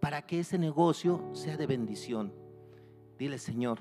para 0.00 0.26
que 0.26 0.40
ese 0.40 0.58
negocio 0.58 1.30
sea 1.32 1.56
de 1.56 1.66
bendición. 1.68 2.41
Dile, 3.22 3.38
Señor, 3.38 3.78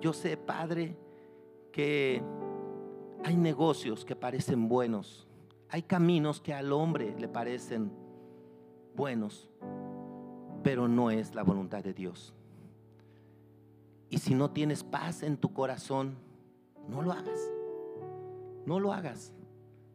yo 0.00 0.12
sé, 0.12 0.36
Padre, 0.36 0.96
que 1.72 2.22
hay 3.24 3.36
negocios 3.36 4.04
que 4.04 4.14
parecen 4.14 4.68
buenos, 4.68 5.26
hay 5.68 5.82
caminos 5.82 6.40
que 6.40 6.54
al 6.54 6.72
hombre 6.72 7.12
le 7.18 7.26
parecen 7.26 7.90
buenos, 8.94 9.50
pero 10.62 10.86
no 10.86 11.10
es 11.10 11.34
la 11.34 11.42
voluntad 11.42 11.82
de 11.82 11.92
Dios. 11.92 12.32
Y 14.10 14.18
si 14.18 14.36
no 14.36 14.52
tienes 14.52 14.84
paz 14.84 15.24
en 15.24 15.36
tu 15.36 15.52
corazón, 15.52 16.14
no 16.88 17.02
lo 17.02 17.10
hagas. 17.10 17.50
No 18.64 18.78
lo 18.78 18.92
hagas. 18.92 19.32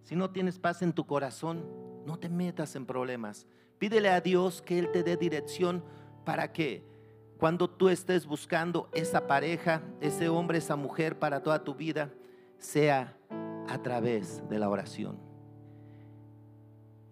Si 0.03 0.17
no 0.17 0.29
tienes 0.29 0.59
paz 0.59 0.81
en 0.81 0.91
tu 0.91 1.05
corazón, 1.05 1.63
no 2.05 2.19
te 2.19 2.27
metas 2.27 2.75
en 2.75 2.85
problemas. 2.85 3.47
Pídele 3.77 4.09
a 4.09 4.19
Dios 4.19 4.61
que 4.61 4.77
Él 4.77 4.91
te 4.91 5.03
dé 5.03 5.15
dirección 5.15 5.85
para 6.25 6.51
que 6.51 6.94
cuando 7.39 7.69
tú 7.69 7.89
estés 7.89 8.25
buscando 8.25 8.89
esa 8.93 9.27
pareja, 9.27 9.81
ese 9.99 10.29
hombre, 10.29 10.57
esa 10.57 10.75
mujer 10.75 11.19
para 11.19 11.43
toda 11.43 11.63
tu 11.63 11.75
vida, 11.75 12.11
sea 12.57 13.17
a 13.67 13.81
través 13.81 14.47
de 14.49 14.59
la 14.59 14.69
oración. 14.69 15.17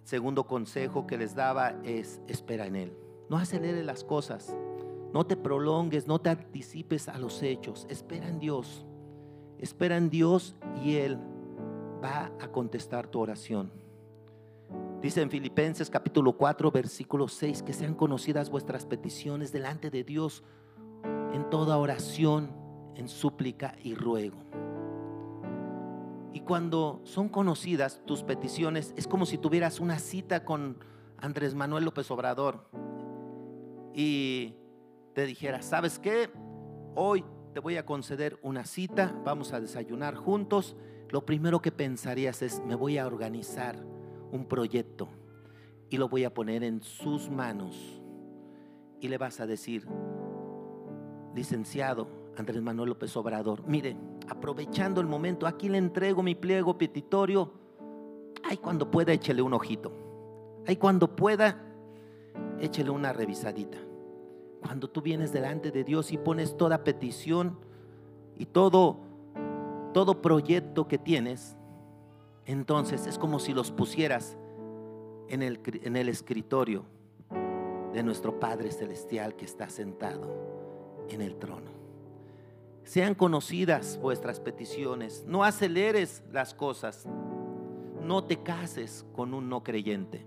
Segundo 0.03 0.45
consejo 0.45 1.07
que 1.07 1.17
les 1.17 1.35
daba 1.35 1.75
es 1.83 2.21
espera 2.27 2.67
en 2.67 2.75
Él. 2.75 2.97
No 3.29 3.37
acelere 3.37 3.83
las 3.83 4.03
cosas. 4.03 4.55
No 5.13 5.25
te 5.25 5.37
prolongues, 5.37 6.07
no 6.07 6.19
te 6.19 6.29
anticipes 6.29 7.07
a 7.07 7.17
los 7.17 7.41
hechos. 7.41 7.85
Espera 7.89 8.27
en 8.27 8.39
Dios. 8.39 8.85
Espera 9.59 9.97
en 9.97 10.09
Dios 10.09 10.55
y 10.83 10.95
Él 10.95 11.17
va 12.03 12.31
a 12.39 12.47
contestar 12.49 13.07
tu 13.07 13.19
oración. 13.19 13.82
Dice 15.03 15.21
en 15.21 15.29
Filipenses 15.29 15.89
capítulo 15.89 16.37
4, 16.37 16.71
versículo 16.71 17.27
6, 17.27 17.63
que 17.63 17.73
sean 17.73 17.93
conocidas 17.93 18.49
vuestras 18.49 18.85
peticiones 18.85 19.51
delante 19.51 19.89
de 19.89 20.05
Dios 20.05 20.45
en 21.33 21.49
toda 21.49 21.77
oración, 21.77 22.55
en 22.95 23.09
súplica 23.09 23.75
y 23.83 23.95
ruego. 23.95 24.37
Y 26.31 26.39
cuando 26.39 27.01
son 27.03 27.27
conocidas 27.27 27.99
tus 28.05 28.23
peticiones, 28.23 28.93
es 28.95 29.05
como 29.05 29.25
si 29.25 29.37
tuvieras 29.37 29.81
una 29.81 29.99
cita 29.99 30.45
con 30.45 30.77
Andrés 31.17 31.53
Manuel 31.53 31.83
López 31.83 32.09
Obrador 32.09 32.69
y 33.93 34.53
te 35.13 35.25
dijera, 35.25 35.61
¿sabes 35.61 35.99
qué? 35.99 36.29
Hoy 36.95 37.25
te 37.53 37.59
voy 37.59 37.75
a 37.75 37.85
conceder 37.85 38.39
una 38.41 38.63
cita, 38.63 39.13
vamos 39.25 39.51
a 39.51 39.59
desayunar 39.59 40.15
juntos. 40.15 40.77
Lo 41.09 41.25
primero 41.25 41.61
que 41.61 41.73
pensarías 41.73 42.41
es, 42.41 42.61
me 42.65 42.75
voy 42.75 42.97
a 42.99 43.05
organizar 43.05 43.91
un 44.33 44.45
proyecto 44.45 45.07
y 45.89 45.97
lo 45.97 46.09
voy 46.09 46.23
a 46.23 46.33
poner 46.33 46.63
en 46.63 46.81
sus 46.81 47.29
manos. 47.29 48.01
Y 48.99 49.07
le 49.07 49.17
vas 49.17 49.39
a 49.39 49.45
decir, 49.45 49.87
licenciado 51.35 52.07
Andrés 52.35 52.61
Manuel 52.61 52.89
López 52.89 53.15
Obrador, 53.15 53.63
mire, 53.67 53.95
aprovechando 54.27 54.99
el 55.01 55.07
momento, 55.07 55.45
aquí 55.45 55.69
le 55.69 55.77
entrego 55.77 56.23
mi 56.23 56.33
pliego 56.33 56.77
petitorio. 56.77 57.53
Ay, 58.43 58.57
cuando 58.57 58.89
pueda, 58.89 59.13
échele 59.13 59.41
un 59.41 59.53
ojito. 59.53 59.91
Ay, 60.65 60.77
cuando 60.77 61.15
pueda, 61.15 61.61
échele 62.59 62.89
una 62.89 63.13
revisadita. 63.13 63.77
Cuando 64.61 64.89
tú 64.89 65.01
vienes 65.01 65.31
delante 65.31 65.69
de 65.69 65.83
Dios 65.83 66.11
y 66.11 66.17
pones 66.17 66.57
toda 66.57 66.83
petición 66.83 67.59
y 68.37 68.45
todo, 68.45 68.97
todo 69.93 70.21
proyecto 70.21 70.87
que 70.87 70.97
tienes, 70.97 71.55
entonces 72.45 73.07
es 73.07 73.17
como 73.17 73.39
si 73.39 73.53
los 73.53 73.71
pusieras 73.71 74.37
en 75.29 75.41
el, 75.41 76.09
escritorio 76.09 76.85
de 77.93 78.03
nuestro 78.03 78.39
Padre 78.39 78.71
Celestial 78.71 79.35
que 79.35 79.45
está 79.45 79.69
sentado 79.69 81.05
en 81.09 81.21
el 81.21 81.37
trono. 81.37 81.71
Sean 82.83 83.15
conocidas 83.15 83.97
vuestras 84.01 84.39
peticiones. 84.39 85.23
No 85.25 85.43
aceleres 85.43 86.21
las 86.31 86.53
cosas. 86.53 87.07
No 88.01 88.25
te 88.25 88.43
cases 88.43 89.05
con 89.13 89.33
un 89.33 89.49
no 89.49 89.63
creyente. 89.63 90.25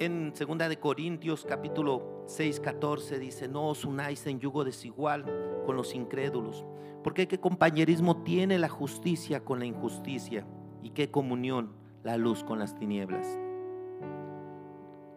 En 0.00 0.32
2 0.32 0.56
de 0.70 0.78
Corintios 0.78 1.44
capítulo 1.46 2.24
6, 2.24 2.60
14 2.60 3.18
dice, 3.18 3.48
no 3.48 3.68
os 3.68 3.84
unáis 3.84 4.26
en 4.26 4.40
yugo 4.40 4.64
desigual 4.64 5.26
con 5.66 5.76
los 5.76 5.94
incrédulos, 5.94 6.64
porque 7.04 7.28
qué 7.28 7.38
compañerismo 7.38 8.22
tiene 8.22 8.58
la 8.58 8.70
justicia 8.70 9.44
con 9.44 9.58
la 9.58 9.66
injusticia 9.66 10.46
y 10.82 10.92
qué 10.92 11.10
comunión 11.10 11.74
la 12.02 12.16
luz 12.16 12.42
con 12.42 12.58
las 12.58 12.74
tinieblas. 12.74 13.38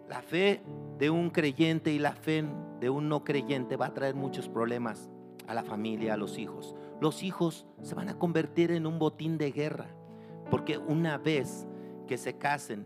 La 0.09 0.21
fe 0.21 0.61
de 0.99 1.09
un 1.09 1.29
creyente 1.29 1.93
y 1.93 1.97
la 1.97 2.11
fe 2.11 2.43
de 2.81 2.89
un 2.89 3.07
no 3.07 3.23
creyente 3.23 3.77
va 3.77 3.85
a 3.85 3.93
traer 3.93 4.15
muchos 4.15 4.49
problemas 4.49 5.09
a 5.47 5.53
la 5.53 5.63
familia, 5.63 6.15
a 6.15 6.17
los 6.17 6.37
hijos. 6.37 6.75
Los 6.99 7.23
hijos 7.23 7.65
se 7.83 7.95
van 7.95 8.09
a 8.09 8.19
convertir 8.19 8.69
en 8.73 8.85
un 8.85 8.99
botín 8.99 9.37
de 9.37 9.53
guerra, 9.53 9.87
porque 10.51 10.77
una 10.77 11.17
vez 11.17 11.65
que 12.05 12.17
se 12.17 12.37
casen, 12.37 12.85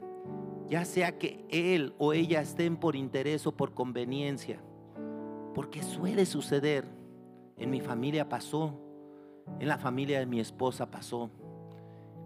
ya 0.70 0.86
sea 0.86 1.18
que 1.18 1.45
él 1.49 1.93
o 1.97 2.13
ella 2.13 2.41
estén 2.41 2.78
por 2.78 2.95
interés 2.95 3.47
o 3.47 3.51
por 3.51 3.74
conveniencia, 3.74 4.59
porque 5.53 5.82
suele 5.82 6.26
suceder, 6.26 6.86
en 7.57 7.70
mi 7.70 7.82
familia 7.82 8.30
pasó, 8.30 8.74
en 9.59 9.68
la 9.68 9.78
familia 9.78 10.20
de 10.20 10.26
mi 10.26 10.39
esposa 10.39 10.91
pasó, 10.91 11.32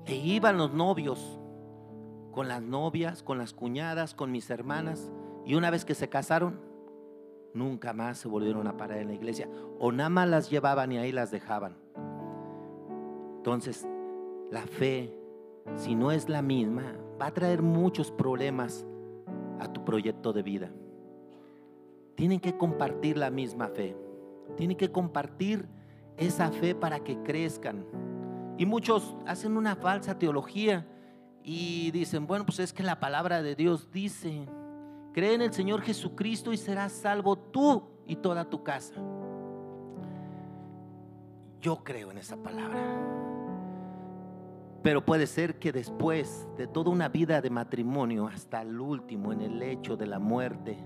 e 0.05 0.15
iban 0.15 0.57
los 0.57 0.73
novios. 0.73 1.37
Con 2.31 2.47
las 2.47 2.61
novias, 2.61 3.23
con 3.23 3.37
las 3.37 3.53
cuñadas, 3.53 4.13
con 4.13 4.31
mis 4.31 4.49
hermanas, 4.49 5.11
y 5.45 5.55
una 5.55 5.69
vez 5.69 5.83
que 5.83 5.93
se 5.93 6.07
casaron, 6.07 6.61
nunca 7.53 7.91
más 7.91 8.19
se 8.19 8.29
volvieron 8.29 8.67
a 8.67 8.77
parar 8.77 8.99
en 8.99 9.07
la 9.07 9.13
iglesia. 9.13 9.49
O 9.79 9.91
nada 9.91 10.09
más 10.09 10.29
las 10.29 10.49
llevaban 10.49 10.93
y 10.93 10.97
ahí 10.97 11.11
las 11.11 11.29
dejaban. 11.29 11.75
Entonces, 13.35 13.85
la 14.49 14.61
fe, 14.61 15.13
si 15.75 15.93
no 15.93 16.11
es 16.11 16.29
la 16.29 16.41
misma, 16.41 16.95
va 17.21 17.27
a 17.27 17.33
traer 17.33 17.61
muchos 17.61 18.11
problemas 18.11 18.83
a 19.59 19.71
tu 19.71 19.85
proyecto 19.85 20.33
de 20.33 20.41
vida. 20.41 20.71
Tienen 22.15 22.39
que 22.39 22.57
compartir 22.57 23.17
la 23.17 23.29
misma 23.29 23.67
fe. 23.67 23.95
Tienen 24.57 24.75
que 24.75 24.91
compartir 24.91 25.67
esa 26.17 26.51
fe 26.51 26.73
para 26.73 26.99
que 26.99 27.21
crezcan. 27.21 27.85
Y 28.57 28.65
muchos 28.65 29.15
hacen 29.27 29.55
una 29.55 29.75
falsa 29.75 30.17
teología 30.17 30.87
y 31.43 31.91
dicen, 31.91 32.25
bueno, 32.25 32.45
pues 32.45 32.59
es 32.59 32.73
que 32.73 32.83
la 32.83 32.99
palabra 32.99 33.41
de 33.41 33.55
Dios 33.55 33.91
dice, 33.91 34.47
cree 35.13 35.35
en 35.35 35.41
el 35.41 35.53
Señor 35.53 35.81
Jesucristo 35.81 36.51
y 36.51 36.57
serás 36.57 36.91
salvo 36.91 37.37
tú 37.37 37.83
y 38.07 38.15
toda 38.15 38.49
tu 38.49 38.63
casa. 38.63 38.95
Yo 41.61 41.83
creo 41.83 42.11
en 42.11 42.17
esa 42.17 42.37
palabra. 42.37 43.30
Pero 44.83 45.05
puede 45.05 45.27
ser 45.27 45.59
que 45.59 45.71
después 45.71 46.47
de 46.57 46.65
toda 46.65 46.89
una 46.89 47.07
vida 47.07 47.41
de 47.41 47.51
matrimonio, 47.51 48.27
hasta 48.27 48.61
el 48.61 48.79
último, 48.79 49.31
en 49.31 49.41
el 49.41 49.59
lecho 49.59 49.95
de 49.95 50.07
la 50.07 50.17
muerte 50.17 50.77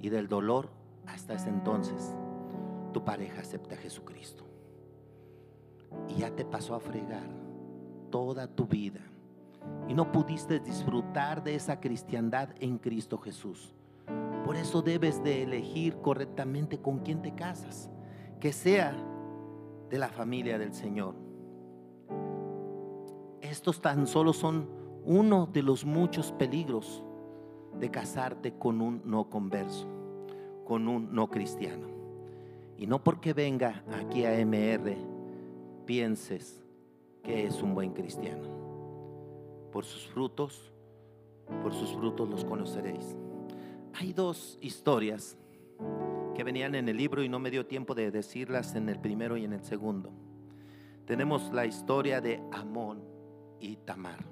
y 0.00 0.08
del 0.08 0.28
dolor, 0.28 0.70
hasta 1.06 1.34
ese 1.34 1.50
entonces, 1.50 2.16
tu 2.92 3.04
pareja 3.04 3.42
acepta 3.42 3.74
a 3.74 3.78
Jesucristo. 3.78 4.44
Y 6.08 6.20
ya 6.20 6.30
te 6.30 6.44
pasó 6.46 6.74
a 6.74 6.80
fregar 6.80 7.28
toda 8.10 8.46
tu 8.46 8.66
vida. 8.66 9.00
Y 9.88 9.94
no 9.94 10.10
pudiste 10.10 10.58
disfrutar 10.58 11.44
de 11.44 11.54
esa 11.54 11.80
cristiandad 11.80 12.48
en 12.60 12.78
Cristo 12.78 13.18
Jesús. 13.18 13.74
Por 14.44 14.56
eso 14.56 14.80
debes 14.80 15.22
de 15.22 15.42
elegir 15.42 15.96
correctamente 15.98 16.80
con 16.80 17.00
quién 17.00 17.20
te 17.20 17.34
casas. 17.34 17.90
Que 18.40 18.52
sea 18.52 18.96
de 19.90 19.98
la 19.98 20.08
familia 20.08 20.58
del 20.58 20.72
Señor 20.72 21.25
estos 23.56 23.80
tan 23.80 24.06
solo 24.06 24.34
son 24.34 24.68
uno 25.06 25.48
de 25.50 25.62
los 25.62 25.86
muchos 25.86 26.30
peligros 26.30 27.02
de 27.80 27.90
casarte 27.90 28.52
con 28.58 28.82
un 28.82 29.00
no 29.06 29.30
converso, 29.30 29.86
con 30.66 30.86
un 30.86 31.14
no 31.14 31.30
cristiano. 31.30 31.88
Y 32.76 32.86
no 32.86 33.02
porque 33.02 33.32
venga 33.32 33.82
aquí 33.98 34.26
a 34.26 34.38
MR 34.44 34.94
pienses 35.86 36.62
que 37.22 37.46
es 37.46 37.62
un 37.62 37.74
buen 37.74 37.94
cristiano. 37.94 38.46
Por 39.72 39.86
sus 39.86 40.06
frutos, 40.06 40.70
por 41.62 41.72
sus 41.72 41.92
frutos 41.92 42.28
los 42.28 42.44
conoceréis. 42.44 43.16
Hay 43.94 44.12
dos 44.12 44.58
historias 44.60 45.38
que 46.34 46.44
venían 46.44 46.74
en 46.74 46.90
el 46.90 46.98
libro 46.98 47.22
y 47.22 47.30
no 47.30 47.38
me 47.38 47.50
dio 47.50 47.64
tiempo 47.64 47.94
de 47.94 48.10
decirlas 48.10 48.74
en 48.74 48.90
el 48.90 49.00
primero 49.00 49.38
y 49.38 49.44
en 49.44 49.54
el 49.54 49.64
segundo. 49.64 50.12
Tenemos 51.06 51.50
la 51.54 51.64
historia 51.64 52.20
de 52.20 52.42
Amón 52.52 53.15
y 53.60 53.76
Tamar. 53.76 54.24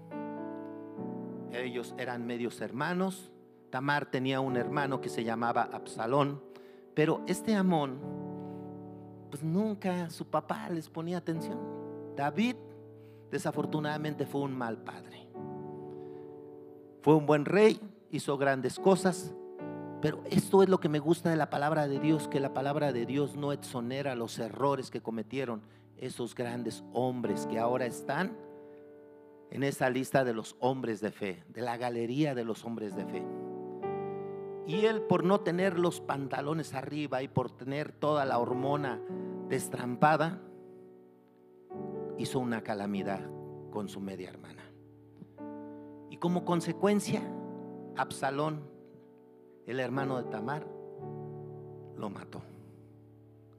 Ellos 1.53 1.95
eran 1.99 2.27
medios 2.27 2.61
hermanos. 2.61 3.31
Tamar 3.71 4.07
tenía 4.07 4.41
un 4.41 4.57
hermano 4.57 5.01
que 5.01 5.09
se 5.09 5.25
llamaba 5.25 5.69
Absalón, 5.73 6.43
pero 6.95 7.23
este 7.27 7.55
Amón, 7.55 7.99
pues 9.31 9.43
nunca 9.43 10.11
su 10.11 10.27
papá 10.27 10.69
les 10.71 10.89
ponía 10.89 11.19
atención. 11.19 11.59
David, 12.17 12.57
desafortunadamente, 13.31 14.27
fue 14.27 14.43
un 14.43 14.57
mal 14.57 14.79
padre. 14.79 15.29
Fue 17.03 17.15
un 17.15 17.27
buen 17.27 17.45
rey, 17.45 17.81
hizo 18.11 18.39
grandes 18.39 18.79
cosas, 18.79 19.35
pero 20.01 20.23
esto 20.31 20.63
es 20.63 20.69
lo 20.69 20.79
que 20.79 20.89
me 20.89 20.99
gusta 20.99 21.31
de 21.31 21.37
la 21.37 21.51
palabra 21.51 21.89
de 21.89 21.99
Dios, 21.99 22.29
que 22.29 22.39
la 22.39 22.55
palabra 22.55 22.93
de 22.93 23.07
Dios 23.07 23.37
no 23.37 23.53
exonera 23.53 24.15
los 24.15 24.39
errores 24.39 24.91
que 24.91 25.01
cometieron 25.01 25.63
esos 25.97 26.35
grandes 26.35 26.85
hombres 26.93 27.47
que 27.47 27.59
ahora 27.59 27.87
están 27.87 28.37
en 29.55 29.63
esa 29.63 29.89
lista 29.89 30.25
de 30.25 30.35
los 30.35 30.57
hombres 30.59 31.01
de 31.01 31.13
fe, 31.13 31.45
de 31.49 31.63
la 31.63 31.77
galería 31.77 32.35
de 32.35 32.43
los 32.43 32.65
hombres 32.65 32.97
de 32.97 33.07
fe. 33.07 33.25
Y 34.67 34.87
él 34.87 35.03
por 35.03 35.23
no 35.23 35.43
tener 35.43 35.79
los 35.79 36.01
pantalones 36.01 36.75
arriba 36.75 37.23
y 37.23 37.29
por 37.29 37.53
tener 37.53 37.93
toda 37.93 38.25
la 38.25 38.41
hormona 38.41 39.01
destrampada, 39.49 40.41
hizo 42.19 42.41
una 42.41 42.63
calamidad 42.63 43.21
con 43.71 43.89
su 43.89 44.01
media 44.01 44.29
hermana. 44.29 44.65
Y 46.11 46.17
como 46.17 46.45
consecuencia, 46.45 47.23
Absalón, 47.97 48.65
el 49.67 49.79
hermano 49.79 50.21
de 50.21 50.31
Tamar, 50.31 50.67
lo 51.97 52.11
mató. 52.11 52.43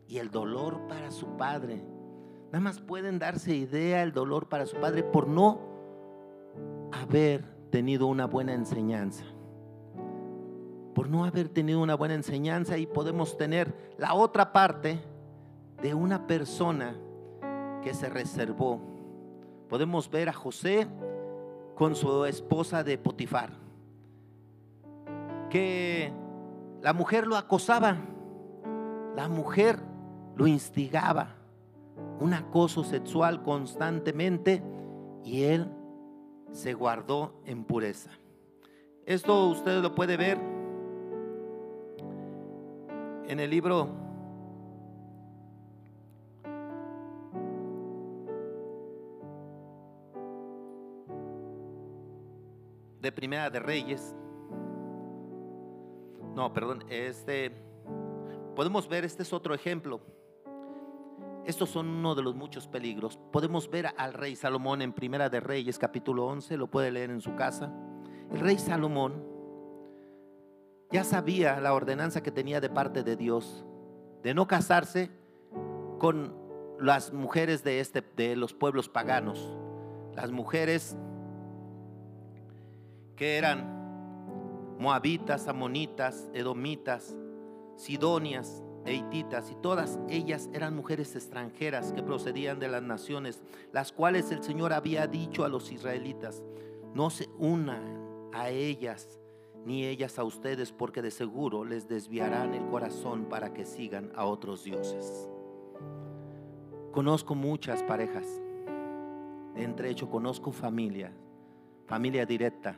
Y 0.10 0.18
el 0.18 0.30
dolor 0.30 0.88
para 0.89 1.10
su 1.12 1.38
padre, 1.38 1.82
nada 2.48 2.60
más 2.60 2.82
pueden 2.82 3.18
darse 3.18 3.56
idea 3.56 4.04
el 4.04 4.12
dolor 4.12 4.50
para 4.50 4.66
su 4.66 4.76
padre 4.76 5.02
por 5.02 5.30
no 5.30 5.75
haber 7.02 7.43
tenido 7.72 8.08
una 8.08 8.26
buena 8.26 8.54
enseñanza. 8.54 9.24
Por 10.93 11.10
no 11.10 11.26
haber 11.26 11.50
tenido 11.50 11.82
una 11.82 11.96
buena 11.96 12.14
enseñanza 12.14 12.78
y 12.78 12.86
podemos 12.88 13.38
tener 13.38 13.74
la 13.98 14.14
otra 14.14 14.54
parte 14.54 15.02
de 15.82 15.93
una 15.93 16.26
persona 16.26 16.96
que 17.84 17.93
se 17.93 18.10
reservó. 18.10 18.80
Podemos 19.70 20.10
ver 20.10 20.30
a 20.30 20.34
José 20.34 20.88
con 21.76 21.96
su 21.96 22.26
esposa 22.26 22.84
de 22.84 22.98
Potifar, 22.98 23.52
que 25.50 26.14
la 26.82 26.93
mujer 26.93 27.28
lo 27.28 27.36
acosaba, 27.36 27.98
la 29.16 29.28
mujer 29.28 29.80
lo 30.36 30.48
instigaba, 30.48 31.36
un 32.20 32.34
acoso 32.34 32.84
sexual 32.84 33.43
constantemente 33.43 34.64
y 35.24 35.43
él 35.43 35.70
se 36.56 36.74
guardó 36.74 37.34
en 37.45 37.66
pureza. 37.66 38.12
Esto 39.06 39.49
usted 39.49 39.82
lo 39.82 39.93
puede 39.93 40.16
ver 40.16 40.38
en 43.28 43.39
el 43.41 43.49
libro 43.49 43.89
de 53.01 53.12
Primera 53.12 53.49
de 53.49 53.60
Reyes. 53.60 54.16
No, 56.34 56.53
perdón, 56.53 56.86
este 56.89 57.51
podemos 58.56 58.88
ver 58.88 59.03
este 59.03 59.24
es 59.24 59.34
otro 59.34 59.53
ejemplo. 59.53 59.99
Estos 61.46 61.70
son 61.70 61.88
uno 61.88 62.16
de 62.16 62.24
los 62.24 62.34
muchos 62.34 62.68
peligros. 62.68 63.20
Podemos 63.32 63.70
ver 63.70 63.93
al 63.98 64.14
rey 64.14 64.36
Salomón 64.36 64.82
en 64.82 64.93
Primera 64.93 65.30
de 65.30 65.39
Reyes, 65.39 65.78
capítulo 65.78 66.26
11, 66.26 66.58
lo 66.58 66.68
puede 66.68 66.91
leer 66.91 67.12
en 67.12 67.22
su 67.22 67.36
casa. 67.36 67.72
El 68.32 68.39
rey 68.39 68.58
Salomón 68.58 69.24
ya 70.91 71.04
sabía 71.04 71.60
la 71.60 71.74
ordenanza 71.74 72.24
que 72.24 72.32
tenía 72.32 72.60
de 72.62 72.70
parte 72.70 73.04
de 73.04 73.16
Dios 73.16 73.64
de 74.24 74.34
no 74.34 74.48
casarse 74.48 75.12
con 76.00 76.34
las 76.80 77.14
mujeres 77.14 77.64
de, 77.64 77.80
este, 77.80 78.04
de 78.16 78.36
los 78.36 78.56
pueblos 78.56 78.89
paganos, 78.89 79.56
las 80.16 80.32
mujeres 80.32 80.98
que 83.16 83.38
eran 83.38 84.76
moabitas, 84.80 85.48
amonitas, 85.48 86.28
edomitas, 86.34 87.16
sidonias, 87.76 88.64
Eititas, 88.86 89.50
y 89.52 89.56
todas 89.56 90.00
ellas 90.10 90.50
eran 90.54 90.76
mujeres 90.76 91.16
extranjeras 91.16 91.92
que 91.92 92.04
procedían 92.04 92.60
de 92.60 92.68
las 92.68 92.84
naciones, 92.84 93.42
las 93.72 93.92
cuales 93.92 94.32
el 94.32 94.44
Señor 94.44 94.74
había 94.74 95.08
dicho 95.08 95.44
a 95.44 95.50
los 95.50 95.72
israelitas, 95.72 96.44
no 96.94 97.10
se 97.10 97.28
unan 97.40 98.30
a 98.32 98.50
ellas 98.50 99.20
ni 99.66 99.84
ellas 99.84 100.20
a 100.20 100.24
ustedes, 100.24 100.72
porque 100.72 101.02
de 101.02 101.10
seguro 101.10 101.66
les 101.66 101.88
desviarán 101.88 102.54
el 102.54 102.68
corazón 102.68 103.26
para 103.26 103.52
que 103.52 103.66
sigan 103.66 104.12
a 104.16 104.26
otros 104.26 104.64
dioses. 104.64 105.28
Conozco 106.92 107.34
muchas 107.34 107.82
parejas, 107.82 108.26
entre 109.56 109.90
hecho 109.90 110.10
conozco 110.10 110.52
familia, 110.52 111.12
familia 111.88 112.26
directa, 112.28 112.78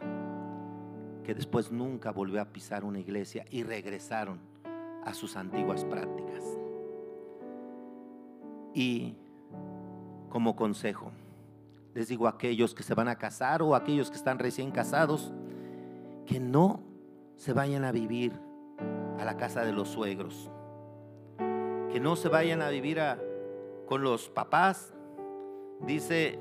que 1.24 1.36
después 1.36 1.72
nunca 1.72 2.12
volvió 2.12 2.42
a 2.42 2.46
pisar 2.46 2.86
una 2.86 3.00
iglesia 3.00 3.44
y 3.52 3.64
regresaron 3.64 4.40
a 5.08 5.14
sus 5.14 5.38
antiguas 5.38 5.86
prácticas. 5.86 6.44
Y 8.74 9.16
como 10.30 10.58
consejo, 10.58 11.12
les 11.94 12.10
digo 12.10 12.28
a 12.28 12.32
aquellos 12.32 12.76
que 12.76 12.84
se 12.84 12.94
van 12.94 13.08
a 13.08 13.16
casar 13.16 13.62
o 13.62 13.74
a 13.74 13.78
aquellos 13.78 14.12
que 14.12 14.18
están 14.18 14.38
recién 14.38 14.70
casados, 14.70 15.32
que 16.26 16.42
no 16.42 16.82
se 17.38 17.54
vayan 17.54 17.86
a 17.86 17.94
vivir 17.94 18.34
a 19.18 19.24
la 19.24 19.38
casa 19.38 19.64
de 19.64 19.72
los 19.72 19.88
suegros, 19.88 20.52
que 21.38 22.02
no 22.02 22.18
se 22.18 22.28
vayan 22.28 22.62
a 22.62 22.70
vivir 22.70 23.00
con 23.88 24.04
los 24.04 24.28
papás. 24.28 24.94
Dice 25.86 26.38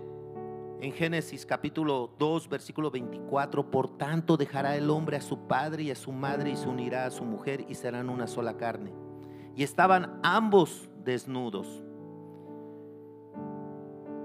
en 0.81 0.93
Génesis 0.93 1.47
capítulo 1.47 2.11
2, 2.18 2.49
versículo 2.49 2.91
24, 2.91 3.70
por 3.70 3.97
tanto 3.97 4.37
dejará 4.37 4.77
el 4.77 4.91
hombre 4.91 5.16
a 5.16 5.22
su 5.22 5.47
padre 5.47 5.85
y 5.85 5.91
a 5.91 5.97
su 5.97 6.12
madre 6.12 6.51
y 6.51 6.57
se 6.57 6.68
unirá 6.68 7.07
a 7.07 7.11
su 7.11 7.24
mujer 7.24 7.64
y 7.68 7.74
serán 7.74 8.11
una 8.11 8.27
sola 8.27 8.57
carne. 8.57 8.93
Y 9.55 9.62
estaban 9.62 10.20
ambos 10.22 10.91
desnudos. 11.03 11.83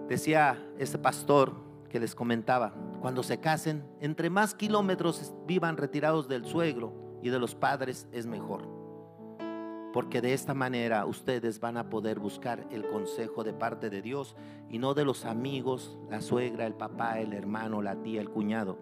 Decía 0.10 0.62
ese 0.78 0.98
pastor 0.98 1.54
que 1.90 2.00
les 2.00 2.16
comentaba, 2.16 2.74
cuando 3.00 3.24
se 3.24 3.40
casen, 3.40 3.84
entre 4.02 4.30
más 4.30 4.54
kilómetros 4.54 5.34
vivan 5.48 5.78
retirados 5.78 6.28
del 6.28 6.46
suegro 6.46 6.94
y 7.22 7.30
de 7.30 7.40
los 7.40 7.56
padres 7.56 8.08
es 8.12 8.26
mejor. 8.26 8.81
Porque 9.94 10.22
de 10.22 10.34
esta 10.34 10.54
manera 10.54 11.06
ustedes 11.06 11.60
van 11.60 11.78
a 11.78 11.90
poder 11.90 12.20
buscar 12.20 12.66
el 12.72 12.88
consejo 12.88 13.44
de 13.44 13.54
parte 13.54 13.90
de 13.90 14.02
Dios 14.02 14.36
y 14.70 14.80
no 14.80 14.94
de 14.94 15.06
los 15.06 15.26
amigos, 15.26 15.98
la 16.10 16.22
suegra, 16.22 16.66
el 16.66 16.74
papá, 16.74 17.20
el 17.20 17.34
hermano, 17.34 17.82
la 17.82 17.96
tía, 17.96 18.22
el 18.22 18.30
cuñado, 18.30 18.78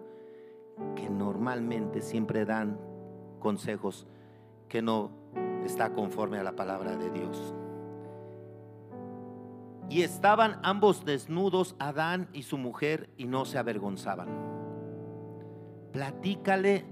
que 0.94 1.10
normalmente 1.10 2.00
siempre 2.00 2.44
dan 2.44 2.78
consejos 3.40 4.06
que 4.68 4.82
no 4.82 5.10
está 5.64 5.92
conforme 5.92 6.38
a 6.38 6.44
la 6.44 6.54
palabra 6.54 6.96
de 6.96 7.10
Dios. 7.10 7.54
Y 9.88 10.02
estaban 10.02 10.60
ambos 10.62 11.04
desnudos, 11.04 11.74
Adán 11.80 12.28
y 12.32 12.44
su 12.44 12.56
mujer, 12.56 13.10
y 13.16 13.24
no 13.26 13.44
se 13.44 13.58
avergonzaban. 13.58 14.28
Platícale 15.92 16.84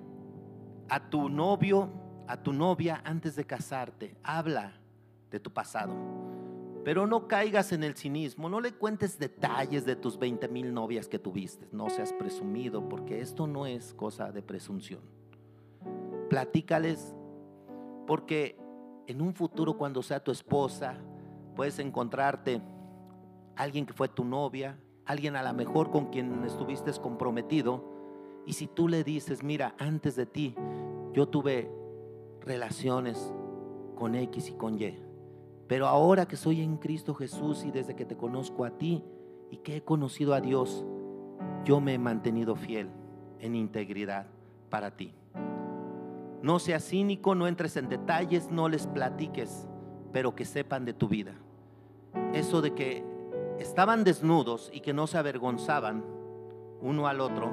a 0.88 1.08
tu 1.08 1.28
novio 1.28 1.90
a 2.28 2.36
tu 2.36 2.52
novia 2.52 3.00
antes 3.04 3.34
de 3.34 3.44
casarte. 3.44 4.14
Habla 4.22 4.74
de 5.30 5.40
tu 5.40 5.50
pasado. 5.50 5.94
Pero 6.84 7.06
no 7.06 7.26
caigas 7.26 7.72
en 7.72 7.82
el 7.82 7.96
cinismo, 7.96 8.48
no 8.48 8.60
le 8.60 8.72
cuentes 8.72 9.18
detalles 9.18 9.84
de 9.84 9.96
tus 9.96 10.18
20 10.18 10.48
mil 10.48 10.72
novias 10.72 11.08
que 11.08 11.18
tuviste. 11.18 11.68
No 11.72 11.90
seas 11.90 12.12
presumido, 12.12 12.88
porque 12.88 13.20
esto 13.20 13.46
no 13.46 13.66
es 13.66 13.92
cosa 13.94 14.30
de 14.30 14.42
presunción. 14.42 15.00
Platícales, 16.30 17.14
porque 18.06 18.58
en 19.06 19.20
un 19.20 19.34
futuro, 19.34 19.76
cuando 19.76 20.02
sea 20.02 20.22
tu 20.22 20.30
esposa, 20.30 20.96
puedes 21.56 21.78
encontrarte 21.78 22.62
alguien 23.56 23.84
que 23.84 23.92
fue 23.92 24.08
tu 24.08 24.24
novia, 24.24 24.78
alguien 25.04 25.36
a 25.36 25.42
lo 25.42 25.52
mejor 25.52 25.90
con 25.90 26.06
quien 26.06 26.44
estuviste 26.44 26.92
comprometido. 26.92 27.84
Y 28.46 28.52
si 28.52 28.66
tú 28.66 28.88
le 28.88 29.02
dices, 29.04 29.42
mira, 29.42 29.74
antes 29.78 30.14
de 30.16 30.26
ti, 30.26 30.54
yo 31.12 31.28
tuve 31.28 31.77
relaciones 32.48 33.32
con 33.94 34.14
X 34.14 34.48
y 34.48 34.52
con 34.54 34.80
Y. 34.80 34.98
Pero 35.68 35.86
ahora 35.86 36.26
que 36.26 36.36
soy 36.36 36.62
en 36.62 36.78
Cristo 36.78 37.14
Jesús 37.14 37.64
y 37.64 37.70
desde 37.70 37.94
que 37.94 38.06
te 38.06 38.16
conozco 38.16 38.64
a 38.64 38.70
ti 38.70 39.04
y 39.50 39.58
que 39.58 39.76
he 39.76 39.82
conocido 39.82 40.34
a 40.34 40.40
Dios, 40.40 40.84
yo 41.64 41.80
me 41.80 41.94
he 41.94 41.98
mantenido 41.98 42.56
fiel 42.56 42.88
en 43.38 43.54
integridad 43.54 44.26
para 44.70 44.96
ti. 44.96 45.14
No 46.42 46.58
seas 46.58 46.84
cínico, 46.84 47.34
no 47.34 47.46
entres 47.46 47.76
en 47.76 47.88
detalles, 47.88 48.50
no 48.50 48.68
les 48.68 48.86
platiques, 48.86 49.68
pero 50.12 50.34
que 50.34 50.44
sepan 50.44 50.84
de 50.84 50.94
tu 50.94 51.08
vida. 51.08 51.34
Eso 52.32 52.62
de 52.62 52.74
que 52.74 53.04
estaban 53.58 54.04
desnudos 54.04 54.70
y 54.72 54.80
que 54.80 54.94
no 54.94 55.06
se 55.06 55.18
avergonzaban 55.18 56.04
uno 56.80 57.08
al 57.08 57.20
otro, 57.20 57.50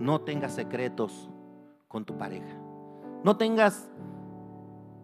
no 0.00 0.22
tengas 0.22 0.54
secretos 0.54 1.30
con 1.86 2.04
tu 2.04 2.16
pareja. 2.18 2.65
No 3.26 3.36
tengas 3.36 3.90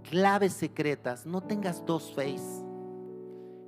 claves 0.08 0.52
secretas, 0.52 1.26
no 1.26 1.40
tengas 1.40 1.84
dos 1.84 2.14
face. 2.14 2.64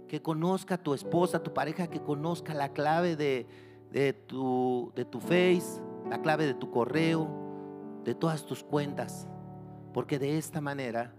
Que 0.07 0.23
conozca 0.23 0.79
tu 0.79 0.95
esposa, 0.95 1.43
tu 1.43 1.53
pareja, 1.53 1.89
que 1.89 2.01
conozca 2.01 2.55
la 2.55 2.69
clave 2.69 3.17
de, 3.17 3.49
de, 3.91 4.13
tu, 4.13 4.93
de 4.95 5.05
tu 5.05 5.19
face, 5.19 5.83
la 6.09 6.23
clave 6.23 6.47
de 6.47 6.55
tu 6.55 6.71
correo, 6.71 7.29
de 8.05 8.15
todas 8.15 8.47
tus 8.47 8.63
cuentas. 8.63 9.27
Porque 9.93 10.21
de 10.21 10.39
esta 10.39 10.61
manera 10.61 11.13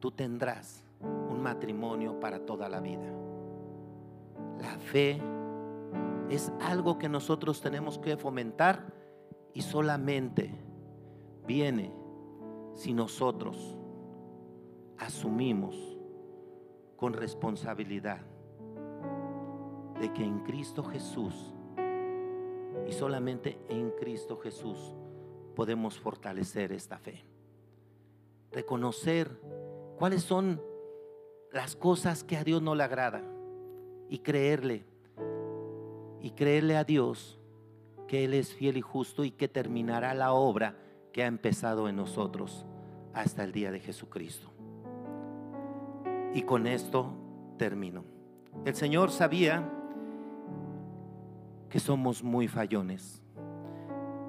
tú 0.00 0.10
tendrás 0.10 0.82
un 1.02 1.42
matrimonio 1.42 2.20
para 2.20 2.38
toda 2.38 2.70
la 2.70 2.80
vida. 2.80 3.12
La 4.62 4.78
fe 4.78 5.20
es 6.30 6.50
algo 6.62 6.96
que 6.96 7.10
nosotros 7.10 7.60
tenemos 7.60 7.98
que 7.98 8.16
fomentar 8.16 8.94
y 9.52 9.60
solamente 9.60 10.54
viene 11.46 12.00
si 12.74 12.92
nosotros 12.92 13.76
asumimos 14.98 15.74
con 16.96 17.12
responsabilidad 17.12 18.20
de 20.00 20.12
que 20.12 20.24
en 20.24 20.40
Cristo 20.40 20.82
Jesús 20.84 21.52
y 22.86 22.92
solamente 22.92 23.58
en 23.68 23.90
Cristo 23.90 24.38
Jesús 24.38 24.94
podemos 25.54 25.98
fortalecer 25.98 26.72
esta 26.72 26.98
fe. 26.98 27.24
Reconocer 28.50 29.40
cuáles 29.98 30.22
son 30.22 30.60
las 31.52 31.76
cosas 31.76 32.24
que 32.24 32.36
a 32.36 32.44
Dios 32.44 32.62
no 32.62 32.74
le 32.74 32.82
agrada 32.82 33.22
y 34.08 34.18
creerle 34.18 34.84
y 36.20 36.30
creerle 36.30 36.76
a 36.76 36.84
Dios 36.84 37.38
que 38.06 38.24
Él 38.24 38.34
es 38.34 38.54
fiel 38.54 38.76
y 38.76 38.80
justo 38.80 39.24
y 39.24 39.30
que 39.30 39.48
terminará 39.48 40.14
la 40.14 40.32
obra 40.32 40.76
que 41.12 41.22
ha 41.22 41.26
empezado 41.26 41.88
en 41.88 41.96
nosotros 41.96 42.66
hasta 43.14 43.44
el 43.44 43.52
día 43.52 43.70
de 43.70 43.80
Jesucristo. 43.80 44.48
Y 46.34 46.42
con 46.42 46.66
esto 46.66 47.12
termino. 47.58 48.04
El 48.64 48.74
Señor 48.74 49.10
sabía 49.10 49.70
que 51.68 51.80
somos 51.80 52.22
muy 52.22 52.48
fallones. 52.48 53.22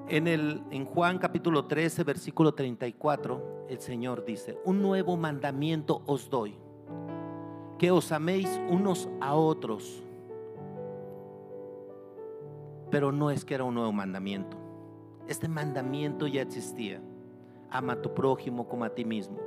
En, 0.08 0.28
el, 0.28 0.62
en 0.70 0.84
Juan 0.84 1.18
capítulo 1.18 1.66
13, 1.66 2.04
versículo 2.04 2.54
34, 2.54 3.66
el 3.68 3.80
Señor 3.80 4.24
dice, 4.24 4.58
un 4.64 4.82
nuevo 4.82 5.16
mandamiento 5.16 6.02
os 6.06 6.28
doy, 6.28 6.56
que 7.78 7.90
os 7.90 8.12
améis 8.12 8.60
unos 8.68 9.08
a 9.20 9.34
otros. 9.34 10.02
Pero 12.90 13.12
no 13.12 13.30
es 13.30 13.44
que 13.44 13.54
era 13.54 13.64
un 13.64 13.74
nuevo 13.74 13.92
mandamiento, 13.92 14.58
este 15.28 15.48
mandamiento 15.48 16.26
ya 16.26 16.42
existía. 16.42 17.00
Ama 17.70 17.94
a 17.94 18.02
tu 18.02 18.14
prójimo 18.14 18.68
como 18.68 18.84
a 18.84 18.90
ti 18.90 19.04
mismo. 19.04 19.38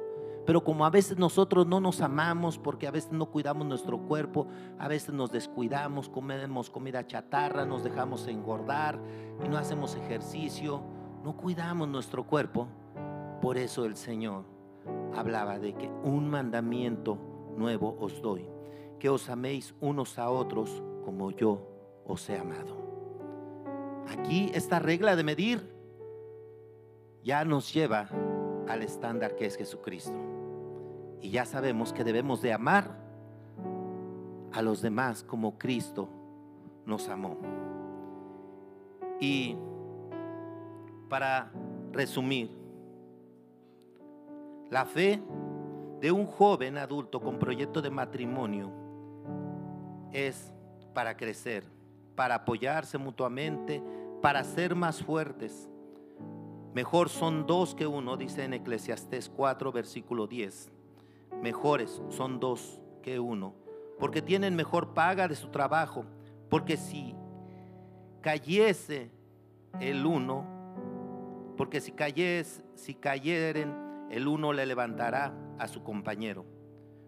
Pero 0.47 0.63
como 0.63 0.85
a 0.85 0.89
veces 0.89 1.17
nosotros 1.17 1.67
no 1.67 1.81
nos 1.81 1.99
amamos 1.99 2.57
porque 2.57 2.87
a 2.87 2.91
veces 2.91 3.11
no 3.11 3.25
cuidamos 3.25 3.67
nuestro 3.67 3.99
cuerpo, 3.99 4.47
a 4.79 4.87
veces 4.87 5.13
nos 5.13 5.29
descuidamos, 5.29 6.07
comemos 6.07 6.69
comida 6.69 7.05
chatarra, 7.05 7.65
nos 7.65 7.83
dejamos 7.83 8.25
engordar 8.27 8.97
y 9.43 9.49
no 9.49 9.57
hacemos 9.57 9.95
ejercicio, 9.95 10.81
no 11.21 11.35
cuidamos 11.35 11.89
nuestro 11.89 12.25
cuerpo. 12.25 12.69
Por 13.41 13.57
eso 13.57 13.83
el 13.83 13.97
Señor 13.97 14.45
hablaba 15.13 15.59
de 15.59 15.73
que 15.73 15.89
un 16.03 16.29
mandamiento 16.29 17.17
nuevo 17.57 17.97
os 17.99 18.21
doy, 18.21 18.47
que 18.99 19.09
os 19.09 19.29
améis 19.29 19.75
unos 19.81 20.17
a 20.17 20.29
otros 20.29 20.81
como 21.03 21.31
yo 21.31 21.61
os 22.05 22.29
he 22.29 22.37
amado. 22.37 22.86
Aquí 24.09 24.51
esta 24.53 24.79
regla 24.79 25.15
de 25.15 25.23
medir 25.23 25.73
ya 27.23 27.43
nos 27.43 27.73
lleva 27.73 28.09
al 28.67 28.81
estándar 28.83 29.35
que 29.35 29.45
es 29.45 29.57
Jesucristo. 29.57 30.15
Y 31.21 31.31
ya 31.31 31.45
sabemos 31.45 31.93
que 31.93 32.03
debemos 32.03 32.41
de 32.41 32.53
amar 32.53 32.95
a 34.53 34.61
los 34.61 34.81
demás 34.81 35.23
como 35.23 35.57
Cristo 35.57 36.09
nos 36.85 37.09
amó. 37.09 37.37
Y 39.19 39.57
para 41.09 41.51
resumir, 41.91 42.51
la 44.69 44.85
fe 44.85 45.21
de 45.99 46.11
un 46.11 46.25
joven 46.25 46.77
adulto 46.77 47.19
con 47.19 47.39
proyecto 47.39 47.81
de 47.81 47.89
matrimonio 47.89 48.71
es 50.11 50.53
para 50.93 51.17
crecer, 51.17 51.63
para 52.15 52.35
apoyarse 52.35 52.97
mutuamente, 52.97 53.81
para 54.21 54.43
ser 54.43 54.75
más 54.75 55.03
fuertes. 55.03 55.69
Mejor 56.73 57.09
son 57.09 57.47
dos 57.47 57.73
que 57.73 57.87
uno, 57.87 58.17
dice 58.17 58.43
en 58.43 58.53
Eclesiastés 58.53 59.29
4, 59.29 59.71
versículo 59.71 60.27
10. 60.27 60.71
Mejores 61.41 62.01
son 62.09 62.39
dos 62.39 62.81
que 63.01 63.19
uno, 63.19 63.55
porque 63.99 64.21
tienen 64.21 64.55
mejor 64.55 64.93
paga 64.93 65.27
de 65.27 65.35
su 65.35 65.49
trabajo, 65.49 66.05
porque 66.49 66.77
si 66.77 67.15
cayese 68.21 69.09
el 69.79 70.05
uno, 70.05 70.45
porque 71.57 71.81
si 71.81 71.91
cayes, 71.91 72.63
si 72.75 72.93
cayeren, 72.93 73.73
el 74.09 74.27
uno 74.27 74.53
le 74.53 74.65
levantará 74.65 75.33
a 75.57 75.67
su 75.67 75.83
compañero. 75.83 76.45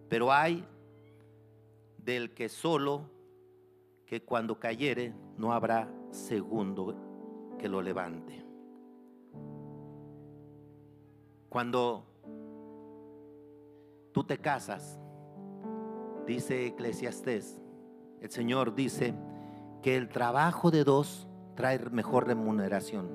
Pero 0.10 0.32
hay 0.34 0.66
del 1.98 2.34
que 2.34 2.50
solo 2.50 3.10
que 4.06 4.24
cuando 4.24 4.60
cayere 4.60 5.14
no 5.38 5.54
habrá 5.54 5.88
segundo 6.12 6.96
que 7.58 7.70
lo 7.70 7.82
levante. 7.82 8.46
Cuando 11.50 12.06
tú 14.12 14.24
te 14.24 14.38
casas, 14.38 15.00
dice 16.26 16.68
Eclesiastés, 16.68 17.60
el 18.22 18.30
Señor 18.30 18.76
dice 18.76 19.16
que 19.82 19.96
el 19.96 20.10
trabajo 20.10 20.72
de 20.72 20.84
dos 20.84 21.28
trae 21.56 21.80
mejor 21.90 22.28
remuneración. 22.28 23.10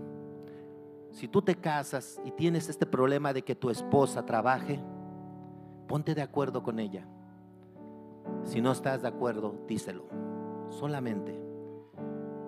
Si 1.11 1.29
tú 1.29 1.43
te 1.43 1.55
casas 1.55 2.21
y 2.25 2.33
tienes 2.33 2.69
este 2.69 2.87
problema 2.87 3.33
de 3.33 3.43
que 3.43 3.55
tu 3.55 3.71
esposa 3.71 4.27
trabaje, 4.27 4.81
ponte 5.87 6.15
de 6.15 6.23
acuerdo 6.23 6.63
con 6.63 6.81
ella. 6.81 7.07
Si 8.43 8.61
no 8.61 8.73
estás 8.73 9.03
de 9.03 9.09
acuerdo, 9.09 9.55
díselo, 9.69 10.07
solamente. 10.71 11.44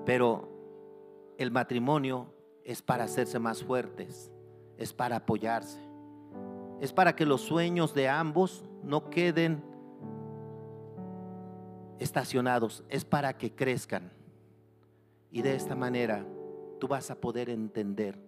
Pero 0.07 0.49
el 1.37 1.51
matrimonio 1.51 2.33
es 2.65 2.81
para 2.81 3.05
hacerse 3.05 3.39
más 3.39 3.63
fuertes, 3.63 4.33
es 4.79 4.95
para 4.95 5.17
apoyarse. 5.17 5.85
es 6.81 6.93
para 6.93 7.17
que 7.17 7.25
los 7.25 7.41
sueños 7.41 7.95
de 7.95 8.07
ambos 8.09 8.63
no 8.83 9.09
queden 9.09 9.65
estacionados, 11.99 12.85
es 12.91 13.05
para 13.05 13.37
que 13.39 13.55
crezcan. 13.55 14.13
Y 15.31 15.43
de 15.43 15.55
esta 15.55 15.75
manera 15.75 16.27
tú 16.79 16.87
vas 16.87 17.11
a 17.11 17.15
poder 17.15 17.49
entender 17.49 18.19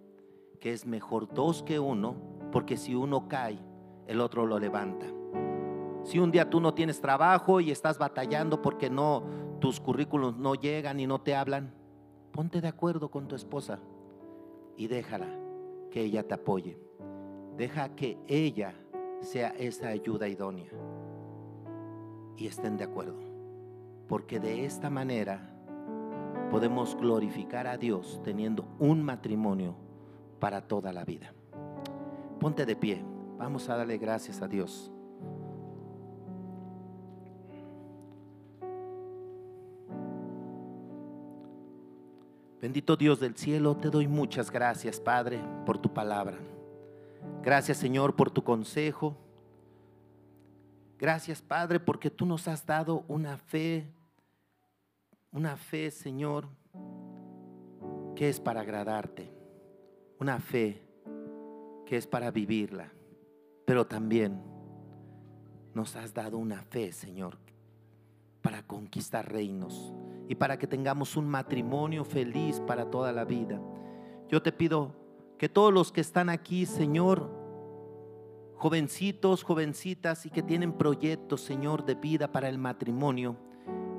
que 0.60 0.72
es 0.72 0.86
mejor 0.86 1.32
dos 1.32 1.62
que 1.62 1.78
uno, 1.78 2.16
porque 2.50 2.76
si 2.76 2.94
uno 2.94 3.28
cae, 3.28 3.58
el 4.06 4.20
otro 4.20 4.46
lo 4.46 4.58
levanta. 4.58 5.06
Si 6.04 6.18
un 6.18 6.30
día 6.30 6.48
tú 6.48 6.60
no 6.60 6.72
tienes 6.72 7.00
trabajo 7.00 7.60
y 7.60 7.70
estás 7.70 7.98
batallando 7.98 8.62
porque 8.62 8.88
no 8.88 9.24
tus 9.60 9.80
currículos 9.80 10.36
no 10.36 10.54
llegan 10.54 11.00
y 11.00 11.06
no 11.06 11.20
te 11.20 11.34
hablan, 11.34 11.72
ponte 12.32 12.60
de 12.60 12.68
acuerdo 12.68 13.10
con 13.10 13.28
tu 13.28 13.34
esposa 13.34 13.80
y 14.76 14.86
déjala 14.86 15.28
que 15.90 16.02
ella 16.02 16.26
te 16.26 16.34
apoye. 16.34 16.78
Deja 17.56 17.94
que 17.96 18.18
ella 18.28 18.74
sea 19.20 19.48
esa 19.48 19.88
ayuda 19.88 20.28
idónea 20.28 20.70
y 22.36 22.46
estén 22.46 22.76
de 22.76 22.84
acuerdo. 22.84 23.18
Porque 24.06 24.38
de 24.38 24.64
esta 24.64 24.90
manera 24.90 25.54
podemos 26.50 26.96
glorificar 26.96 27.66
a 27.66 27.76
Dios 27.76 28.20
teniendo 28.22 28.64
un 28.78 29.02
matrimonio 29.02 29.74
para 30.38 30.62
toda 30.62 30.92
la 30.92 31.04
vida. 31.04 31.34
Ponte 32.38 32.64
de 32.64 32.76
pie. 32.76 33.04
Vamos 33.36 33.68
a 33.68 33.76
darle 33.76 33.98
gracias 33.98 34.40
a 34.40 34.48
Dios. 34.48 34.92
Bendito 42.60 42.96
Dios 42.96 43.20
del 43.20 43.36
cielo, 43.36 43.76
te 43.76 43.88
doy 43.88 44.08
muchas 44.08 44.50
gracias, 44.50 44.98
Padre, 44.98 45.40
por 45.64 45.78
tu 45.78 45.94
palabra. 45.94 46.36
Gracias, 47.40 47.78
Señor, 47.78 48.16
por 48.16 48.32
tu 48.32 48.42
consejo. 48.42 49.16
Gracias, 50.98 51.40
Padre, 51.40 51.78
porque 51.78 52.10
tú 52.10 52.26
nos 52.26 52.48
has 52.48 52.66
dado 52.66 53.04
una 53.06 53.38
fe, 53.38 53.86
una 55.30 55.56
fe, 55.56 55.92
Señor, 55.92 56.48
que 58.16 58.28
es 58.28 58.40
para 58.40 58.62
agradarte. 58.62 59.32
Una 60.18 60.40
fe 60.40 60.82
que 61.86 61.96
es 61.96 62.08
para 62.08 62.32
vivirla. 62.32 62.92
Pero 63.66 63.86
también 63.86 64.42
nos 65.74 65.94
has 65.94 66.12
dado 66.12 66.38
una 66.38 66.62
fe, 66.62 66.90
Señor, 66.90 67.38
para 68.42 68.64
conquistar 68.64 69.30
reinos 69.30 69.94
y 70.28 70.34
para 70.34 70.58
que 70.58 70.66
tengamos 70.66 71.16
un 71.16 71.26
matrimonio 71.26 72.04
feliz 72.04 72.60
para 72.60 72.90
toda 72.90 73.12
la 73.12 73.24
vida. 73.24 73.60
Yo 74.28 74.42
te 74.42 74.52
pido 74.52 74.94
que 75.38 75.48
todos 75.48 75.72
los 75.72 75.90
que 75.90 76.02
están 76.02 76.28
aquí, 76.28 76.66
Señor, 76.66 77.30
jovencitos, 78.56 79.42
jovencitas 79.42 80.26
y 80.26 80.30
que 80.30 80.42
tienen 80.42 80.74
proyectos, 80.74 81.40
Señor, 81.40 81.86
de 81.86 81.94
vida 81.94 82.30
para 82.30 82.50
el 82.50 82.58
matrimonio, 82.58 83.36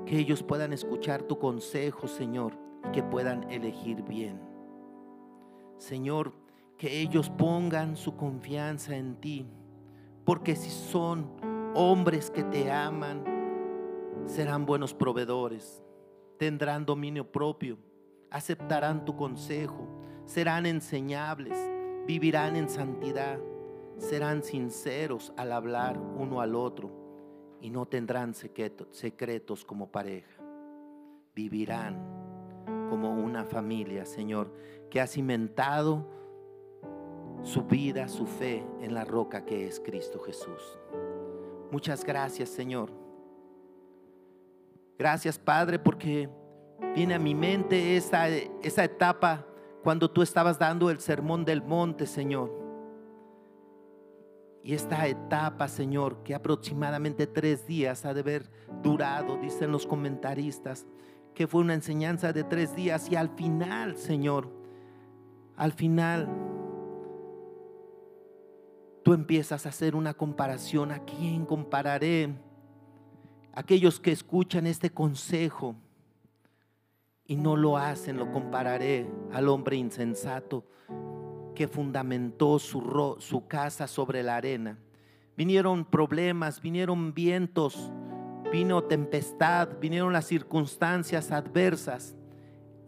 que 0.06 0.20
ellos 0.20 0.44
puedan 0.44 0.72
escuchar 0.72 1.24
tu 1.24 1.40
consejo, 1.40 2.08
Señor, 2.08 2.54
y 2.88 2.92
que 2.92 3.02
puedan 3.02 3.50
elegir 3.50 4.04
bien. 4.04 4.40
Señor, 5.78 6.34
que 6.78 7.00
ellos 7.00 7.32
pongan 7.32 7.98
su 7.98 8.16
confianza 8.16 8.96
en 8.96 9.16
ti, 9.16 9.48
porque 10.26 10.56
si 10.56 10.70
son 10.70 11.32
hombres 11.74 12.30
que 12.30 12.44
te 12.44 12.72
aman, 12.72 13.24
serán 14.26 14.68
buenos 14.68 14.94
proveedores 14.94 15.84
tendrán 16.40 16.86
dominio 16.86 17.30
propio, 17.30 17.78
aceptarán 18.32 19.04
tu 19.04 19.16
consejo, 19.16 19.88
serán 20.26 20.66
enseñables, 20.66 21.60
vivirán 22.08 22.56
en 22.56 22.70
santidad, 22.70 23.38
serán 23.98 24.42
sinceros 24.42 25.34
al 25.36 25.52
hablar 25.52 26.00
uno 26.00 26.40
al 26.40 26.56
otro 26.56 26.90
y 27.60 27.70
no 27.70 27.86
tendrán 27.86 28.34
secretos 28.34 29.66
como 29.66 29.92
pareja. 29.92 30.42
Vivirán 31.36 31.98
como 32.90 33.12
una 33.12 33.44
familia, 33.44 34.06
Señor, 34.06 34.54
que 34.90 35.02
ha 35.02 35.08
cimentado 35.08 36.08
su 37.44 37.64
vida, 37.64 38.08
su 38.08 38.26
fe 38.26 38.66
en 38.80 38.94
la 38.94 39.04
roca 39.04 39.46
que 39.46 39.68
es 39.68 39.82
Cristo 39.82 40.20
Jesús. 40.20 40.80
Muchas 41.70 42.06
gracias, 42.06 42.48
Señor 42.50 42.99
Gracias, 45.00 45.40
Padre, 45.40 45.80
porque 45.80 46.30
viene 46.94 47.14
a 47.14 47.20
mi 47.20 47.34
mente 47.34 47.96
esa, 47.96 48.28
esa 48.28 48.84
etapa 48.84 49.46
cuando 49.82 50.12
tú 50.12 50.22
estabas 50.22 50.60
dando 50.60 50.90
el 50.90 51.00
sermón 51.00 51.46
del 51.46 51.62
monte, 51.62 52.06
Señor. 52.06 52.52
Y 54.62 54.74
esta 54.74 55.08
etapa, 55.08 55.70
Señor, 55.70 56.22
que 56.24 56.36
aproximadamente 56.36 57.28
tres 57.28 57.66
días 57.66 58.04
ha 58.06 58.14
de 58.14 58.20
haber 58.20 58.52
durado, 58.84 59.38
dicen 59.38 59.72
los 59.72 59.88
comentaristas, 59.88 60.86
que 61.34 61.48
fue 61.48 61.62
una 61.62 61.76
enseñanza 61.76 62.34
de 62.34 62.44
tres 62.44 62.76
días 62.76 63.10
y 63.10 63.16
al 63.16 63.30
final, 63.30 63.96
Señor, 63.96 64.50
al 65.56 65.72
final, 65.72 66.28
tú 69.04 69.14
empiezas 69.14 69.66
a 69.66 69.70
hacer 69.70 69.96
una 69.96 70.14
comparación. 70.14 70.92
¿A 70.92 71.06
quién 71.06 71.46
compararé? 71.46 72.49
Aquellos 73.54 74.00
que 74.00 74.12
escuchan 74.12 74.68
este 74.68 74.92
consejo 74.92 75.76
y 77.26 77.36
no 77.36 77.56
lo 77.56 77.78
hacen, 77.78 78.18
lo 78.18 78.32
compararé 78.32 79.10
al 79.32 79.50
hombre 79.50 79.76
insensato 79.76 80.66
que 81.56 81.68
fundamentó 81.68 82.58
su, 82.58 83.16
su 83.20 83.48
casa 83.48 83.88
sobre 83.88 84.24
la 84.24 84.38
arena. 84.38 84.80
Vinieron 85.36 85.86
problemas, 85.86 86.62
vinieron 86.62 87.14
vientos, 87.14 87.92
vino 88.52 88.84
tempestad, 88.84 89.70
vinieron 89.80 90.14
las 90.14 90.26
circunstancias 90.26 91.32
adversas. 91.32 92.16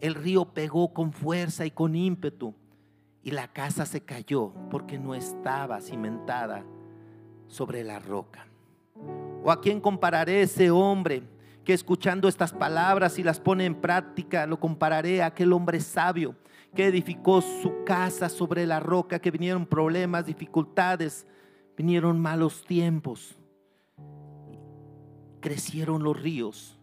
El 0.00 0.14
río 0.14 0.46
pegó 0.46 0.92
con 0.92 1.12
fuerza 1.12 1.64
y 1.66 1.70
con 1.70 1.94
ímpetu 1.94 2.54
y 3.22 3.30
la 3.30 3.52
casa 3.52 3.86
se 3.86 4.04
cayó 4.04 4.52
porque 4.70 4.98
no 4.98 5.14
estaba 5.14 5.80
cimentada 5.80 6.64
sobre 7.46 7.84
la 7.84 7.98
roca. 8.00 8.46
¿O 9.44 9.50
a 9.50 9.60
quién 9.60 9.80
compararé 9.80 10.42
ese 10.42 10.70
hombre 10.70 11.22
que 11.64 11.72
escuchando 11.72 12.28
estas 12.28 12.52
palabras 12.52 13.18
y 13.18 13.22
las 13.22 13.40
pone 13.40 13.64
en 13.64 13.74
práctica, 13.74 14.46
lo 14.46 14.58
compararé 14.58 15.22
a 15.22 15.26
aquel 15.26 15.52
hombre 15.52 15.80
sabio 15.80 16.34
que 16.74 16.86
edificó 16.86 17.40
su 17.40 17.84
casa 17.84 18.28
sobre 18.28 18.66
la 18.66 18.80
roca, 18.80 19.18
que 19.18 19.30
vinieron 19.30 19.66
problemas, 19.66 20.26
dificultades, 20.26 21.26
vinieron 21.76 22.20
malos 22.20 22.64
tiempos, 22.64 23.36
crecieron 25.40 26.02
los 26.02 26.20
ríos, 26.20 26.78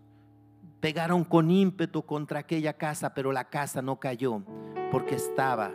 pegaron 0.80 1.24
con 1.24 1.50
ímpetu 1.50 2.04
contra 2.04 2.40
aquella 2.42 2.74
casa, 2.74 3.14
pero 3.14 3.32
la 3.32 3.50
casa 3.50 3.82
no 3.82 4.00
cayó 4.00 4.44
porque 4.92 5.16
estaba 5.16 5.72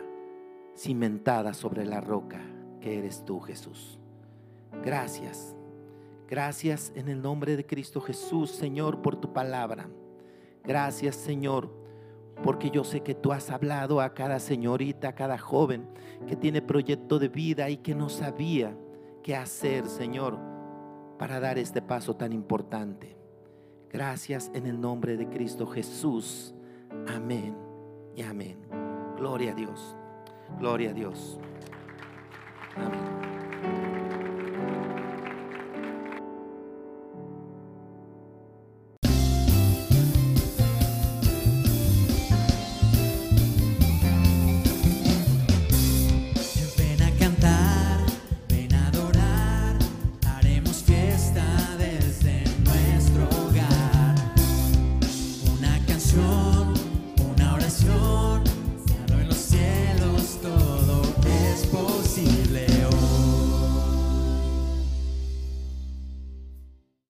cimentada 0.77 1.53
sobre 1.53 1.85
la 1.85 1.99
roca 1.99 2.41
que 2.79 2.97
eres 2.97 3.23
tú, 3.25 3.39
Jesús. 3.39 3.99
Gracias 4.83 5.54
Gracias 6.27 6.91
en 6.95 7.07
el 7.07 7.21
nombre 7.21 7.55
de 7.55 7.65
Cristo 7.65 8.01
Jesús, 8.01 8.51
Señor, 8.51 9.01
por 9.01 9.15
tu 9.15 9.31
palabra. 9.31 9.87
Gracias, 10.63 11.15
Señor, 11.15 11.69
porque 12.43 12.71
yo 12.71 12.83
sé 12.83 13.01
que 13.01 13.13
tú 13.13 13.31
has 13.31 13.51
hablado 13.51 14.01
a 14.01 14.13
cada 14.13 14.39
señorita, 14.39 15.09
a 15.09 15.15
cada 15.15 15.37
joven 15.37 15.87
que 16.27 16.35
tiene 16.35 16.61
proyecto 16.61 17.19
de 17.19 17.27
vida 17.27 17.69
y 17.69 17.77
que 17.77 17.93
no 17.93 18.09
sabía 18.09 18.75
qué 19.21 19.35
hacer, 19.35 19.87
Señor, 19.87 20.39
para 21.19 21.39
dar 21.39 21.57
este 21.57 21.81
paso 21.81 22.15
tan 22.15 22.33
importante. 22.33 23.15
Gracias 23.89 24.51
en 24.53 24.65
el 24.65 24.81
nombre 24.81 25.17
de 25.17 25.29
Cristo 25.29 25.67
Jesús. 25.67 26.53
Amén 27.07 27.55
y 28.15 28.23
amén. 28.23 28.59
Gloria 29.17 29.51
a 29.51 29.55
Dios. 29.55 29.95
Gloria 30.59 30.89
a 30.89 30.93
Dios. 30.93 31.39
Amén. 32.75 33.44